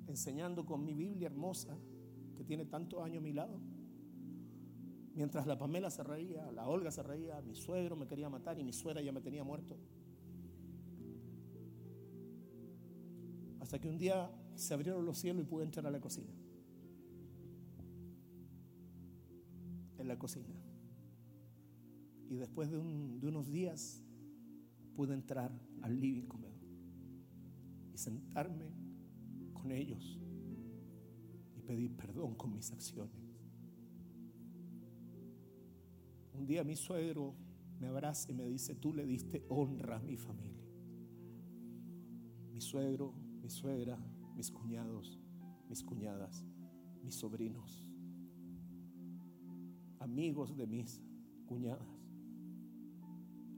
enseñando 0.09 0.67
con 0.67 0.85
mi 0.85 0.93
Biblia 0.93 1.29
hermosa, 1.29 1.79
que 2.37 2.43
tiene 2.43 2.65
tantos 2.65 3.01
años 3.01 3.19
a 3.19 3.21
mi 3.21 3.33
lado. 3.33 3.61
Mientras 5.15 5.47
la 5.47 5.57
Pamela 5.57 5.89
se 5.89 6.03
reía, 6.03 6.51
la 6.51 6.67
Olga 6.67 6.91
se 6.91 7.05
reía, 7.05 7.41
mi 7.43 7.55
suegro 7.55 7.95
me 7.95 8.09
quería 8.09 8.29
matar 8.29 8.59
y 8.59 8.65
mi 8.65 8.73
suegra 8.73 9.03
ya 9.03 9.13
me 9.13 9.21
tenía 9.21 9.45
muerto. 9.45 9.79
Hasta 13.73 13.81
que 13.81 13.89
un 13.89 13.97
día 13.97 14.31
se 14.55 14.75
abrieron 14.75 15.07
los 15.07 15.17
cielos 15.17 15.45
y 15.45 15.47
pude 15.47 15.65
entrar 15.65 15.87
a 15.87 15.91
la 15.91 15.99
cocina. 15.99 16.31
En 19.97 20.09
la 20.09 20.19
cocina. 20.19 20.55
Y 22.29 22.35
después 22.35 22.71
de, 22.71 22.77
unos 22.77 23.51
días 23.51 24.05
pude 24.95 25.15
entrar 25.15 25.51
al 25.81 25.99
living 25.99 26.27
comedor 26.27 26.61
y 27.95 27.97
sentarme 27.97 28.75
con 29.55 29.73
ellos 29.73 30.21
y 31.57 31.63
pedir 31.63 31.97
perdón 31.97 32.35
con 32.35 32.53
mis 32.53 32.71
acciones. 32.73 33.17
Un 36.35 36.47
día 36.47 36.63
mi 36.63 36.77
suegro 36.77 37.35
me 37.81 37.87
abraza 37.87 38.31
y 38.31 38.35
me 38.35 38.45
dice, 38.45 38.75
tú 38.75 38.93
le 38.93 39.07
diste 39.07 39.47
honra 39.49 39.97
a 39.97 40.03
mi 40.03 40.19
familia. 40.19 40.63
Mi 42.53 42.61
suegro, 42.61 43.22
mi 43.43 43.51
suegra, 43.51 43.99
mis 44.37 44.51
cuñados, 44.53 45.19
mis 45.69 45.83
cuñadas, 45.83 46.47
mis 47.03 47.17
sobrinos, 47.17 47.85
amigos 49.99 50.57
de 50.57 50.67
mis 50.67 51.03
cuñadas, 51.47 51.89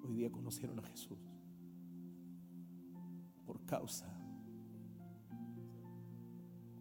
hoy 0.03 0.15
día 0.15 0.33
conocieron 0.33 0.79
a 0.79 0.83
Jesús 0.85 1.19
por 3.45 3.65
causa 3.67 4.09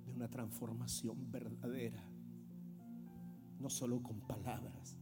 una 0.08 0.30
transformación 0.30 1.30
verdadera, 1.30 2.02
no 3.60 3.70
solo 3.70 4.02
con 4.02 4.22
palabras, 4.22 4.98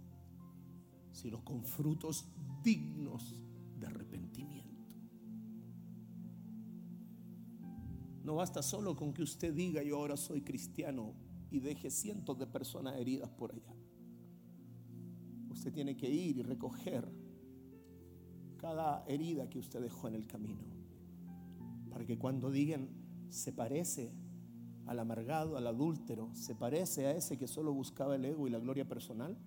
sino 1.12 1.44
con 1.46 1.64
frutos 1.64 2.26
dignos 2.64 3.40
de 3.78 3.86
arrepentimiento. 3.86 4.71
No 8.32 8.38
basta 8.38 8.64
solo 8.64 8.96
con 8.96 9.14
que 9.14 9.24
usted 9.24 9.54
diga 9.54 9.84
yo 9.84 9.98
ahora 9.98 10.16
soy 10.16 10.40
cristiano 10.40 11.14
y 11.50 11.60
deje 11.60 11.90
cientos 11.90 12.40
de 12.40 12.48
personas 12.48 12.96
heridas 12.96 13.30
por 13.30 13.52
allá. 13.52 13.76
Usted 15.50 15.74
tiene 15.74 15.98
que 15.98 16.10
ir 16.10 16.38
y 16.38 16.42
recoger 16.42 17.12
cada 18.56 19.04
herida 19.06 19.50
que 19.50 19.60
usted 19.60 19.82
dejó 19.82 20.08
en 20.08 20.16
el 20.16 20.28
camino. 20.28 20.64
Para 21.90 22.06
que 22.06 22.18
cuando 22.18 22.52
digan 22.52 22.88
se 23.28 23.52
parece 23.52 24.14
al 24.86 25.00
amargado, 25.00 25.58
al 25.58 25.68
adúltero, 25.68 26.34
se 26.34 26.56
parece 26.56 27.08
a 27.08 27.12
ese 27.12 27.38
que 27.38 27.50
solo 27.50 27.74
buscaba 27.74 28.16
el 28.16 28.24
ego 28.24 28.48
y 28.48 28.52
la 28.52 28.60
gloria 28.60 28.88
personal, 28.88 29.38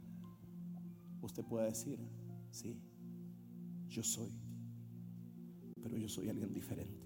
usted 1.23 1.43
puede 1.43 1.69
decir, 1.69 1.99
sí, 2.51 2.79
yo 3.89 4.03
soy, 4.03 4.39
pero 5.83 5.97
yo 5.97 6.11
soy 6.11 6.29
alguien 6.29 6.53
diferente. 6.53 7.04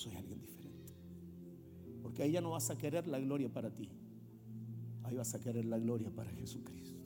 Soy 0.00 0.16
alguien 0.16 0.40
diferente. 0.40 0.94
Porque 2.02 2.22
ahí 2.22 2.32
ya 2.32 2.40
no 2.40 2.52
vas 2.52 2.70
a 2.70 2.78
querer 2.78 3.06
la 3.06 3.20
gloria 3.20 3.52
para 3.52 3.68
ti, 3.68 3.90
ahí 5.02 5.14
vas 5.14 5.34
a 5.34 5.40
querer 5.40 5.66
la 5.66 5.78
gloria 5.78 6.10
para 6.10 6.30
Jesucristo. 6.30 6.98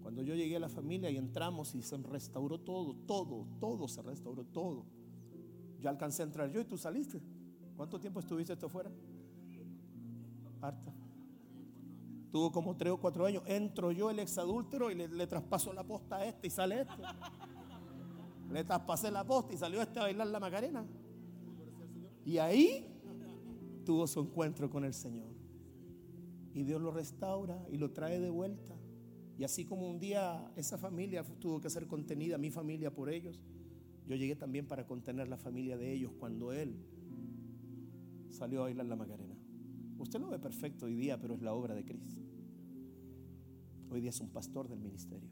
Cuando 0.00 0.22
yo 0.22 0.36
llegué 0.36 0.54
a 0.54 0.60
la 0.60 0.68
familia 0.68 1.10
y 1.10 1.16
entramos 1.16 1.74
y 1.74 1.82
se 1.82 1.96
restauró 1.96 2.60
todo, 2.60 2.94
todo, 3.08 3.48
todo 3.58 3.88
se 3.88 4.02
restauró, 4.02 4.44
todo. 4.44 4.84
Yo 5.80 5.90
alcancé 5.90 6.22
a 6.22 6.26
entrar 6.26 6.52
yo 6.52 6.60
y 6.60 6.64
tú 6.64 6.78
saliste. 6.78 7.20
¿Cuánto 7.76 7.98
tiempo 7.98 8.20
estuviste 8.20 8.52
esto 8.52 8.66
afuera? 8.66 8.92
Harta. 10.60 10.94
Tuvo 12.30 12.52
como 12.52 12.76
tres 12.76 12.92
o 12.92 12.98
cuatro 12.98 13.26
años. 13.26 13.42
Entro 13.46 13.90
yo, 13.90 14.10
el 14.10 14.20
exadúltero, 14.20 14.92
y 14.92 14.94
le, 14.94 15.26
traspaso 15.26 15.72
la 15.72 15.82
posta 15.82 16.18
a 16.18 16.24
este 16.24 16.46
y 16.46 16.50
sale 16.50 16.82
este. 16.82 17.02
Le 18.52 18.64
traspasé 18.64 19.10
la 19.10 19.24
posta 19.24 19.54
y 19.54 19.56
salió 19.56 19.82
este 19.82 19.98
a 19.98 20.02
bailar 20.02 20.26
la 20.28 20.40
Macarena. 20.40 20.86
Y 22.24 22.38
ahí 22.38 22.86
tuvo 23.84 24.06
su 24.06 24.20
encuentro 24.20 24.70
con 24.70 24.84
el 24.84 24.94
Señor. 24.94 25.32
Y 26.54 26.62
Dios 26.62 26.80
lo 26.80 26.90
restaura 26.90 27.66
y 27.70 27.78
lo 27.78 27.90
trae 27.90 28.20
de 28.20 28.30
vuelta. 28.30 28.74
Y 29.36 29.44
así 29.44 29.64
como 29.64 29.88
un 29.88 29.98
día 29.98 30.52
esa 30.56 30.78
familia 30.78 31.24
tuvo 31.40 31.60
que 31.60 31.68
ser 31.68 31.86
contenida, 31.86 32.38
mi 32.38 32.50
familia 32.50 32.94
por 32.94 33.10
ellos, 33.10 33.42
yo 34.06 34.16
llegué 34.16 34.36
también 34.36 34.66
para 34.66 34.86
contener 34.86 35.28
la 35.28 35.36
familia 35.36 35.76
de 35.76 35.92
ellos 35.92 36.12
cuando 36.18 36.52
él 36.52 36.76
salió 38.30 38.60
a 38.60 38.64
bailar 38.64 38.86
la 38.86 38.96
Macarena. 38.96 39.34
Usted 39.98 40.20
lo 40.20 40.28
ve 40.28 40.38
perfecto 40.38 40.86
hoy 40.86 40.94
día, 40.94 41.20
pero 41.20 41.34
es 41.34 41.42
la 41.42 41.54
obra 41.54 41.74
de 41.74 41.84
Cristo. 41.84 42.20
Hoy 43.90 44.00
día 44.00 44.10
es 44.10 44.20
un 44.20 44.28
pastor 44.28 44.68
del 44.68 44.80
ministerio. 44.80 45.30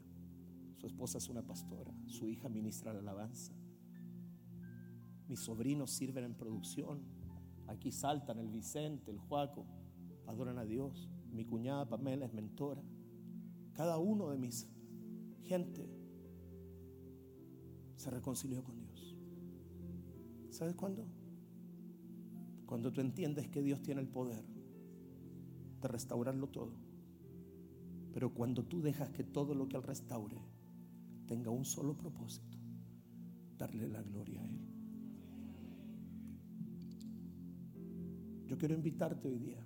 Su 0.83 0.87
esposa 0.87 1.17
es 1.17 1.29
una 1.29 1.41
pastora. 1.41 1.93
Su 2.07 2.27
hija 2.27 2.49
ministra 2.49 2.91
la 2.91 2.99
alabanza. 2.99 3.53
Mis 5.29 5.39
sobrinos 5.39 5.91
sirven 5.91 6.25
en 6.25 6.35
producción. 6.35 6.99
Aquí 7.67 7.89
saltan 7.89 8.37
el 8.37 8.49
Vicente, 8.49 9.09
el 9.09 9.17
Juaco. 9.17 9.65
Adoran 10.27 10.57
a 10.57 10.65
Dios. 10.65 11.07
Mi 11.31 11.45
cuñada 11.45 11.87
Pamela 11.87 12.25
es 12.25 12.33
mentora. 12.33 12.83
Cada 13.71 13.97
uno 13.97 14.29
de 14.29 14.37
mis 14.37 14.67
gente 15.43 15.89
se 17.95 18.09
reconcilió 18.09 18.61
con 18.61 18.77
Dios. 18.77 19.15
¿Sabes 20.49 20.75
cuándo? 20.75 21.07
Cuando 22.65 22.91
tú 22.91 22.99
entiendes 22.99 23.47
que 23.47 23.61
Dios 23.61 23.81
tiene 23.81 24.01
el 24.01 24.09
poder 24.09 24.43
de 25.79 25.87
restaurarlo 25.87 26.49
todo. 26.49 26.73
Pero 28.11 28.33
cuando 28.33 28.65
tú 28.65 28.81
dejas 28.81 29.11
que 29.11 29.23
todo 29.23 29.55
lo 29.55 29.69
que 29.69 29.77
Él 29.77 29.83
restaure 29.83 30.51
tenga 31.33 31.49
un 31.49 31.65
solo 31.65 31.97
propósito, 31.97 32.59
darle 33.57 33.89
la 33.89 34.03
gloria 34.03 34.39
a 34.39 34.45
Él. 34.45 34.59
Yo 38.45 38.55
quiero 38.55 38.75
invitarte 38.75 39.27
hoy 39.27 39.39
día 39.39 39.65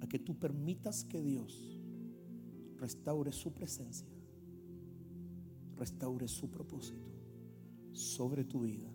a 0.00 0.06
que 0.06 0.20
tú 0.20 0.38
permitas 0.38 1.02
que 1.02 1.20
Dios 1.20 1.80
restaure 2.76 3.32
su 3.32 3.52
presencia 3.52 4.06
restaure 5.76 6.28
su 6.28 6.50
propósito 6.52 7.10
sobre 7.90 8.44
tu 8.44 8.60
vida 8.60 8.92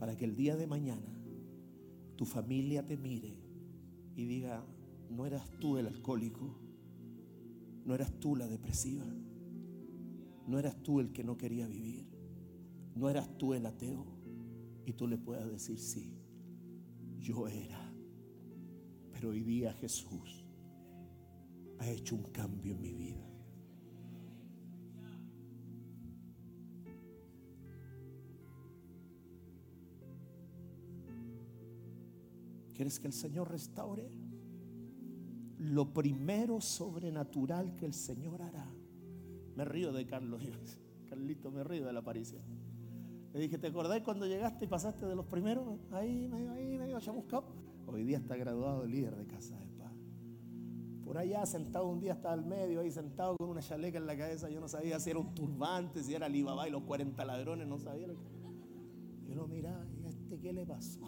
para 0.00 0.16
que 0.16 0.24
el 0.24 0.34
día 0.34 0.56
de 0.56 0.66
mañana 0.66 1.16
tu 2.16 2.24
familia 2.24 2.84
te 2.84 2.96
mire 2.96 3.38
y 4.16 4.24
diga, 4.24 4.66
no 5.10 5.26
eras 5.26 5.48
tú 5.60 5.78
el 5.78 5.86
alcohólico, 5.86 6.56
no 7.84 7.94
eras 7.94 8.12
tú 8.18 8.34
la 8.34 8.48
depresiva, 8.48 9.04
no 10.46 10.58
eras 10.58 10.82
tú 10.82 11.00
el 11.00 11.12
que 11.12 11.24
no 11.24 11.36
quería 11.36 11.66
vivir, 11.66 12.06
no 12.94 13.08
eras 13.08 13.28
tú 13.38 13.54
el 13.54 13.66
ateo 13.66 14.04
y 14.84 14.92
tú 14.92 15.06
le 15.06 15.16
puedas 15.16 15.50
decir, 15.50 15.78
sí, 15.78 16.18
yo 17.18 17.48
era, 17.48 17.92
Pero 19.12 19.30
hoy 19.30 19.42
día 19.42 19.72
Jesús 19.72 20.44
ha 21.78 21.88
hecho 21.88 22.14
un 22.14 22.24
cambio 22.24 22.74
en 22.74 22.80
mi 22.82 22.92
vida. 22.92 23.30
¿Quieres 32.74 32.98
que 32.98 33.06
el 33.06 33.12
Señor 33.12 33.50
restaure? 33.50 34.10
Lo 35.58 35.94
primero 35.94 36.60
sobrenatural 36.60 37.76
que 37.76 37.86
el 37.86 37.94
Señor 37.94 38.42
hará. 38.42 38.68
Me 39.56 39.64
río 39.64 39.92
de 39.92 40.06
Carlos. 40.06 40.42
Carlito, 41.08 41.50
me 41.50 41.64
río 41.64 41.86
de 41.86 41.92
la 41.92 42.00
aparición. 42.00 42.42
Le 43.32 43.40
dije, 43.40 43.58
¿te 43.58 43.66
acordás 43.66 44.00
cuando 44.02 44.26
llegaste 44.26 44.64
y 44.64 44.68
pasaste 44.68 45.06
de 45.06 45.16
los 45.16 45.26
primeros? 45.26 45.78
Ahí, 45.90 46.28
medio, 46.28 46.52
ahí, 46.52 46.78
medio 46.78 47.00
chamuscado. 47.00 47.44
Hoy 47.86 48.04
día 48.04 48.18
está 48.18 48.36
graduado 48.36 48.86
líder 48.86 49.16
de 49.16 49.26
Casa 49.26 49.58
de 49.58 49.66
Paz. 49.76 49.92
Por 51.04 51.18
allá 51.18 51.44
sentado 51.44 51.88
un 51.88 52.00
día 52.00 52.12
estaba 52.12 52.34
al 52.34 52.46
medio, 52.46 52.80
ahí 52.80 52.90
sentado 52.90 53.36
con 53.36 53.48
una 53.48 53.60
chaleca 53.60 53.98
en 53.98 54.06
la 54.06 54.16
cabeza. 54.16 54.48
Yo 54.50 54.60
no 54.60 54.68
sabía 54.68 55.00
si 55.00 55.10
era 55.10 55.18
un 55.18 55.34
turbante, 55.34 56.02
si 56.02 56.14
era 56.14 56.26
Alibaba 56.26 56.68
y 56.68 56.70
los 56.70 56.82
40 56.84 57.24
ladrones, 57.24 57.66
no 57.66 57.78
sabía. 57.78 58.06
Yo 58.06 59.34
lo 59.34 59.48
miraba 59.48 59.84
y 60.00 60.06
este, 60.06 60.38
¿qué 60.38 60.52
le 60.52 60.64
pasó? 60.64 61.00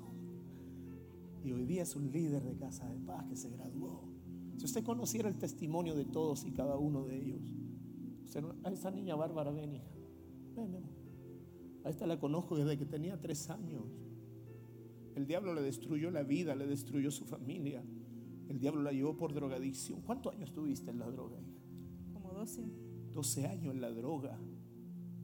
Y 1.45 1.53
hoy 1.53 1.65
día 1.65 1.83
es 1.83 1.95
un 1.95 2.11
líder 2.11 2.43
de 2.43 2.57
Casa 2.57 2.89
de 2.89 2.99
Paz 2.99 3.25
que 3.29 3.37
se 3.37 3.51
graduó. 3.51 4.03
Si 4.57 4.65
usted 4.65 4.83
conociera 4.83 5.29
el 5.29 5.39
testimonio 5.39 5.95
de 5.95 6.07
todos 6.07 6.45
y 6.45 6.51
cada 6.51 6.77
uno 6.77 7.05
de 7.05 7.17
ellos, 7.17 7.55
a 8.65 8.71
esa 8.71 8.91
niña 8.91 9.15
Bárbara, 9.15 9.51
ven 9.51 9.75
hija, 9.75 9.91
ven, 10.55 10.73
ven. 10.73 10.85
A 11.85 11.91
esta 11.91 12.07
la 12.07 12.19
conozco 12.19 12.57
desde 12.57 12.77
que 12.77 12.85
tenía 12.85 13.21
tres 13.21 13.49
años. 13.49 13.85
El 15.15 15.27
diablo 15.27 15.55
le 15.55 15.63
destruyó 15.63 16.11
la 16.11 16.23
vida, 16.23 16.55
le 16.55 16.67
destruyó 16.67 17.11
su 17.11 17.25
familia. 17.25 17.83
El 18.49 18.59
diablo 18.59 18.83
la 18.83 18.93
llevó 18.93 19.17
por 19.17 19.33
drogadicción. 19.33 20.03
¿Cuántos 20.03 20.35
años 20.35 20.53
tuviste 20.53 20.91
en 20.91 20.99
la 20.99 21.11
droga, 21.11 21.41
hija? 21.41 21.61
Como 22.13 22.33
12. 22.33 22.65
12 23.13 23.47
años 23.47 23.75
en 23.75 23.81
la 23.81 23.91
droga. 23.91 24.39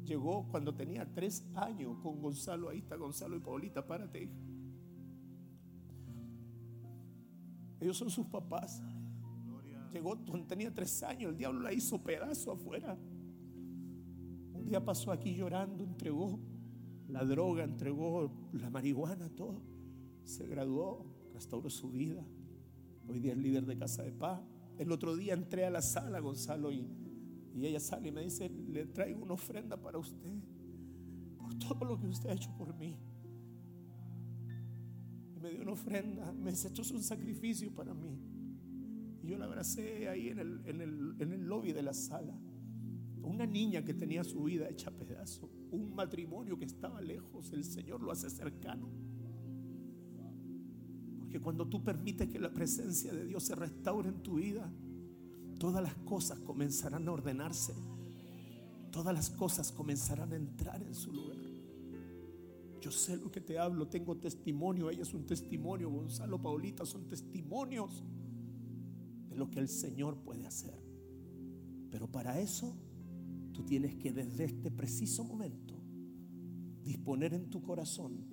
Llegó 0.05 0.49
cuando 0.51 0.75
tenía 0.75 1.13
tres 1.13 1.47
años 1.55 1.99
con 2.03 2.21
Gonzalo. 2.21 2.69
Ahí 2.71 2.79
está 2.79 2.97
Gonzalo 2.97 3.37
y 3.37 3.41
Paulita, 3.41 3.87
párate, 3.87 4.23
hija. 4.23 4.39
Ellos 7.81 7.97
son 7.97 8.11
sus 8.11 8.27
papás. 8.27 8.83
Llegó 9.93 10.17
tenía 10.49 10.73
tres 10.73 11.03
años, 11.03 11.33
el 11.33 11.37
diablo 11.37 11.61
la 11.61 11.73
hizo 11.73 12.03
pedazo 12.03 12.53
afuera. 12.53 12.97
Un 14.55 14.65
día 14.65 14.83
pasó 14.85 15.13
aquí 15.13 15.35
llorando, 15.35 15.85
entregó 15.85 16.41
la 17.09 17.25
droga, 17.25 17.65
entregó 17.65 18.33
la 18.53 18.71
marihuana, 18.71 19.29
todo. 19.29 19.61
Se 20.25 20.47
graduó, 20.47 21.05
restauró 21.35 21.69
su 21.69 21.91
vida. 21.91 22.25
Hoy 23.07 23.21
día 23.21 23.33
es 23.33 23.39
líder 23.39 23.67
de 23.67 23.77
Casa 23.77 24.03
de 24.03 24.13
Paz. 24.13 24.41
El 24.79 24.91
otro 24.93 25.15
día 25.15 25.35
entré 25.35 25.67
a 25.67 25.71
la 25.71 25.83
sala, 25.83 26.21
Gonzalo, 26.21 26.73
y, 26.73 26.89
y 27.55 27.67
ella 27.67 27.81
sale 27.81 28.09
y 28.09 28.13
me 28.13 28.23
dice, 28.23 28.49
le 28.49 28.87
traigo 28.87 29.23
una 29.23 29.35
ofrenda 29.35 29.77
para 29.77 29.99
usted, 29.99 30.33
por 31.37 31.55
todo 31.59 31.85
lo 31.85 32.01
que 32.01 32.07
usted 32.07 32.31
ha 32.31 32.33
hecho 32.33 32.51
por 32.57 32.75
mí 32.77 32.97
me 35.43 35.51
dio 35.51 35.63
una 35.63 35.73
ofrenda, 35.73 36.33
me 36.33 36.53
dice, 36.53 36.69
esto 36.69 36.83
es 36.83 36.91
un 36.93 37.03
sacrificio 37.03 37.75
para 37.75 37.93
mí. 37.93 38.17
Yo 39.23 39.39
la 39.39 39.45
abracé 39.45 40.09
ahí 40.09 40.29
en 40.29 40.39
el, 40.39 40.63
en 40.67 40.81
el, 40.81 41.17
en 41.19 41.33
el 41.33 41.47
lobby 41.47 41.73
de 41.73 41.83
la 41.83 41.95
sala. 41.95 42.37
Una 43.23 43.47
niña 43.47 43.85
que 43.85 43.95
tenía 43.95 44.25
su 44.25 44.43
vida 44.43 44.69
hecha 44.69 44.91
pedazo, 44.91 45.49
un 45.71 45.95
matrimonio 45.95 46.59
que 46.59 46.65
estaba 46.65 47.01
lejos, 47.01 47.53
el 47.53 47.65
Señor 47.65 48.03
lo 48.03 48.11
hace 48.11 48.29
cercano. 48.29 48.89
Porque 51.19 51.41
cuando 51.41 51.69
tú 51.69 51.85
permites 51.85 52.29
que 52.29 52.41
la 52.41 52.53
presencia 52.53 53.13
de 53.13 53.25
Dios 53.25 53.45
se 53.45 53.55
restaure 53.55 54.09
en 54.09 54.23
tu 54.23 54.35
vida, 54.35 54.73
todas 55.59 55.83
las 55.83 55.95
cosas 55.95 56.41
comenzarán 56.41 57.07
a 57.09 57.13
ordenarse. 57.13 57.75
Todas 58.91 59.15
las 59.15 59.31
cosas 59.31 59.73
comenzarán 59.73 60.33
a 60.33 60.37
entrar 60.37 60.83
en 60.83 60.95
su 60.95 61.13
lugar. 61.13 61.39
Yo 62.81 62.91
sé 62.91 63.17
lo 63.17 63.31
que 63.31 63.41
te 63.41 63.59
hablo, 63.59 63.87
tengo 63.87 64.17
testimonio, 64.17 64.91
ella 64.91 65.03
es 65.03 65.15
un 65.15 65.25
testimonio, 65.25 65.89
Gonzalo, 65.89 66.43
Paulita 66.43 66.85
son 66.85 67.09
testimonios 67.09 68.03
de 69.33 69.39
lo 69.39 69.51
que 69.51 69.59
el 69.61 69.69
Señor 69.69 70.19
puede 70.19 70.47
hacer. 70.47 70.79
Pero 71.91 72.11
para 72.11 72.39
eso 72.39 72.77
tú 73.53 73.65
tienes 73.65 73.95
que 73.97 74.13
desde 74.13 74.45
este 74.45 74.71
preciso 74.71 75.25
momento 75.25 75.75
disponer 76.85 77.33
en 77.33 77.49
tu 77.49 77.63
corazón, 77.63 78.27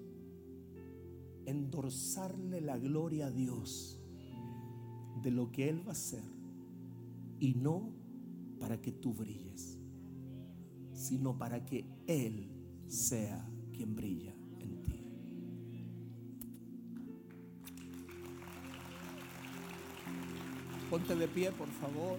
endorsarle 1.45 2.61
la 2.61 2.77
gloria 2.77 3.27
a 3.27 3.31
Dios 3.31 4.01
de 5.21 5.31
lo 5.31 5.51
que 5.51 5.69
Él 5.69 5.85
va 5.85 5.89
a 5.89 5.91
hacer 5.93 6.23
y 7.39 7.53
no 7.53 7.93
para 8.59 8.81
que 8.81 8.91
tú 8.91 9.13
brilles, 9.13 9.77
sino 10.93 11.37
para 11.37 11.65
que 11.65 11.85
Él 12.07 12.51
sea 12.87 13.49
quien 13.71 13.95
brilla. 13.95 14.35
Ponte 20.89 21.15
de 21.15 21.27
pie, 21.27 21.51
por 21.51 21.67
favor. 21.67 22.17